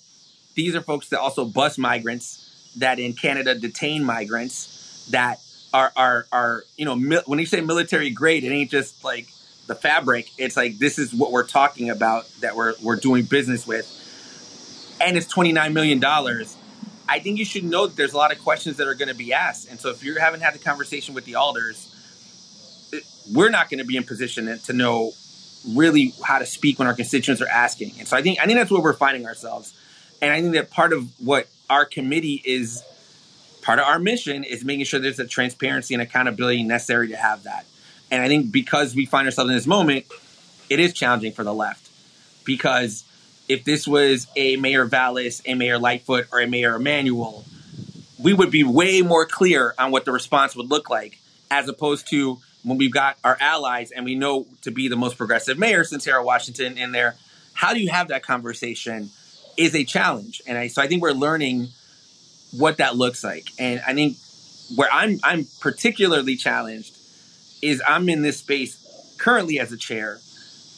these 0.61 0.75
are 0.75 0.81
folks 0.81 1.09
that 1.09 1.19
also 1.19 1.45
bus 1.45 1.77
migrants 1.77 2.71
that 2.77 2.99
in 2.99 3.13
Canada 3.13 3.55
detain 3.55 4.03
migrants 4.03 5.07
that 5.11 5.41
are 5.73 5.91
are 5.95 6.27
are 6.31 6.63
you 6.77 6.85
know 6.85 6.95
when 7.25 7.39
you 7.39 7.45
say 7.45 7.61
military 7.61 8.09
grade, 8.09 8.43
it 8.43 8.51
ain't 8.51 8.69
just 8.69 9.03
like 9.03 9.27
the 9.67 9.75
fabric. 9.75 10.29
It's 10.37 10.55
like 10.55 10.77
this 10.77 10.99
is 10.99 11.13
what 11.13 11.31
we're 11.31 11.47
talking 11.47 11.89
about 11.89 12.29
that 12.41 12.55
we're 12.55 12.75
we're 12.83 12.97
doing 12.97 13.23
business 13.25 13.65
with, 13.65 13.87
and 15.01 15.17
it's 15.17 15.27
twenty 15.27 15.51
nine 15.51 15.73
million 15.73 15.99
dollars. 15.99 16.55
I 17.09 17.19
think 17.19 17.39
you 17.39 17.45
should 17.45 17.63
know 17.63 17.87
that 17.87 17.97
there's 17.97 18.13
a 18.13 18.17
lot 18.17 18.31
of 18.31 18.39
questions 18.39 18.77
that 18.77 18.87
are 18.87 18.95
going 18.95 19.09
to 19.09 19.15
be 19.15 19.33
asked, 19.33 19.69
and 19.69 19.79
so 19.79 19.89
if 19.89 20.03
you 20.03 20.15
haven't 20.15 20.41
had 20.41 20.53
the 20.53 20.59
conversation 20.59 21.15
with 21.15 21.25
the 21.25 21.35
alders, 21.35 21.89
we're 23.33 23.49
not 23.49 23.69
going 23.69 23.79
to 23.79 23.85
be 23.85 23.97
in 23.97 24.03
position 24.03 24.59
to 24.59 24.73
know 24.73 25.13
really 25.67 26.13
how 26.23 26.39
to 26.39 26.45
speak 26.45 26.79
when 26.79 26.87
our 26.87 26.93
constituents 26.93 27.41
are 27.41 27.47
asking. 27.47 27.93
And 27.99 28.07
so 28.07 28.15
I 28.17 28.21
think 28.21 28.39
I 28.39 28.45
think 28.45 28.57
that's 28.57 28.71
where 28.71 28.81
we're 28.81 28.93
finding 28.93 29.25
ourselves. 29.25 29.73
And 30.21 30.31
I 30.31 30.41
think 30.41 30.53
that 30.53 30.69
part 30.69 30.93
of 30.93 31.09
what 31.19 31.47
our 31.69 31.85
committee 31.85 32.41
is 32.45 32.83
part 33.61 33.79
of 33.79 33.85
our 33.85 33.99
mission 33.99 34.43
is 34.43 34.63
making 34.63 34.85
sure 34.85 34.99
there's 34.99 35.19
a 35.19 35.27
transparency 35.27 35.93
and 35.93 36.01
accountability 36.01 36.63
necessary 36.63 37.09
to 37.09 37.15
have 37.15 37.43
that. 37.43 37.65
And 38.09 38.21
I 38.21 38.27
think 38.27 38.51
because 38.51 38.95
we 38.95 39.05
find 39.05 39.27
ourselves 39.27 39.49
in 39.49 39.55
this 39.55 39.67
moment, 39.67 40.05
it 40.69 40.79
is 40.79 40.93
challenging 40.93 41.31
for 41.31 41.43
the 41.43 41.53
left. 41.53 41.89
Because 42.43 43.03
if 43.47 43.63
this 43.63 43.87
was 43.87 44.27
a 44.35 44.57
Mayor 44.57 44.85
Vallas, 44.85 45.41
a 45.45 45.53
Mayor 45.53 45.77
Lightfoot, 45.77 46.27
or 46.31 46.39
a 46.39 46.47
Mayor 46.47 46.75
Emanuel, 46.75 47.45
we 48.19 48.33
would 48.33 48.51
be 48.51 48.63
way 48.63 49.01
more 49.01 49.25
clear 49.25 49.73
on 49.77 49.91
what 49.91 50.05
the 50.05 50.11
response 50.11 50.55
would 50.55 50.69
look 50.69 50.89
like, 50.89 51.19
as 51.49 51.67
opposed 51.67 52.09
to 52.09 52.39
when 52.63 52.77
we've 52.77 52.93
got 52.93 53.17
our 53.23 53.37
allies 53.39 53.91
and 53.91 54.05
we 54.05 54.15
know 54.15 54.45
to 54.61 54.71
be 54.71 54.87
the 54.87 54.95
most 54.95 55.17
progressive 55.17 55.57
mayor 55.57 55.83
since 55.83 56.05
Harold 56.05 56.25
Washington 56.25 56.77
in 56.77 56.91
there. 56.91 57.15
How 57.53 57.73
do 57.73 57.79
you 57.79 57.89
have 57.89 58.09
that 58.09 58.23
conversation 58.23 59.09
is 59.57 59.75
a 59.75 59.83
challenge. 59.83 60.41
And 60.47 60.57
I, 60.57 60.67
so 60.67 60.81
I 60.81 60.87
think 60.87 61.01
we're 61.01 61.11
learning– 61.11 61.69
what 62.51 62.77
that 62.77 62.95
looks 62.95 63.23
like. 63.23 63.49
And 63.57 63.81
I 63.85 63.93
think 63.93 64.17
where 64.75 64.89
I'm 64.91 65.19
I'm 65.23 65.47
particularly 65.59 66.35
challenged 66.35 66.97
is 67.61 67.81
I'm 67.85 68.09
in 68.09 68.21
this 68.21 68.37
space 68.37 68.77
currently 69.17 69.59
as 69.59 69.71
a 69.71 69.77
chair 69.77 70.19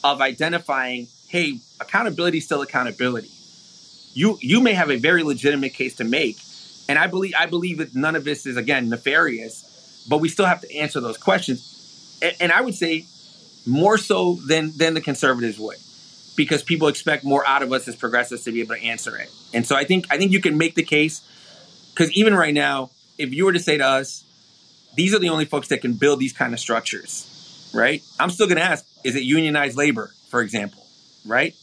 of 0.02 0.20
identifying, 0.20 1.08
hey, 1.28 1.58
accountability 1.80 2.38
is 2.38 2.44
still 2.44 2.62
accountability. 2.62 3.30
You 4.14 4.38
you 4.40 4.60
may 4.60 4.74
have 4.74 4.90
a 4.90 4.96
very 4.96 5.22
legitimate 5.22 5.74
case 5.74 5.96
to 5.96 6.04
make, 6.04 6.38
and 6.88 6.98
I 6.98 7.06
believe 7.08 7.34
I 7.38 7.46
believe 7.46 7.78
that 7.78 7.94
none 7.94 8.16
of 8.16 8.24
this 8.24 8.46
is 8.46 8.56
again 8.56 8.88
nefarious, 8.88 10.04
but 10.08 10.18
we 10.18 10.28
still 10.28 10.46
have 10.46 10.60
to 10.60 10.76
answer 10.76 11.00
those 11.00 11.18
questions. 11.18 12.18
And, 12.22 12.34
and 12.40 12.52
I 12.52 12.60
would 12.60 12.74
say 12.74 13.06
more 13.66 13.98
so 13.98 14.34
than 14.34 14.76
than 14.76 14.94
the 14.94 15.00
conservatives 15.00 15.58
would 15.58 15.78
because 16.36 16.62
people 16.62 16.88
expect 16.88 17.24
more 17.24 17.46
out 17.46 17.62
of 17.62 17.72
us 17.72 17.86
as 17.88 17.96
progressives 17.96 18.44
to 18.44 18.52
be 18.52 18.60
able 18.60 18.74
to 18.74 18.82
answer 18.82 19.16
it. 19.16 19.30
And 19.52 19.66
so 19.66 19.76
I 19.76 19.84
think 19.84 20.06
I 20.10 20.18
think 20.18 20.32
you 20.32 20.40
can 20.40 20.58
make 20.58 20.74
the 20.74 20.82
case 20.82 21.22
because 21.94 22.12
even 22.12 22.34
right 22.34 22.54
now, 22.54 22.90
if 23.18 23.32
you 23.32 23.44
were 23.44 23.52
to 23.52 23.60
say 23.60 23.78
to 23.78 23.86
us, 23.86 24.24
these 24.96 25.14
are 25.14 25.18
the 25.18 25.28
only 25.28 25.44
folks 25.44 25.68
that 25.68 25.80
can 25.80 25.94
build 25.94 26.18
these 26.18 26.32
kind 26.32 26.52
of 26.52 26.60
structures, 26.60 27.70
right? 27.72 28.02
I'm 28.18 28.30
still 28.30 28.46
going 28.46 28.58
to 28.58 28.64
ask, 28.64 28.84
is 29.04 29.14
it 29.16 29.22
unionized 29.22 29.76
labor, 29.76 30.12
for 30.28 30.40
example, 30.40 30.84
right? 31.24 31.54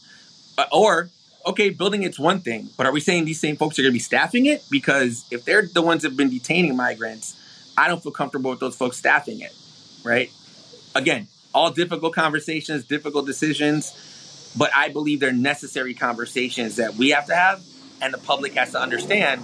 Uh, 0.56 0.64
or, 0.72 1.10
okay, 1.46 1.70
building 1.70 2.02
it's 2.02 2.18
one 2.18 2.40
thing, 2.40 2.70
but 2.76 2.86
are 2.86 2.92
we 2.92 3.00
saying 3.00 3.24
these 3.24 3.40
same 3.40 3.56
folks 3.56 3.78
are 3.78 3.82
going 3.82 3.92
to 3.92 3.94
be 3.94 3.98
staffing 3.98 4.46
it? 4.46 4.64
Because 4.70 5.26
if 5.30 5.44
they're 5.44 5.66
the 5.66 5.82
ones 5.82 6.02
that 6.02 6.10
have 6.10 6.16
been 6.16 6.30
detaining 6.30 6.76
migrants, 6.76 7.38
I 7.76 7.88
don't 7.88 8.02
feel 8.02 8.12
comfortable 8.12 8.50
with 8.50 8.60
those 8.60 8.76
folks 8.76 8.96
staffing 8.96 9.40
it, 9.40 9.54
right? 10.04 10.30
Again, 10.94 11.28
all 11.54 11.70
difficult 11.70 12.14
conversations, 12.14 12.84
difficult 12.84 13.26
decisions, 13.26 13.92
but 14.56 14.70
I 14.74 14.88
believe 14.88 15.20
they're 15.20 15.32
necessary 15.32 15.94
conversations 15.94 16.76
that 16.76 16.94
we 16.94 17.10
have 17.10 17.26
to 17.26 17.34
have 17.34 17.62
and 18.00 18.12
the 18.12 18.18
public 18.18 18.54
has 18.54 18.72
to 18.72 18.80
understand 18.80 19.42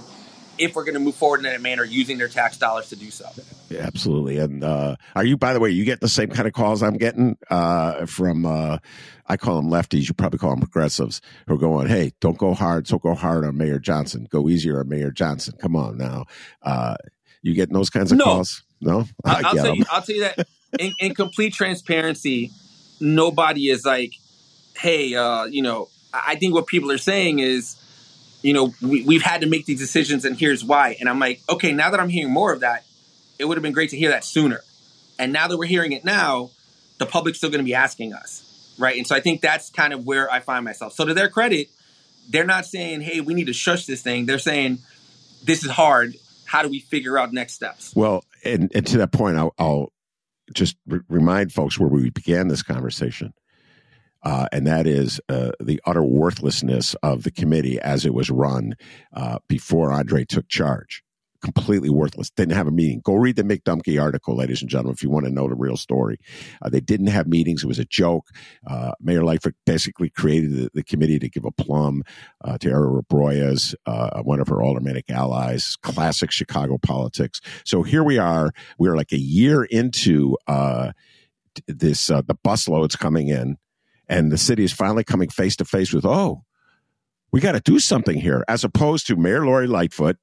if 0.57 0.75
we're 0.75 0.83
going 0.83 0.93
to 0.93 0.99
move 0.99 1.15
forward 1.15 1.37
in 1.37 1.43
that 1.43 1.61
manner 1.61 1.85
using 1.85 2.17
their 2.17 2.27
tax 2.27 2.57
dollars 2.57 2.89
to 2.89 2.95
do 2.95 3.09
so. 3.09 3.25
Yeah, 3.69 3.81
absolutely. 3.81 4.37
And 4.39 4.63
uh, 4.63 4.97
are 5.15 5.23
you, 5.23 5.37
by 5.37 5.53
the 5.53 5.59
way, 5.59 5.69
you 5.69 5.85
get 5.85 6.01
the 6.01 6.09
same 6.09 6.29
kind 6.29 6.47
of 6.47 6.53
calls 6.53 6.83
I'm 6.83 6.97
getting 6.97 7.37
uh, 7.49 8.05
from, 8.05 8.45
uh, 8.45 8.79
I 9.25 9.37
call 9.37 9.55
them 9.55 9.71
lefties, 9.71 10.09
you 10.09 10.13
probably 10.13 10.39
call 10.39 10.49
them 10.49 10.59
progressives, 10.59 11.21
who 11.47 11.53
are 11.53 11.57
going, 11.57 11.87
hey, 11.87 12.11
don't 12.19 12.37
go 12.37 12.53
hard, 12.53 12.87
so 12.87 12.97
go 12.97 13.15
hard 13.15 13.45
on 13.45 13.57
Mayor 13.57 13.79
Johnson. 13.79 14.27
Go 14.29 14.49
easier 14.49 14.81
on 14.81 14.89
Mayor 14.89 15.11
Johnson. 15.11 15.55
Come 15.61 15.75
on 15.75 15.97
now. 15.97 16.25
Uh, 16.61 16.95
you 17.41 17.53
getting 17.53 17.73
those 17.73 17.89
kinds 17.89 18.11
of 18.11 18.17
no. 18.17 18.25
calls? 18.25 18.63
No? 18.81 19.05
I 19.23 19.41
will 19.41 19.63
tell, 19.63 19.75
you, 19.75 19.85
I'll 19.89 20.01
tell 20.01 20.15
you 20.15 20.21
that 20.23 20.47
in, 20.77 20.93
in 20.99 21.15
complete 21.15 21.53
transparency, 21.53 22.51
nobody 22.99 23.69
is 23.69 23.85
like, 23.85 24.11
hey, 24.79 25.13
uh, 25.15 25.45
you 25.45 25.61
know, 25.61 25.89
I 26.13 26.35
think 26.35 26.53
what 26.53 26.67
people 26.67 26.91
are 26.91 26.97
saying 26.97 27.39
is, 27.39 27.75
you 28.41 28.53
know, 28.53 28.73
we, 28.81 29.03
we've 29.03 29.21
had 29.21 29.41
to 29.41 29.47
make 29.47 29.65
these 29.65 29.79
decisions 29.79 30.25
and 30.25 30.37
here's 30.37 30.63
why. 30.63 30.95
And 30.99 31.09
I'm 31.09 31.19
like, 31.19 31.41
okay, 31.49 31.73
now 31.73 31.91
that 31.91 31.99
I'm 31.99 32.09
hearing 32.09 32.31
more 32.31 32.53
of 32.53 32.61
that, 32.61 32.85
it 33.37 33.45
would 33.45 33.57
have 33.57 33.63
been 33.63 33.73
great 33.73 33.89
to 33.91 33.97
hear 33.97 34.09
that 34.11 34.23
sooner. 34.23 34.61
And 35.17 35.33
now 35.33 35.47
that 35.47 35.57
we're 35.57 35.65
hearing 35.65 35.91
it 35.91 36.05
now, 36.05 36.51
the 36.97 37.05
public's 37.05 37.37
still 37.37 37.49
going 37.49 37.59
to 37.59 37.65
be 37.65 37.75
asking 37.75 38.13
us, 38.13 38.75
right? 38.79 38.97
And 38.97 39.05
so 39.05 39.15
I 39.15 39.19
think 39.19 39.41
that's 39.41 39.69
kind 39.69 39.93
of 39.93 40.05
where 40.05 40.31
I 40.31 40.39
find 40.39 40.63
myself. 40.63 40.93
So 40.93 41.05
to 41.05 41.13
their 41.13 41.29
credit, 41.29 41.69
they're 42.29 42.45
not 42.45 42.65
saying, 42.65 43.01
hey, 43.01 43.21
we 43.21 43.33
need 43.33 43.47
to 43.47 43.53
shush 43.53 43.85
this 43.85 44.01
thing. 44.01 44.25
They're 44.25 44.39
saying, 44.39 44.79
this 45.43 45.63
is 45.63 45.71
hard. 45.71 46.15
how 46.45 46.63
do 46.63 46.69
we 46.69 46.79
figure 46.79 47.17
out 47.17 47.33
next 47.33 47.53
steps? 47.53 47.93
Well, 47.95 48.23
and, 48.43 48.71
and 48.73 48.85
to 48.87 48.97
that 48.99 49.11
point, 49.11 49.37
I'll, 49.37 49.53
I'll 49.59 49.91
just 50.53 50.77
re- 50.87 51.01
remind 51.09 51.53
folks 51.53 51.79
where 51.79 51.89
we 51.89 52.09
began 52.09 52.47
this 52.47 52.63
conversation. 52.63 53.33
Uh, 54.23 54.47
and 54.51 54.67
that 54.67 54.85
is 54.85 55.21
uh, 55.29 55.51
the 55.59 55.81
utter 55.85 56.03
worthlessness 56.03 56.95
of 57.03 57.23
the 57.23 57.31
committee 57.31 57.79
as 57.79 58.05
it 58.05 58.13
was 58.13 58.29
run 58.29 58.75
uh, 59.13 59.39
before 59.47 59.91
Andre 59.91 60.25
took 60.25 60.47
charge 60.47 61.03
completely 61.41 61.89
worthless. 61.89 62.29
Didn't 62.29 62.55
have 62.55 62.67
a 62.67 62.71
meeting. 62.71 63.01
Go 63.03 63.15
read 63.15 63.35
the 63.35 63.43
Mick 63.43 63.63
Dumke 63.63 64.01
article, 64.01 64.35
ladies 64.35 64.61
and 64.61 64.69
gentlemen, 64.69 64.93
if 64.93 65.03
you 65.03 65.09
want 65.09 65.25
to 65.25 65.31
know 65.31 65.47
the 65.47 65.55
real 65.55 65.77
story. 65.77 66.17
Uh, 66.61 66.69
they 66.69 66.81
didn't 66.81 67.07
have 67.07 67.27
meetings. 67.27 67.63
It 67.63 67.67
was 67.67 67.79
a 67.79 67.85
joke. 67.85 68.27
Uh, 68.67 68.91
Mayor 68.99 69.23
Lightfoot 69.23 69.55
basically 69.65 70.09
created 70.09 70.51
the, 70.51 70.69
the, 70.73 70.83
committee 70.83 71.19
to 71.19 71.29
give 71.29 71.45
a 71.45 71.51
plum 71.51 72.03
uh, 72.43 72.57
to 72.57 73.03
Briones, 73.09 73.75
uh, 73.85 74.21
one 74.23 74.39
of 74.39 74.47
her 74.47 74.63
aldermanic 74.63 75.09
allies. 75.09 75.75
Classic 75.81 76.31
Chicago 76.31 76.77
politics. 76.77 77.41
So 77.63 77.83
here 77.83 78.03
we 78.03 78.17
are. 78.17 78.51
We 78.77 78.89
are 78.89 78.95
like 78.95 79.11
a 79.11 79.19
year 79.19 79.63
into 79.63 80.35
this. 81.67 82.07
The 82.07 82.37
busloads 82.45 82.97
coming 82.97 83.27
in, 83.27 83.57
and 84.09 84.31
the 84.31 84.37
city 84.37 84.63
is 84.63 84.73
finally 84.73 85.03
coming 85.03 85.29
face 85.29 85.55
to 85.57 85.65
face 85.65 85.93
with 85.93 86.05
oh. 86.05 86.43
We 87.31 87.41
got 87.41 87.51
to 87.51 87.59
do 87.59 87.77
something 87.77 88.19
here, 88.19 88.43
as 88.47 88.63
opposed 88.63 89.05
to 89.05 89.15
Mayor 89.15 89.45
Lori 89.45 89.67
Lightfoot, 89.67 90.17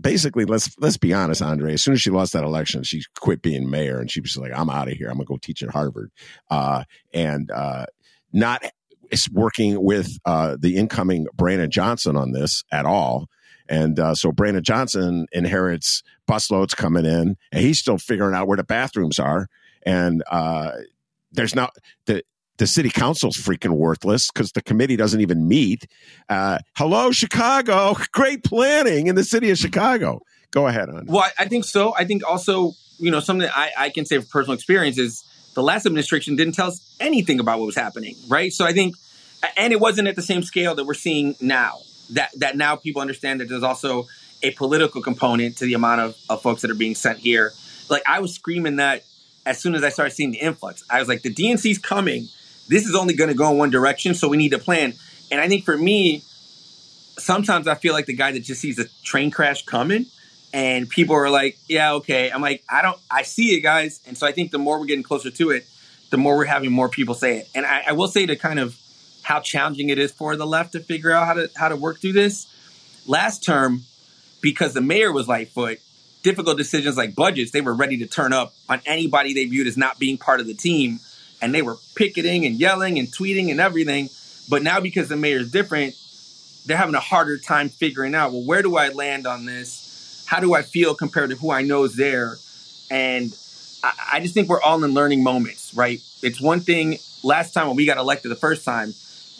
basically 0.00 0.44
let's 0.44 0.76
let's 0.78 0.96
be 0.96 1.12
honest, 1.12 1.42
Andre. 1.42 1.74
As 1.74 1.82
soon 1.82 1.94
as 1.94 2.02
she 2.02 2.10
lost 2.10 2.32
that 2.32 2.44
election, 2.44 2.82
she 2.82 3.02
quit 3.18 3.42
being 3.42 3.70
mayor 3.70 4.00
and 4.00 4.10
she 4.10 4.20
was 4.20 4.36
like, 4.36 4.52
"I'm 4.54 4.70
out 4.70 4.88
of 4.88 4.94
here. 4.94 5.08
I'm 5.08 5.16
gonna 5.16 5.24
go 5.24 5.38
teach 5.40 5.62
at 5.62 5.70
Harvard," 5.70 6.10
uh, 6.50 6.84
and 7.12 7.50
uh, 7.50 7.86
not 8.32 8.64
working 9.32 9.82
with 9.82 10.18
uh, 10.24 10.56
the 10.58 10.76
incoming 10.76 11.26
Brandon 11.34 11.70
Johnson 11.70 12.16
on 12.16 12.32
this 12.32 12.64
at 12.72 12.86
all. 12.86 13.28
And 13.68 13.98
uh, 13.98 14.14
so 14.14 14.32
Brandon 14.32 14.62
Johnson 14.62 15.26
inherits 15.32 16.02
busloads 16.28 16.76
coming 16.76 17.06
in, 17.06 17.36
and 17.52 17.62
he's 17.62 17.78
still 17.78 17.98
figuring 17.98 18.34
out 18.34 18.48
where 18.48 18.56
the 18.56 18.64
bathrooms 18.64 19.18
are. 19.18 19.48
And 19.84 20.22
uh, 20.30 20.72
there's 21.30 21.54
not 21.54 21.74
the 22.06 22.22
the 22.58 22.66
city 22.66 22.90
council's 22.90 23.36
freaking 23.36 23.72
worthless 23.76 24.30
because 24.30 24.52
the 24.52 24.62
committee 24.62 24.96
doesn't 24.96 25.20
even 25.20 25.48
meet. 25.48 25.86
Uh, 26.28 26.58
hello, 26.76 27.10
Chicago. 27.10 27.96
Great 28.12 28.44
planning 28.44 29.06
in 29.06 29.14
the 29.14 29.24
city 29.24 29.50
of 29.50 29.58
Chicago. 29.58 30.20
Go 30.50 30.66
ahead 30.66 30.88
on. 30.88 31.06
Well, 31.06 31.28
I 31.38 31.46
think 31.46 31.64
so. 31.64 31.94
I 31.96 32.04
think 32.04 32.22
also, 32.28 32.72
you 32.98 33.10
know, 33.10 33.20
something 33.20 33.48
I, 33.54 33.70
I 33.76 33.90
can 33.90 34.04
say 34.04 34.18
from 34.18 34.26
personal 34.26 34.54
experience 34.54 34.98
is 34.98 35.24
the 35.54 35.62
last 35.62 35.86
administration 35.86 36.36
didn't 36.36 36.54
tell 36.54 36.68
us 36.68 36.96
anything 37.00 37.40
about 37.40 37.58
what 37.58 37.66
was 37.66 37.76
happening, 37.76 38.16
right? 38.28 38.52
So 38.52 38.66
I 38.66 38.72
think, 38.72 38.96
and 39.56 39.72
it 39.72 39.80
wasn't 39.80 40.08
at 40.08 40.16
the 40.16 40.22
same 40.22 40.42
scale 40.42 40.74
that 40.74 40.84
we're 40.84 40.94
seeing 40.94 41.34
now. 41.40 41.78
That 42.10 42.30
that 42.38 42.56
now 42.56 42.76
people 42.76 43.00
understand 43.00 43.40
that 43.40 43.48
there's 43.48 43.62
also 43.62 44.06
a 44.42 44.50
political 44.50 45.00
component 45.00 45.56
to 45.58 45.64
the 45.64 45.74
amount 45.74 46.00
of, 46.00 46.16
of 46.28 46.42
folks 46.42 46.62
that 46.62 46.70
are 46.70 46.74
being 46.74 46.94
sent 46.94 47.18
here. 47.18 47.52
Like 47.88 48.02
I 48.06 48.20
was 48.20 48.34
screaming 48.34 48.76
that 48.76 49.04
as 49.46 49.60
soon 49.60 49.74
as 49.74 49.82
I 49.82 49.88
started 49.88 50.12
seeing 50.12 50.30
the 50.30 50.38
influx. 50.38 50.84
I 50.90 50.98
was 50.98 51.08
like, 51.08 51.22
the 51.22 51.32
DNC's 51.32 51.78
coming 51.78 52.28
this 52.68 52.86
is 52.86 52.94
only 52.94 53.14
going 53.14 53.28
to 53.28 53.34
go 53.34 53.50
in 53.50 53.58
one 53.58 53.70
direction, 53.70 54.14
so 54.14 54.28
we 54.28 54.36
need 54.36 54.52
a 54.52 54.58
plan. 54.58 54.94
And 55.30 55.40
I 55.40 55.48
think 55.48 55.64
for 55.64 55.76
me, 55.76 56.22
sometimes 57.18 57.66
I 57.66 57.74
feel 57.74 57.92
like 57.92 58.06
the 58.06 58.14
guy 58.14 58.32
that 58.32 58.40
just 58.40 58.60
sees 58.60 58.78
a 58.78 58.84
train 59.02 59.30
crash 59.30 59.64
coming 59.64 60.06
and 60.52 60.88
people 60.88 61.16
are 61.16 61.30
like, 61.30 61.56
yeah, 61.66 61.94
okay. 61.94 62.30
I'm 62.30 62.42
like, 62.42 62.62
I 62.68 62.82
don't, 62.82 62.98
I 63.10 63.22
see 63.22 63.56
it, 63.56 63.60
guys. 63.60 64.00
And 64.06 64.16
so 64.16 64.26
I 64.26 64.32
think 64.32 64.50
the 64.50 64.58
more 64.58 64.78
we're 64.78 64.86
getting 64.86 65.02
closer 65.02 65.30
to 65.30 65.50
it, 65.50 65.66
the 66.10 66.18
more 66.18 66.36
we're 66.36 66.44
having 66.44 66.72
more 66.72 66.88
people 66.88 67.14
say 67.14 67.38
it. 67.38 67.48
And 67.54 67.64
I, 67.64 67.84
I 67.88 67.92
will 67.92 68.08
say 68.08 68.26
to 68.26 68.36
kind 68.36 68.58
of 68.58 68.78
how 69.22 69.40
challenging 69.40 69.88
it 69.88 69.98
is 69.98 70.12
for 70.12 70.36
the 70.36 70.46
left 70.46 70.72
to 70.72 70.80
figure 70.80 71.10
out 71.10 71.26
how 71.26 71.34
to 71.34 71.50
how 71.56 71.68
to 71.68 71.76
work 71.76 72.00
through 72.00 72.12
this. 72.12 72.46
Last 73.06 73.42
term, 73.42 73.82
because 74.40 74.74
the 74.74 74.80
mayor 74.80 75.12
was 75.12 75.26
Lightfoot, 75.26 75.78
difficult 76.22 76.58
decisions 76.58 76.96
like 76.96 77.14
budgets, 77.14 77.50
they 77.50 77.60
were 77.60 77.74
ready 77.74 77.96
to 77.98 78.06
turn 78.06 78.32
up 78.32 78.52
on 78.68 78.80
anybody 78.84 79.32
they 79.32 79.44
viewed 79.46 79.66
as 79.66 79.76
not 79.76 79.98
being 79.98 80.18
part 80.18 80.40
of 80.40 80.46
the 80.46 80.54
team 80.54 81.00
and 81.42 81.52
they 81.52 81.60
were 81.60 81.76
picketing 81.96 82.46
and 82.46 82.58
yelling 82.58 82.98
and 82.98 83.08
tweeting 83.08 83.50
and 83.50 83.60
everything. 83.60 84.08
But 84.48 84.62
now 84.62 84.80
because 84.80 85.08
the 85.08 85.16
mayor 85.16 85.38
is 85.38 85.50
different, 85.50 85.94
they're 86.64 86.76
having 86.76 86.94
a 86.94 87.00
harder 87.00 87.36
time 87.36 87.68
figuring 87.68 88.14
out, 88.14 88.32
well, 88.32 88.44
where 88.44 88.62
do 88.62 88.76
I 88.76 88.90
land 88.90 89.26
on 89.26 89.44
this? 89.44 90.24
How 90.26 90.40
do 90.40 90.54
I 90.54 90.62
feel 90.62 90.94
compared 90.94 91.30
to 91.30 91.36
who 91.36 91.50
I 91.50 91.62
know 91.62 91.82
is 91.84 91.96
there? 91.96 92.36
And 92.90 93.36
I, 93.82 93.92
I 94.14 94.20
just 94.20 94.34
think 94.34 94.48
we're 94.48 94.62
all 94.62 94.82
in 94.84 94.94
learning 94.94 95.24
moments, 95.24 95.74
right? 95.74 96.00
It's 96.22 96.40
one 96.40 96.60
thing 96.60 96.98
last 97.24 97.52
time 97.52 97.66
when 97.66 97.76
we 97.76 97.86
got 97.86 97.98
elected 97.98 98.30
the 98.30 98.36
first 98.36 98.64
time, 98.64 98.94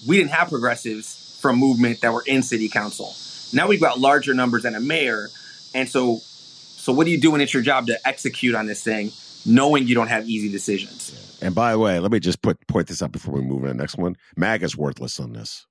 we 0.06 0.16
didn't 0.16 0.32
have 0.32 0.48
progressives 0.48 1.38
from 1.40 1.58
movement 1.58 2.00
that 2.00 2.12
were 2.12 2.24
in 2.26 2.42
city 2.42 2.68
council. 2.68 3.14
Now 3.52 3.68
we've 3.68 3.80
got 3.80 4.00
larger 4.00 4.34
numbers 4.34 4.64
than 4.64 4.74
a 4.74 4.80
mayor. 4.80 5.30
And 5.74 5.88
so 5.88 6.20
so 6.24 6.92
what 6.92 7.06
are 7.06 7.10
you 7.10 7.20
doing? 7.20 7.40
It's 7.40 7.54
your 7.54 7.62
job 7.62 7.86
to 7.86 8.08
execute 8.08 8.56
on 8.56 8.66
this 8.66 8.82
thing 8.82 9.12
knowing 9.46 9.86
you 9.86 9.94
don't 9.94 10.08
have 10.08 10.28
easy 10.28 10.50
decisions. 10.50 11.38
And 11.42 11.54
by 11.54 11.72
the 11.72 11.78
way, 11.78 11.98
let 11.98 12.12
me 12.12 12.20
just 12.20 12.42
put 12.42 12.66
point 12.68 12.86
this 12.86 13.02
out 13.02 13.12
before 13.12 13.34
we 13.34 13.42
move 13.42 13.62
on 13.62 13.62
to 13.62 13.68
the 13.68 13.74
next 13.74 13.96
one. 13.96 14.16
MAGA's 14.36 14.76
worthless 14.76 15.18
on 15.18 15.32
this. 15.32 15.66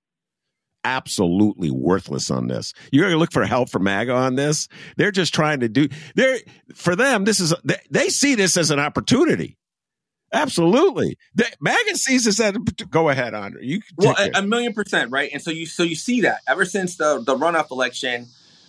Absolutely 0.83 1.71
worthless 1.71 2.31
on 2.31 2.47
this. 2.47 2.73
You're 2.91 3.03
going 3.03 3.13
to 3.13 3.19
look 3.19 3.31
for 3.31 3.45
help 3.45 3.69
from 3.69 3.83
MAGA 3.83 4.11
on 4.11 4.35
this. 4.35 4.67
They're 4.97 5.11
just 5.11 5.33
trying 5.33 5.59
to 5.61 5.69
do. 5.69 5.87
They're 6.15 6.39
for 6.73 6.95
them. 6.95 7.23
This 7.23 7.39
is 7.39 7.53
they, 7.63 7.77
they 7.89 8.09
see 8.09 8.35
this 8.35 8.57
as 8.57 8.71
an 8.71 8.79
opportunity. 8.79 9.57
Absolutely, 10.33 11.17
the, 11.35 11.45
MAGA 11.59 11.97
sees 11.97 12.23
this 12.23 12.39
as 12.39 12.55
go 12.89 13.09
ahead, 13.09 13.33
Andre. 13.33 13.63
You 13.63 13.81
well, 13.97 14.15
a, 14.17 14.39
a, 14.39 14.41
million 14.41 14.73
percent 14.73 15.11
right. 15.11 15.29
And 15.31 15.41
so 15.41 15.51
you 15.51 15.65
so 15.65 15.83
you 15.83 15.95
see 15.95 16.21
that 16.21 16.39
ever 16.47 16.63
since 16.63 16.95
the 16.95 17.21
the 17.21 17.35
runoff 17.35 17.69
election, 17.69 18.27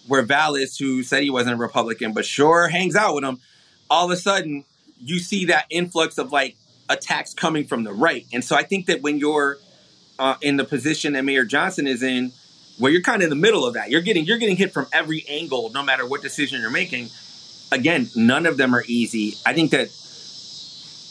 where 0.09 0.23
Vallas, 0.23 0.77
who 0.77 1.03
said 1.05 1.23
he 1.23 1.31
wasn't 1.31 1.55
a 1.55 1.57
Republican 1.57 2.13
but 2.13 2.27
sure 2.27 2.69
hangs 2.69 2.97
out 2.97 3.15
with 3.15 3.25
him, 3.25 3.39
all 3.89 4.05
of 4.05 4.11
a 4.11 4.17
sudden 4.17 4.65
you 5.05 5.19
see 5.19 5.47
that 5.47 5.67
influx 5.71 6.19
of 6.19 6.33
like 6.33 6.57
attacks 6.89 7.35
coming 7.35 7.65
from 7.65 7.85
the 7.85 7.93
right. 7.93 8.27
And 8.33 8.45
so 8.45 8.57
I 8.57 8.63
think 8.63 8.87
that 8.87 9.03
when 9.03 9.19
you're 9.19 9.59
uh, 10.19 10.37
in 10.41 10.57
the 10.57 10.65
position 10.65 11.15
that 11.15 11.25
Mayor 11.25 11.45
Johnson 11.45 11.87
is 11.87 12.03
in, 12.03 12.33
where 12.79 12.91
you're 12.91 13.03
kind 13.03 13.23
of 13.23 13.25
in 13.25 13.31
the 13.31 13.37
middle 13.37 13.67
of 13.67 13.75
that, 13.75 13.91
you're 13.91 14.01
getting 14.01 14.25
you're 14.25 14.39
getting 14.39 14.57
hit 14.57 14.73
from 14.73 14.87
every 14.93 15.25
angle, 15.29 15.71
no 15.71 15.83
matter 15.83 16.07
what 16.07 16.23
decision 16.23 16.61
you're 16.61 16.71
making. 16.71 17.09
Again, 17.71 18.09
none 18.15 18.47
of 18.47 18.57
them 18.57 18.75
are 18.75 18.85
easy. 18.87 19.35
I 19.47 19.55
think 19.55 19.71
that 19.71 19.89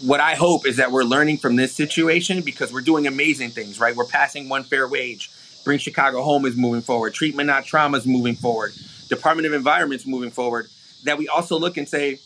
what 0.04 0.20
I 0.20 0.36
hope 0.36 0.66
is 0.66 0.78
that 0.78 0.92
we're 0.92 1.04
learning 1.04 1.38
from 1.38 1.56
this 1.56 1.74
situation 1.74 2.42
because 2.42 2.74
we're 2.74 2.82
doing 2.82 3.08
amazing 3.08 3.52
things, 3.52 3.80
right? 3.80 3.96
We're 3.96 4.06
passing 4.06 4.50
one 4.50 4.64
fair 4.64 4.88
wage. 4.88 5.32
Bring 5.64 5.78
Chicago 5.78 6.24
Home 6.24 6.46
is 6.46 6.56
moving 6.56 6.82
forward. 6.82 7.14
Treatment 7.14 7.48
Not 7.48 7.66
Trauma 7.66 7.98
is 7.98 8.06
moving 8.06 8.36
forward. 8.36 8.74
Department 9.10 9.46
of 9.46 9.54
Environment's 9.54 10.08
moving 10.08 10.32
forward. 10.32 10.68
That 11.04 11.18
we 11.18 11.28
also 11.28 11.58
look 11.58 11.78
and 11.78 11.88
say, 11.88 12.20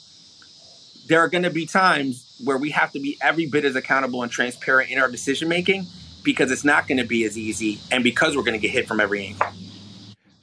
there 1.08 1.20
are 1.20 1.28
going 1.28 1.44
to 1.44 1.50
be 1.50 1.66
times 1.66 2.36
where 2.44 2.58
we 2.58 2.72
have 2.72 2.92
to 2.92 3.00
be 3.00 3.18
every 3.22 3.46
bit 3.46 3.66
as 3.66 3.76
accountable 3.76 4.24
and 4.24 4.32
transparent 4.32 4.90
in 4.90 5.00
our 5.00 5.10
decision 5.10 5.48
making 5.48 5.86
because 6.24 6.52
it's 6.52 6.66
not 6.66 6.88
going 6.88 6.98
to 6.98 7.06
be 7.06 7.24
as 7.24 7.38
easy 7.38 7.80
and 7.92 8.04
because 8.04 8.36
we're 8.36 8.44
going 8.44 8.60
to 8.60 8.60
get 8.60 8.72
hit 8.72 8.88
from 8.88 9.00
every 9.00 9.28
angle. 9.28 9.48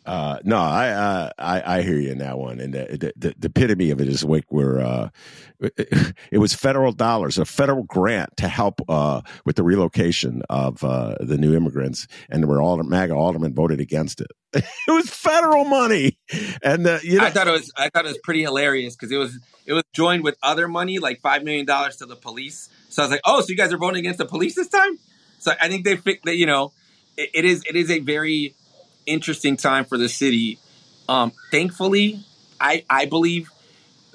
Uh, 0.05 0.39
no, 0.43 0.57
I, 0.57 0.89
uh, 0.89 1.31
I, 1.39 1.79
I 1.79 1.83
hear 1.83 1.99
you 1.99 2.11
in 2.11 2.19
that 2.19 2.37
one, 2.37 2.59
and 2.59 2.75
the, 2.75 3.13
the, 3.17 3.35
the 3.39 3.47
epitome 3.47 3.91
of 3.91 4.01
it 4.01 4.09
is 4.09 4.25
like 4.25 4.47
where 4.49 4.81
uh, 4.81 5.09
it 5.61 6.39
was 6.39 6.55
federal 6.55 6.91
dollars, 6.91 7.39
a 7.39 7.45
federal 7.45 7.85
grant 7.85 8.37
to 8.39 8.49
help 8.49 8.81
uh, 8.89 9.21
with 9.45 9.57
the 9.57 9.63
relocation 9.63 10.43
of 10.51 10.83
uh, 10.83 11.15
the 11.21 11.39
new 11.39 11.55
immigrants, 11.55 12.09
and 12.29 12.49
where 12.49 12.61
all 12.61 12.83
MAGA 12.83 13.15
aldermen 13.15 13.55
voted 13.55 13.79
against 13.79 14.21
it. 14.21 14.33
it 14.53 14.65
was 14.89 15.09
federal 15.09 15.65
money, 15.65 16.19
and 16.63 16.85
you 17.05 17.19
know, 17.19 17.25
I 17.25 17.31
thought 17.31 17.47
it 17.47 17.53
was 17.53 17.73
I 17.77 17.89
thought 17.89 18.05
it 18.05 18.09
was 18.09 18.19
pretty 18.25 18.43
hilarious 18.43 18.97
because 18.97 19.13
it 19.13 19.19
was 19.19 19.39
it 19.67 19.73
was 19.73 19.85
joined 19.93 20.25
with 20.25 20.37
other 20.43 20.67
money, 20.67 20.99
like 20.99 21.21
five 21.21 21.45
million 21.45 21.65
dollars 21.65 21.97
to 21.97 22.07
the 22.07 22.17
police. 22.17 22.69
So 22.89 23.03
I 23.03 23.07
was 23.07 23.11
like, 23.13 23.21
oh, 23.25 23.41
so 23.41 23.47
you 23.49 23.57
guys 23.57 23.73
are 23.73 23.79
voting 23.79 24.01
against 24.01 24.19
the 24.19 24.27
police 24.27 24.57
this 24.57 24.69
time? 24.69 24.99
So 25.39 25.53
I 25.61 25.69
think 25.69 25.85
they 25.85 25.95
that 25.95 26.37
you 26.37 26.47
know, 26.47 26.73
it, 27.17 27.31
it 27.35 27.45
is 27.45 27.63
it 27.69 27.77
is 27.77 27.91
a 27.91 28.01
very 28.01 28.55
interesting 29.07 29.57
time 29.57 29.85
for 29.85 29.99
the 29.99 30.09
city. 30.09 30.59
Um, 31.09 31.33
thankfully, 31.51 32.21
I 32.61 32.85
I 32.89 33.07
believe 33.07 33.51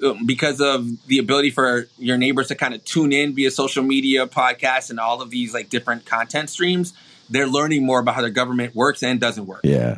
um, 0.02 0.26
because 0.26 0.60
of 0.60 0.86
the 1.06 1.18
ability 1.18 1.50
for 1.50 1.88
your 1.98 2.16
neighbors 2.16 2.48
to 2.48 2.54
kind 2.54 2.74
of 2.74 2.84
tune 2.84 3.12
in 3.12 3.34
via 3.34 3.50
social 3.50 3.82
media, 3.82 4.26
podcasts, 4.26 4.90
and 4.90 5.00
all 5.00 5.20
of 5.20 5.30
these 5.30 5.52
like 5.54 5.68
different 5.68 6.06
content 6.06 6.50
streams, 6.50 6.92
they're 7.28 7.48
learning 7.48 7.84
more 7.84 8.00
about 8.00 8.14
how 8.14 8.20
their 8.20 8.30
government 8.30 8.74
works 8.74 9.02
and 9.02 9.20
doesn't 9.20 9.46
work. 9.46 9.60
Yeah. 9.64 9.96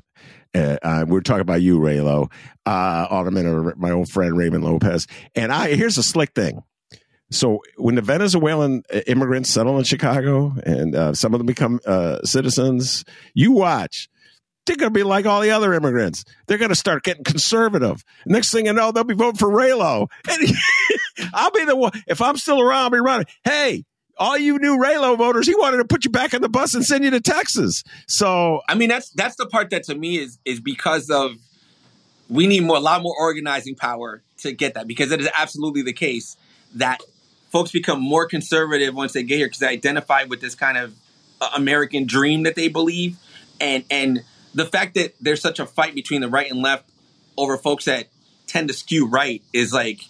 Uh, 0.55 0.77
uh, 0.83 1.05
we're 1.07 1.21
talking 1.21 1.43
about 1.43 1.63
you, 1.63 1.79
Raylo, 1.79 2.31
uh, 2.67 3.07
Alderman, 3.09 3.47
or 3.47 3.75
my 3.77 3.93
old 3.93 4.09
friend 4.09 4.37
Raymond 4.37 4.65
Lopez. 4.65 5.07
And 5.37 5.53
I 5.53 5.75
here's 5.77 5.97
a 5.97 6.03
slick 6.03 6.35
thing. 6.35 6.63
So 7.31 7.61
when 7.77 7.95
the 7.95 8.03
Venezuelan 8.03 8.83
uh, 8.93 9.01
immigrants 9.07 9.51
settle 9.51 9.79
in 9.79 9.85
Chicago 9.85 10.55
and 10.65 10.97
uh, 10.97 11.15
some 11.15 11.33
of 11.33 11.39
them 11.39 11.47
become 11.47 11.79
uh, 11.87 12.23
citizens, 12.25 13.05
you 13.35 13.53
watch 13.53 14.09
they're 14.67 14.77
going 14.77 14.93
to 14.93 14.99
be 14.99 15.03
like 15.03 15.27
all 15.27 15.41
the 15.41 15.51
other 15.51 15.73
immigrants. 15.75 16.25
They're 16.47 16.59
going 16.59 16.71
to 16.71 16.77
start 16.77 17.03
getting 17.03 17.25
conservative. 17.25 18.05
Next 18.27 18.53
thing 18.53 18.67
you 18.67 18.73
know, 18.73 18.93
they'll 18.93 19.05
be 19.05 19.15
voting 19.15 19.39
for 19.39 19.49
Raylo. 19.49 20.09
And 20.29 20.53
I'll 21.35 21.51
be 21.51 21.65
the 21.65 21.77
one. 21.77 21.93
If 22.07 22.23
I'm 22.23 22.37
still 22.37 22.61
around, 22.61 22.85
I'll 22.85 22.91
be 22.91 23.01
running. 23.01 23.27
Hey, 23.45 23.85
all 24.17 24.37
you 24.37 24.59
new 24.59 24.79
Raylo 24.79 25.17
voters, 25.17 25.47
he 25.47 25.55
wanted 25.55 25.79
to 25.79 25.85
put 25.87 26.05
you 26.05 26.11
back 26.11 26.35
on 26.35 26.43
the 26.43 26.49
bus 26.49 26.75
and 26.75 26.85
send 26.85 27.05
you 27.05 27.11
to 27.11 27.21
Texas. 27.21 27.83
So 28.07 28.61
I 28.69 28.75
mean, 28.75 28.91
that's 28.91 29.09
that's 29.11 29.37
the 29.37 29.47
part 29.47 29.71
that 29.71 29.85
to 29.85 29.95
me 29.95 30.19
is 30.19 30.39
is 30.45 30.61
because 30.61 31.11
of 31.11 31.37
we 32.29 32.47
need 32.47 32.61
more, 32.61 32.77
a 32.77 32.81
lot 32.81 33.03
more 33.03 33.15
organizing 33.19 33.75
power 33.75 34.23
to 34.39 34.53
get 34.53 34.75
that 34.75 34.87
because 34.87 35.11
it 35.11 35.21
is 35.21 35.29
absolutely 35.37 35.83
the 35.83 35.93
case 35.93 36.37
that 36.75 37.01
folks 37.51 37.73
become 37.73 38.01
more 38.01 38.27
conservative 38.27 38.95
once 38.95 39.13
they 39.13 39.23
get 39.23 39.39
here 39.39 39.47
because 39.47 39.59
they 39.59 39.69
identify 39.69 40.25
with 40.25 40.41
this 40.41 40.55
kind 40.55 40.79
of 40.79 40.95
uh, 41.41 41.51
American 41.57 42.07
dream 42.07 42.45
that 42.45 42.55
they 42.55 42.69
believe, 42.69 43.17
and 43.61 43.85
and 43.91 44.23
the 44.55 44.67
fact 44.67 44.95
that 44.95 45.15
there's 45.21 45.41
such 45.41 45.59
a 45.59 45.67
fight 45.67 45.95
between 45.95 46.21
the 46.21 46.29
right 46.29 46.51
and 46.51 46.63
left 46.63 46.89
over 47.37 47.57
folks 47.57 47.85
that 47.85 48.09
tend 48.47 48.69
to 48.69 48.75
skew 48.75 49.07
right 49.07 49.43
is 49.53 49.73
like 49.73 50.01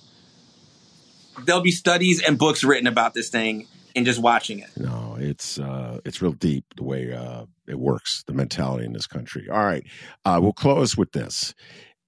there'll 1.45 1.61
be 1.61 1.71
studies 1.71 2.23
and 2.23 2.39
books 2.39 2.65
written 2.65 2.87
about 2.87 3.15
this 3.15 3.29
thing 3.29 3.67
and 3.95 4.07
just 4.07 4.21
watching 4.21 4.61
it. 4.61 4.71
No, 4.77 5.17
it's 5.19 5.59
uh, 5.59 6.01
it's 6.05 6.23
real 6.23 6.33
deep 6.33 6.65
the 6.77 6.85
way 6.85 7.13
uh, 7.13 7.45
it 7.67 7.79
works, 7.79 8.25
the 8.27 8.33
mentality 8.33 8.85
in 8.85 8.93
this 8.93 9.07
country. 9.07 9.49
All 9.51 9.65
right, 9.65 9.85
uh, 10.25 10.39
we'll 10.43 10.53
close 10.53 10.97
with 10.97 11.13
this 11.13 11.55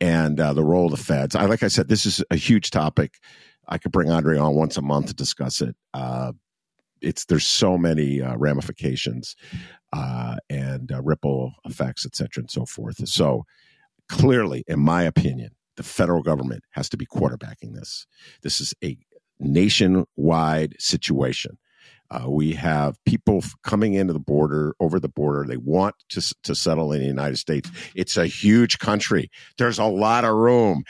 and 0.00 0.38
uh, 0.40 0.52
the 0.52 0.64
role 0.64 0.86
of 0.86 0.98
the 0.98 1.04
feds. 1.04 1.36
I 1.36 1.46
like 1.46 1.62
I 1.62 1.68
said, 1.68 1.88
this 1.88 2.06
is 2.06 2.22
a 2.30 2.36
huge 2.36 2.70
topic. 2.70 3.14
I 3.68 3.78
could 3.78 3.92
bring 3.92 4.10
Andre 4.10 4.38
on 4.38 4.54
once 4.54 4.76
a 4.76 4.82
month 4.82 5.06
to 5.06 5.14
discuss 5.14 5.60
it. 5.60 5.76
Uh, 5.94 6.32
it's 7.00 7.24
there's 7.26 7.48
so 7.48 7.76
many 7.76 8.22
uh, 8.22 8.36
ramifications 8.36 9.36
uh, 9.92 10.36
and 10.48 10.90
uh, 10.92 11.02
ripple 11.02 11.52
effects, 11.64 12.06
et 12.06 12.16
cetera, 12.16 12.42
and 12.42 12.50
so 12.50 12.64
forth. 12.64 13.06
So 13.08 13.44
clearly, 14.08 14.64
in 14.66 14.80
my 14.80 15.02
opinion, 15.02 15.50
the 15.76 15.82
federal 15.82 16.22
government 16.22 16.64
has 16.70 16.88
to 16.90 16.96
be 16.96 17.06
quarterbacking 17.06 17.74
this. 17.74 18.06
This 18.42 18.60
is 18.60 18.74
a 18.82 18.98
nationwide 19.38 20.76
situation. 20.78 21.58
Uh, 22.10 22.28
we 22.28 22.52
have 22.52 23.02
people 23.06 23.42
coming 23.62 23.94
into 23.94 24.12
the 24.12 24.20
border, 24.20 24.74
over 24.80 25.00
the 25.00 25.08
border. 25.08 25.46
They 25.48 25.56
want 25.56 25.94
to 26.10 26.34
to 26.42 26.54
settle 26.54 26.92
in 26.92 27.00
the 27.00 27.06
United 27.06 27.38
States. 27.38 27.70
It's 27.94 28.18
a 28.18 28.26
huge 28.26 28.78
country. 28.78 29.30
There's 29.56 29.78
a 29.78 29.86
lot 29.86 30.26
of 30.26 30.34
room. 30.34 30.84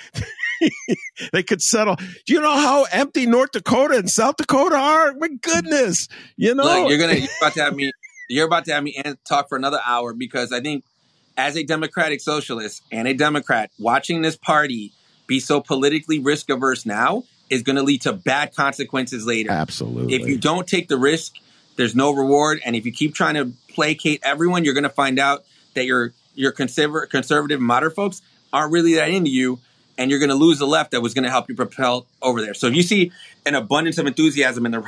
they 1.33 1.45
could 1.45 1.63
settle. 1.63 1.95
Do 2.27 2.35
you 2.35 2.41
know 2.41 2.57
how 2.57 2.87
empty 2.91 3.27
North 3.27 3.53
Dakota 3.53 3.99
and 3.99 4.11
South 4.11 4.37
Dakota 4.37 4.75
are? 4.75 5.15
My 5.15 5.29
goodness, 5.29 6.09
you 6.37 6.57
know. 6.57 6.65
Look, 6.65 6.89
you're 6.89 6.99
gonna 6.99 7.15
you're 7.21 7.29
about 7.41 7.53
to 7.55 7.63
have 7.63 7.77
me. 7.77 7.93
You're 8.33 8.47
about 8.47 8.65
to 8.67 8.73
have 8.73 8.83
me 8.83 9.01
talk 9.27 9.49
for 9.49 9.57
another 9.57 9.81
hour 9.85 10.13
because 10.13 10.53
I 10.53 10.61
think, 10.61 10.85
as 11.37 11.57
a 11.57 11.63
Democratic 11.63 12.21
socialist 12.21 12.83
and 12.91 13.09
a 13.09 13.15
Democrat, 13.15 13.71
watching 13.79 14.23
this 14.23 14.37
party 14.37 14.93
be 15.27 15.41
so 15.41 15.61
politically 15.61 16.19
risk 16.19 16.51
averse 16.51 16.85
now 16.85 17.25
is 17.49 17.63
going 17.63 17.77
to 17.77 17.83
lead 17.83 18.03
to 18.03 18.13
bad 18.13 18.55
consequences 18.55 19.27
later. 19.27 19.51
Absolutely. 19.51 20.15
If 20.15 20.27
you 20.27 20.39
don't 20.39 20.67
take 20.67 20.89
the 20.89 20.97
risk, 20.97 21.37
there's 21.77 21.95
no 21.95 22.11
reward, 22.11 22.61
and 22.65 22.77
if 22.77 22.85
you 22.85 22.93
keep 22.93 23.15
trying 23.15 23.35
to 23.35 23.53
placate 23.69 24.21
everyone, 24.23 24.65
you're 24.65 24.75
going 24.75 24.83
to 24.85 24.91
find 24.91 25.19
out 25.19 25.45
that 25.75 25.85
your 25.85 26.13
your 26.35 26.53
conservative, 26.53 27.11
conservative, 27.11 27.61
moderate 27.61 27.95
folks 27.95 28.23
aren't 28.53 28.73
really 28.73 28.95
that 28.95 29.11
into 29.11 29.31
you, 29.31 29.59
and 29.99 30.11
you're 30.11 30.19
going 30.19 30.31
to 30.31 30.35
lose 30.35 30.59
the 30.59 30.67
left 30.67 30.91
that 30.93 31.01
was 31.01 31.15
going 31.15 31.25
to 31.25 31.31
help 31.31 31.49
you 31.49 31.55
propel 31.55 32.07
over 32.21 32.41
there. 32.41 32.55
So 32.55 32.67
if 32.67 32.75
you 32.75 32.83
see 32.83 33.13
an 33.47 33.55
abundance 33.55 33.99
of 33.99 34.07
enthusiasm 34.07 34.67
in 34.67 34.73
the 34.73 34.81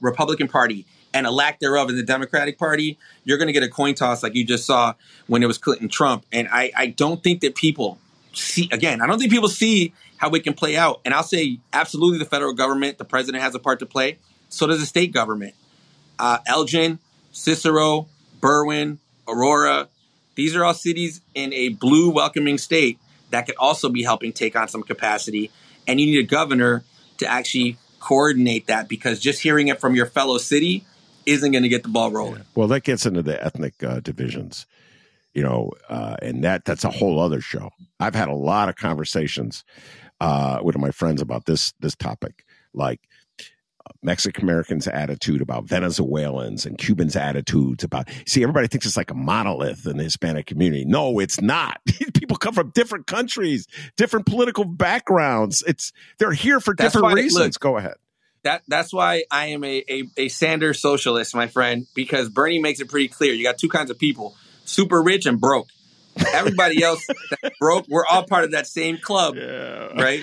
Republican 0.00 0.48
Party 0.48 0.86
and 1.16 1.26
a 1.26 1.30
lack 1.30 1.60
thereof 1.60 1.88
in 1.88 1.96
the 1.96 2.02
Democratic 2.02 2.58
Party, 2.58 2.98
you're 3.24 3.38
going 3.38 3.46
to 3.46 3.52
get 3.52 3.62
a 3.62 3.68
coin 3.68 3.94
toss 3.94 4.22
like 4.22 4.34
you 4.34 4.44
just 4.44 4.66
saw 4.66 4.92
when 5.26 5.42
it 5.42 5.46
was 5.46 5.56
Clinton 5.56 5.88
Trump. 5.88 6.26
And 6.30 6.46
I, 6.52 6.70
I 6.76 6.86
don't 6.88 7.22
think 7.22 7.40
that 7.40 7.54
people 7.54 7.98
see 8.34 8.68
again. 8.70 9.00
I 9.00 9.06
don't 9.06 9.18
think 9.18 9.32
people 9.32 9.48
see 9.48 9.94
how 10.18 10.30
it 10.30 10.44
can 10.44 10.52
play 10.52 10.76
out. 10.76 11.00
And 11.06 11.14
I'll 11.14 11.22
say 11.22 11.58
absolutely 11.72 12.18
the 12.18 12.26
federal 12.26 12.52
government, 12.52 12.98
the 12.98 13.04
president 13.06 13.42
has 13.42 13.54
a 13.54 13.58
part 13.58 13.78
to 13.78 13.86
play. 13.86 14.18
So 14.50 14.66
does 14.66 14.80
the 14.80 14.86
state 14.86 15.12
government. 15.12 15.54
Uh, 16.18 16.38
Elgin, 16.46 16.98
Cicero, 17.32 18.08
Berwyn, 18.40 18.98
Aurora, 19.26 19.88
these 20.34 20.54
are 20.54 20.64
all 20.64 20.74
cities 20.74 21.22
in 21.34 21.52
a 21.54 21.70
blue 21.70 22.10
welcoming 22.10 22.58
state 22.58 22.98
that 23.30 23.46
could 23.46 23.56
also 23.56 23.88
be 23.88 24.02
helping 24.02 24.34
take 24.34 24.54
on 24.54 24.68
some 24.68 24.82
capacity. 24.82 25.50
And 25.88 25.98
you 25.98 26.06
need 26.06 26.18
a 26.18 26.28
governor 26.28 26.84
to 27.18 27.26
actually 27.26 27.78
coordinate 28.00 28.66
that 28.66 28.86
because 28.86 29.18
just 29.18 29.40
hearing 29.40 29.68
it 29.68 29.80
from 29.80 29.94
your 29.94 30.06
fellow 30.06 30.36
city 30.36 30.84
isn't 31.26 31.52
going 31.52 31.62
to 31.62 31.68
get 31.68 31.82
the 31.82 31.88
ball 31.88 32.10
rolling. 32.10 32.38
Yeah. 32.38 32.44
Well, 32.54 32.68
that 32.68 32.84
gets 32.84 33.04
into 33.06 33.22
the 33.22 33.42
ethnic 33.44 33.82
uh, 33.82 34.00
divisions, 34.00 34.66
you 35.34 35.42
know, 35.42 35.72
uh, 35.88 36.16
and 36.22 36.42
that 36.44 36.64
that's 36.64 36.84
a 36.84 36.90
whole 36.90 37.20
other 37.20 37.40
show. 37.40 37.70
I've 38.00 38.14
had 38.14 38.28
a 38.28 38.34
lot 38.34 38.68
of 38.68 38.76
conversations 38.76 39.64
uh, 40.20 40.60
with 40.62 40.78
my 40.78 40.90
friends 40.90 41.20
about 41.20 41.46
this 41.46 41.72
this 41.80 41.94
topic, 41.94 42.44
like 42.72 43.00
Mexican 44.02 44.44
Americans' 44.44 44.86
attitude 44.86 45.40
about 45.40 45.64
Venezuelans 45.64 46.66
and 46.66 46.78
Cubans' 46.78 47.16
attitudes 47.16 47.84
about. 47.84 48.08
See, 48.26 48.42
everybody 48.42 48.68
thinks 48.68 48.86
it's 48.86 48.96
like 48.96 49.10
a 49.10 49.14
monolith 49.14 49.86
in 49.86 49.96
the 49.96 50.04
Hispanic 50.04 50.46
community. 50.46 50.84
No, 50.84 51.18
it's 51.18 51.40
not. 51.40 51.80
People 52.14 52.36
come 52.36 52.54
from 52.54 52.70
different 52.70 53.06
countries, 53.06 53.66
different 53.96 54.26
political 54.26 54.64
backgrounds. 54.64 55.62
It's 55.66 55.92
they're 56.18 56.32
here 56.32 56.60
for 56.60 56.74
that's 56.76 56.94
different 56.94 57.14
reasons. 57.14 57.56
Look, 57.56 57.60
Go 57.60 57.76
ahead. 57.78 57.94
That 58.46 58.62
that's 58.68 58.92
why 58.92 59.24
I 59.28 59.46
am 59.46 59.64
a, 59.64 59.84
a 59.88 60.04
a 60.16 60.28
Sanders 60.28 60.78
socialist, 60.80 61.34
my 61.34 61.48
friend, 61.48 61.88
because 61.94 62.28
Bernie 62.28 62.60
makes 62.60 62.78
it 62.78 62.88
pretty 62.88 63.08
clear. 63.08 63.32
You 63.32 63.42
got 63.42 63.58
two 63.58 63.68
kinds 63.68 63.90
of 63.90 63.98
people: 63.98 64.36
super 64.64 65.02
rich 65.02 65.26
and 65.26 65.40
broke. 65.40 65.66
Everybody 66.32 66.80
else 66.80 67.04
broke. 67.58 67.88
We're 67.88 68.06
all 68.06 68.22
part 68.22 68.44
of 68.44 68.52
that 68.52 68.68
same 68.68 68.98
club, 68.98 69.34
yeah. 69.34 70.00
right? 70.00 70.22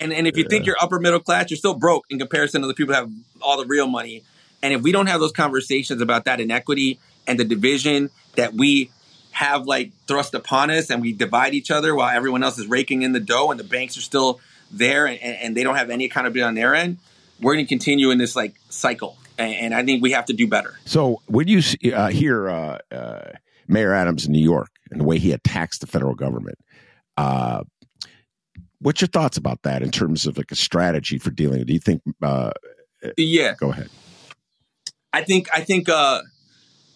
And 0.00 0.14
and 0.14 0.26
if 0.26 0.38
you 0.38 0.44
yeah. 0.44 0.48
think 0.48 0.64
you're 0.64 0.78
upper 0.80 0.98
middle 0.98 1.20
class, 1.20 1.50
you're 1.50 1.58
still 1.58 1.74
broke 1.74 2.06
in 2.08 2.18
comparison 2.18 2.62
to 2.62 2.68
the 2.68 2.72
people 2.72 2.94
who 2.94 3.00
have 3.00 3.10
all 3.42 3.58
the 3.58 3.66
real 3.66 3.86
money. 3.86 4.22
And 4.62 4.72
if 4.72 4.80
we 4.80 4.90
don't 4.90 5.06
have 5.06 5.20
those 5.20 5.32
conversations 5.32 6.00
about 6.00 6.24
that 6.24 6.40
inequity 6.40 6.98
and 7.26 7.38
the 7.38 7.44
division 7.44 8.08
that 8.36 8.54
we 8.54 8.90
have 9.32 9.66
like 9.66 9.92
thrust 10.06 10.32
upon 10.32 10.70
us, 10.70 10.88
and 10.88 11.02
we 11.02 11.12
divide 11.12 11.52
each 11.52 11.70
other 11.70 11.94
while 11.94 12.08
everyone 12.08 12.42
else 12.42 12.56
is 12.56 12.66
raking 12.66 13.02
in 13.02 13.12
the 13.12 13.20
dough, 13.20 13.50
and 13.50 13.60
the 13.60 13.64
banks 13.64 13.98
are 13.98 14.00
still 14.00 14.40
there, 14.70 15.06
and, 15.06 15.20
and 15.20 15.54
they 15.54 15.64
don't 15.64 15.76
have 15.76 15.90
any 15.90 16.06
accountability 16.06 16.42
on 16.42 16.54
their 16.54 16.74
end, 16.74 16.96
we're 17.40 17.54
going 17.54 17.64
to 17.64 17.68
continue 17.68 18.10
in 18.10 18.18
this 18.18 18.36
like 18.36 18.54
cycle. 18.68 19.16
And, 19.38 19.54
and, 19.54 19.74
I 19.74 19.84
think 19.84 20.02
we 20.02 20.12
have 20.12 20.24
to 20.26 20.32
do 20.32 20.46
better. 20.46 20.78
So 20.86 21.20
when 21.26 21.46
you 21.46 21.60
uh, 21.92 22.08
hear 22.08 22.48
uh, 22.48 22.78
uh, 22.90 23.32
Mayor 23.68 23.92
Adams 23.92 24.26
in 24.26 24.32
New 24.32 24.42
York 24.42 24.70
and 24.90 25.00
the 25.00 25.04
way 25.04 25.18
he 25.18 25.32
attacks 25.32 25.78
the 25.78 25.86
federal 25.86 26.14
government. 26.14 26.58
Uh, 27.16 27.64
what's 28.80 29.00
your 29.00 29.08
thoughts 29.08 29.36
about 29.36 29.62
that 29.62 29.82
in 29.82 29.90
terms 29.90 30.26
of 30.26 30.36
like 30.36 30.50
a 30.50 30.56
strategy 30.56 31.18
for 31.18 31.30
dealing? 31.30 31.58
With 31.58 31.68
do 31.68 31.72
you 31.74 31.80
think? 31.80 32.02
Uh, 32.22 32.52
yeah, 33.16 33.54
go 33.58 33.70
ahead. 33.70 33.88
I 35.12 35.22
think 35.22 35.48
I 35.52 35.62
think 35.62 35.88
uh, 35.88 36.22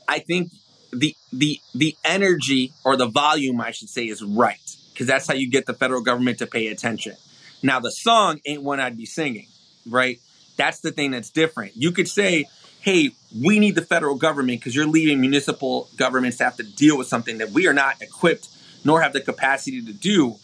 I 0.08 0.18
think 0.18 0.50
the 0.92 1.14
the 1.32 1.58
the 1.74 1.96
energy 2.04 2.72
or 2.84 2.96
the 2.96 3.06
volume 3.06 3.60
I 3.60 3.70
should 3.70 3.88
say 3.88 4.06
is 4.06 4.22
right 4.22 4.58
because 4.92 5.06
that's 5.06 5.26
how 5.26 5.34
you 5.34 5.50
get 5.50 5.66
the 5.66 5.74
federal 5.74 6.02
government 6.02 6.38
to 6.38 6.46
pay 6.46 6.68
attention. 6.68 7.16
Now 7.62 7.80
the 7.80 7.90
song 7.90 8.40
ain't 8.44 8.62
one 8.62 8.80
I'd 8.80 8.96
be 8.96 9.06
singing, 9.06 9.46
right? 9.88 10.18
That's 10.60 10.80
the 10.80 10.92
thing 10.92 11.12
that's 11.12 11.30
different. 11.30 11.72
You 11.74 11.90
could 11.90 12.06
say 12.06 12.46
hey, 12.80 13.10
we 13.38 13.58
need 13.58 13.74
the 13.74 13.82
federal 13.82 14.14
government 14.14 14.60
because 14.60 14.74
you're 14.74 14.86
leaving 14.86 15.20
municipal 15.20 15.88
governments 15.96 16.38
to 16.38 16.44
have 16.44 16.56
to 16.56 16.62
deal 16.62 16.96
with 16.96 17.06
something 17.06 17.38
that 17.38 17.50
we 17.50 17.68
are 17.68 17.74
not 17.74 18.00
equipped 18.00 18.48
nor 18.84 19.02
have 19.02 19.12
the 19.12 19.20
capacity 19.20 19.82
to 19.84 19.92
do. 19.92 20.36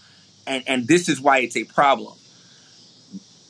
And, 0.47 0.63
and 0.67 0.87
this 0.87 1.09
is 1.09 1.21
why 1.21 1.39
it's 1.39 1.57
a 1.57 1.65
problem. 1.65 2.15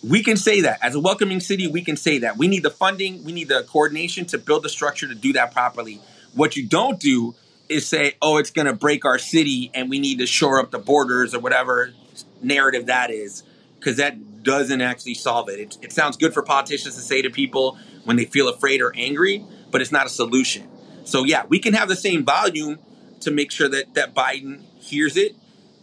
We 0.09 0.23
can 0.23 0.37
say 0.37 0.61
that. 0.61 0.79
As 0.83 0.95
a 0.95 1.01
welcoming 1.01 1.41
city, 1.41 1.67
we 1.67 1.83
can 1.83 1.97
say 1.97 2.19
that. 2.19 2.37
We 2.37 2.47
need 2.47 2.63
the 2.63 2.71
funding, 2.71 3.25
we 3.25 3.33
need 3.33 3.49
the 3.49 3.65
coordination 3.65 4.25
to 4.27 4.39
build 4.39 4.63
the 4.63 4.69
structure 4.69 5.09
to 5.09 5.15
do 5.15 5.33
that 5.33 5.53
properly. 5.53 6.01
What 6.35 6.57
you 6.57 6.67
don't 6.67 7.01
do 7.01 7.35
is 7.69 7.89
say, 7.89 8.15
oh, 8.23 8.37
it's 8.37 8.51
going 8.51 8.67
to 8.67 8.73
break 8.73 9.05
our 9.05 9.19
city 9.19 9.73
and 9.75 9.91
we 9.91 9.99
need 9.99 10.19
to 10.21 10.27
shore 10.27 10.61
up 10.61 10.71
the 10.71 10.79
borders 10.79 11.35
or 11.35 11.41
whatever 11.41 11.93
narrative 12.41 12.87
that 12.87 13.11
is, 13.11 13.43
because 13.79 13.97
that 13.97 14.43
doesn't 14.43 14.81
actually 14.81 15.15
solve 15.15 15.49
it. 15.49 15.59
it. 15.59 15.79
It 15.83 15.93
sounds 15.93 16.17
good 16.17 16.33
for 16.33 16.43
politicians 16.43 16.95
to 16.95 17.01
say 17.01 17.23
to 17.23 17.31
people, 17.31 17.79
when 18.07 18.17
they 18.17 18.25
feel 18.25 18.49
afraid 18.49 18.81
or 18.81 18.93
angry, 18.97 19.45
but 19.71 19.83
it's 19.83 19.93
not 19.93 20.07
a 20.07 20.09
solution. 20.09 20.69
So 21.05 21.25
yeah, 21.25 21.45
we 21.49 21.59
can 21.59 21.75
have 21.75 21.89
the 21.89 21.97
same 21.97 22.25
volume 22.25 22.79
to 23.21 23.31
make 23.31 23.51
sure 23.51 23.69
that 23.69 23.95
that 23.95 24.15
Biden 24.15 24.63
hears 24.79 25.17
it, 25.17 25.35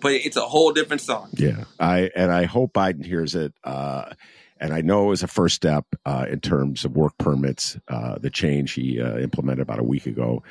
but 0.01 0.13
it's 0.13 0.37
a 0.37 0.41
whole 0.41 0.71
different 0.71 1.01
song. 1.01 1.29
Yeah, 1.33 1.65
I 1.79 2.09
and 2.15 2.31
I 2.31 2.45
hope 2.45 2.73
Biden 2.73 3.05
hears 3.05 3.35
it. 3.35 3.53
Uh, 3.63 4.13
and 4.59 4.73
I 4.73 4.79
know 4.81 5.11
as 5.11 5.23
a 5.23 5.27
first 5.27 5.55
step 5.55 5.85
uh, 6.05 6.25
in 6.29 6.39
terms 6.39 6.85
of 6.85 6.95
work 6.95 7.17
permits, 7.17 7.77
uh, 7.89 8.17
the 8.19 8.29
change 8.29 8.71
he 8.73 9.01
uh, 9.01 9.17
implemented 9.17 9.61
about 9.61 9.79
a 9.79 9.83
week 9.83 10.05
ago. 10.05 10.41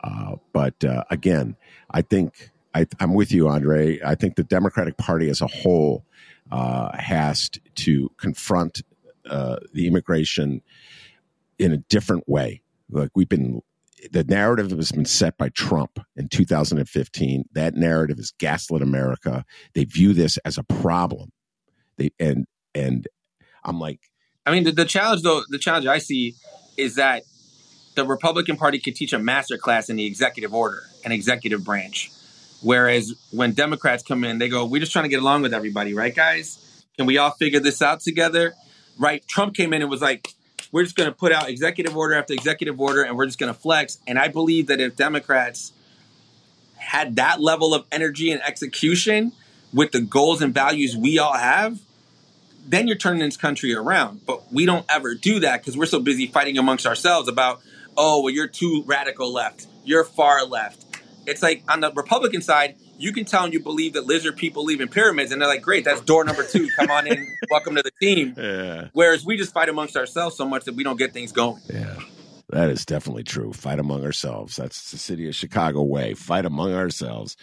Uh, 0.00 0.36
but 0.52 0.84
uh, 0.84 1.02
again, 1.10 1.56
I 1.90 2.02
think 2.02 2.52
I, 2.74 2.86
am 3.00 3.14
with 3.14 3.32
you, 3.32 3.48
Andre. 3.48 3.98
I 4.04 4.14
think 4.14 4.36
the 4.36 4.44
Democratic 4.44 4.96
Party 4.96 5.28
as 5.30 5.40
a 5.40 5.48
whole 5.48 6.04
Uh, 6.50 6.96
has 6.96 7.50
to 7.74 8.08
confront 8.18 8.82
uh, 9.28 9.56
the 9.72 9.86
immigration 9.88 10.62
in 11.58 11.72
a 11.72 11.78
different 11.78 12.28
way. 12.28 12.62
Like 12.90 13.10
we've 13.14 13.28
been, 13.28 13.62
the 14.12 14.24
narrative 14.24 14.70
has 14.70 14.92
been 14.92 15.04
set 15.04 15.36
by 15.36 15.48
Trump 15.48 15.98
in 16.14 16.28
2015. 16.28 17.46
That 17.52 17.74
narrative 17.74 18.18
is 18.18 18.32
gaslit 18.38 18.82
America. 18.82 19.44
They 19.74 19.84
view 19.84 20.12
this 20.12 20.38
as 20.38 20.58
a 20.58 20.62
problem. 20.62 21.32
They 21.96 22.10
and 22.20 22.46
and 22.74 23.08
I'm 23.64 23.80
like, 23.80 24.00
I 24.44 24.52
mean, 24.52 24.64
the, 24.64 24.72
the 24.72 24.84
challenge 24.84 25.22
though, 25.22 25.42
the 25.48 25.58
challenge 25.58 25.86
I 25.86 25.98
see 25.98 26.34
is 26.76 26.94
that 26.96 27.22
the 27.96 28.04
Republican 28.04 28.56
Party 28.56 28.78
could 28.78 28.94
teach 28.94 29.12
a 29.12 29.18
master 29.18 29.58
class 29.58 29.88
in 29.88 29.96
the 29.96 30.04
executive 30.04 30.54
order 30.54 30.82
and 31.02 31.12
executive 31.12 31.64
branch. 31.64 32.10
Whereas 32.62 33.14
when 33.30 33.52
Democrats 33.52 34.02
come 34.02 34.24
in, 34.24 34.38
they 34.38 34.48
go, 34.48 34.64
"We're 34.64 34.80
just 34.80 34.92
trying 34.92 35.04
to 35.04 35.08
get 35.08 35.20
along 35.20 35.42
with 35.42 35.54
everybody, 35.54 35.94
right, 35.94 36.14
guys? 36.14 36.58
Can 36.96 37.06
we 37.06 37.18
all 37.18 37.30
figure 37.30 37.60
this 37.60 37.82
out 37.82 38.00
together?" 38.00 38.54
Right? 38.98 39.26
Trump 39.28 39.54
came 39.54 39.72
in 39.72 39.82
and 39.82 39.90
was 39.90 40.00
like, 40.00 40.34
"We're 40.72 40.84
just 40.84 40.96
going 40.96 41.08
to 41.08 41.14
put 41.14 41.32
out 41.32 41.48
executive 41.48 41.96
order 41.96 42.14
after 42.14 42.32
executive 42.32 42.80
order, 42.80 43.02
and 43.02 43.16
we're 43.16 43.26
just 43.26 43.38
going 43.38 43.52
to 43.52 43.58
flex." 43.58 43.98
And 44.06 44.18
I 44.18 44.28
believe 44.28 44.68
that 44.68 44.80
if 44.80 44.96
Democrats 44.96 45.72
had 46.76 47.16
that 47.16 47.40
level 47.40 47.74
of 47.74 47.84
energy 47.92 48.30
and 48.30 48.40
execution 48.42 49.32
with 49.72 49.92
the 49.92 50.00
goals 50.00 50.40
and 50.40 50.54
values 50.54 50.96
we 50.96 51.18
all 51.18 51.36
have, 51.36 51.78
then 52.66 52.86
you're 52.86 52.96
turning 52.96 53.20
this 53.20 53.36
country 53.36 53.74
around. 53.74 54.24
But 54.24 54.52
we 54.52 54.66
don't 54.66 54.86
ever 54.88 55.14
do 55.14 55.40
that 55.40 55.60
because 55.60 55.76
we're 55.76 55.86
so 55.86 56.00
busy 56.00 56.26
fighting 56.26 56.58
amongst 56.58 56.86
ourselves 56.86 57.28
about, 57.28 57.60
oh, 57.96 58.22
well, 58.22 58.32
you're 58.32 58.48
too 58.48 58.82
radical 58.86 59.32
left, 59.32 59.66
you're 59.84 60.04
far 60.04 60.44
left. 60.44 60.85
It's 61.26 61.42
like 61.42 61.62
on 61.68 61.80
the 61.80 61.92
Republican 61.92 62.42
side, 62.42 62.76
you 62.98 63.12
can 63.12 63.24
tell 63.24 63.42
them 63.42 63.52
you 63.52 63.60
believe 63.60 63.94
that 63.94 64.06
lizard 64.06 64.36
people 64.36 64.64
live 64.64 64.80
in 64.80 64.88
pyramids, 64.88 65.32
and 65.32 65.40
they're 65.40 65.48
like, 65.48 65.62
great, 65.62 65.84
that's 65.84 66.00
door 66.00 66.24
number 66.24 66.44
two. 66.44 66.68
Come 66.76 66.90
on 66.90 67.06
in, 67.06 67.26
welcome 67.50 67.74
to 67.76 67.82
the 67.82 67.92
team. 68.00 68.34
Yeah. 68.36 68.88
Whereas 68.92 69.24
we 69.24 69.36
just 69.36 69.52
fight 69.52 69.68
amongst 69.68 69.96
ourselves 69.96 70.36
so 70.36 70.46
much 70.46 70.64
that 70.64 70.74
we 70.74 70.84
don't 70.84 70.98
get 70.98 71.12
things 71.12 71.32
going. 71.32 71.60
Yeah. 71.72 71.96
That 72.50 72.70
is 72.70 72.84
definitely 72.84 73.24
true. 73.24 73.52
Fight 73.52 73.80
among 73.80 74.04
ourselves. 74.04 74.56
That's 74.56 74.92
the 74.92 74.98
city 74.98 75.28
of 75.28 75.34
Chicago 75.34 75.82
way. 75.82 76.14
Fight 76.14 76.44
among 76.44 76.74
ourselves. 76.74 77.36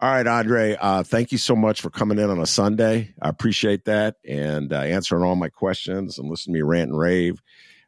All 0.00 0.10
right, 0.10 0.26
Andre, 0.26 0.76
uh, 0.80 1.02
thank 1.02 1.32
you 1.32 1.38
so 1.38 1.56
much 1.56 1.80
for 1.80 1.90
coming 1.90 2.18
in 2.18 2.30
on 2.30 2.38
a 2.38 2.46
Sunday. 2.46 3.14
I 3.20 3.28
appreciate 3.28 3.84
that 3.86 4.14
and 4.26 4.72
uh, 4.72 4.80
answering 4.80 5.24
all 5.24 5.34
my 5.34 5.48
questions 5.48 6.18
and 6.18 6.30
listening 6.30 6.54
to 6.54 6.58
me 6.58 6.62
rant 6.62 6.90
and 6.90 6.98
rave. 6.98 7.42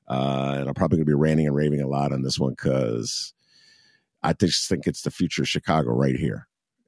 Uh, 0.09 0.57
and 0.59 0.69
I'm 0.69 0.75
probably 0.75 0.99
going 0.99 1.07
to 1.07 1.11
be 1.11 1.15
ranting 1.15 1.47
and 1.47 1.55
raving 1.55 1.81
a 1.81 1.87
lot 1.87 2.13
on 2.13 2.23
this 2.23 2.37
one 2.37 2.51
because 2.51 3.33
I 4.23 4.33
just 4.33 4.69
think 4.69 4.87
it's 4.87 5.03
the 5.03 5.11
future 5.11 5.43
of 5.43 5.49
Chicago 5.49 5.91
right 5.91 6.17
here. 6.17 6.47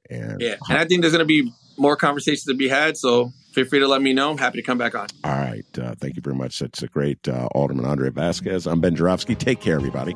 And 0.09 0.41
yeah, 0.41 0.55
and 0.69 0.77
I 0.77 0.85
think 0.85 1.01
there's 1.01 1.13
going 1.13 1.19
to 1.19 1.25
be 1.25 1.51
more 1.77 1.95
conversations 1.95 2.43
to 2.45 2.53
be 2.53 2.67
had. 2.67 2.97
So 2.97 3.31
feel 3.53 3.65
free 3.65 3.79
to 3.79 3.87
let 3.87 4.01
me 4.01 4.13
know. 4.13 4.31
I'm 4.31 4.37
happy 4.37 4.59
to 4.59 4.65
come 4.65 4.77
back 4.77 4.95
on. 4.95 5.07
All 5.23 5.31
right. 5.31 5.65
Uh, 5.77 5.95
thank 5.95 6.15
you 6.15 6.21
very 6.21 6.35
much. 6.35 6.59
That's 6.59 6.83
a 6.83 6.87
great 6.87 7.27
uh, 7.27 7.47
Alderman 7.55 7.85
Andre 7.85 8.09
Vasquez. 8.09 8.67
I'm 8.67 8.81
Ben 8.81 8.95
Joravsky. 8.95 9.35
Take 9.35 9.61
care, 9.61 9.75
everybody. 9.75 10.15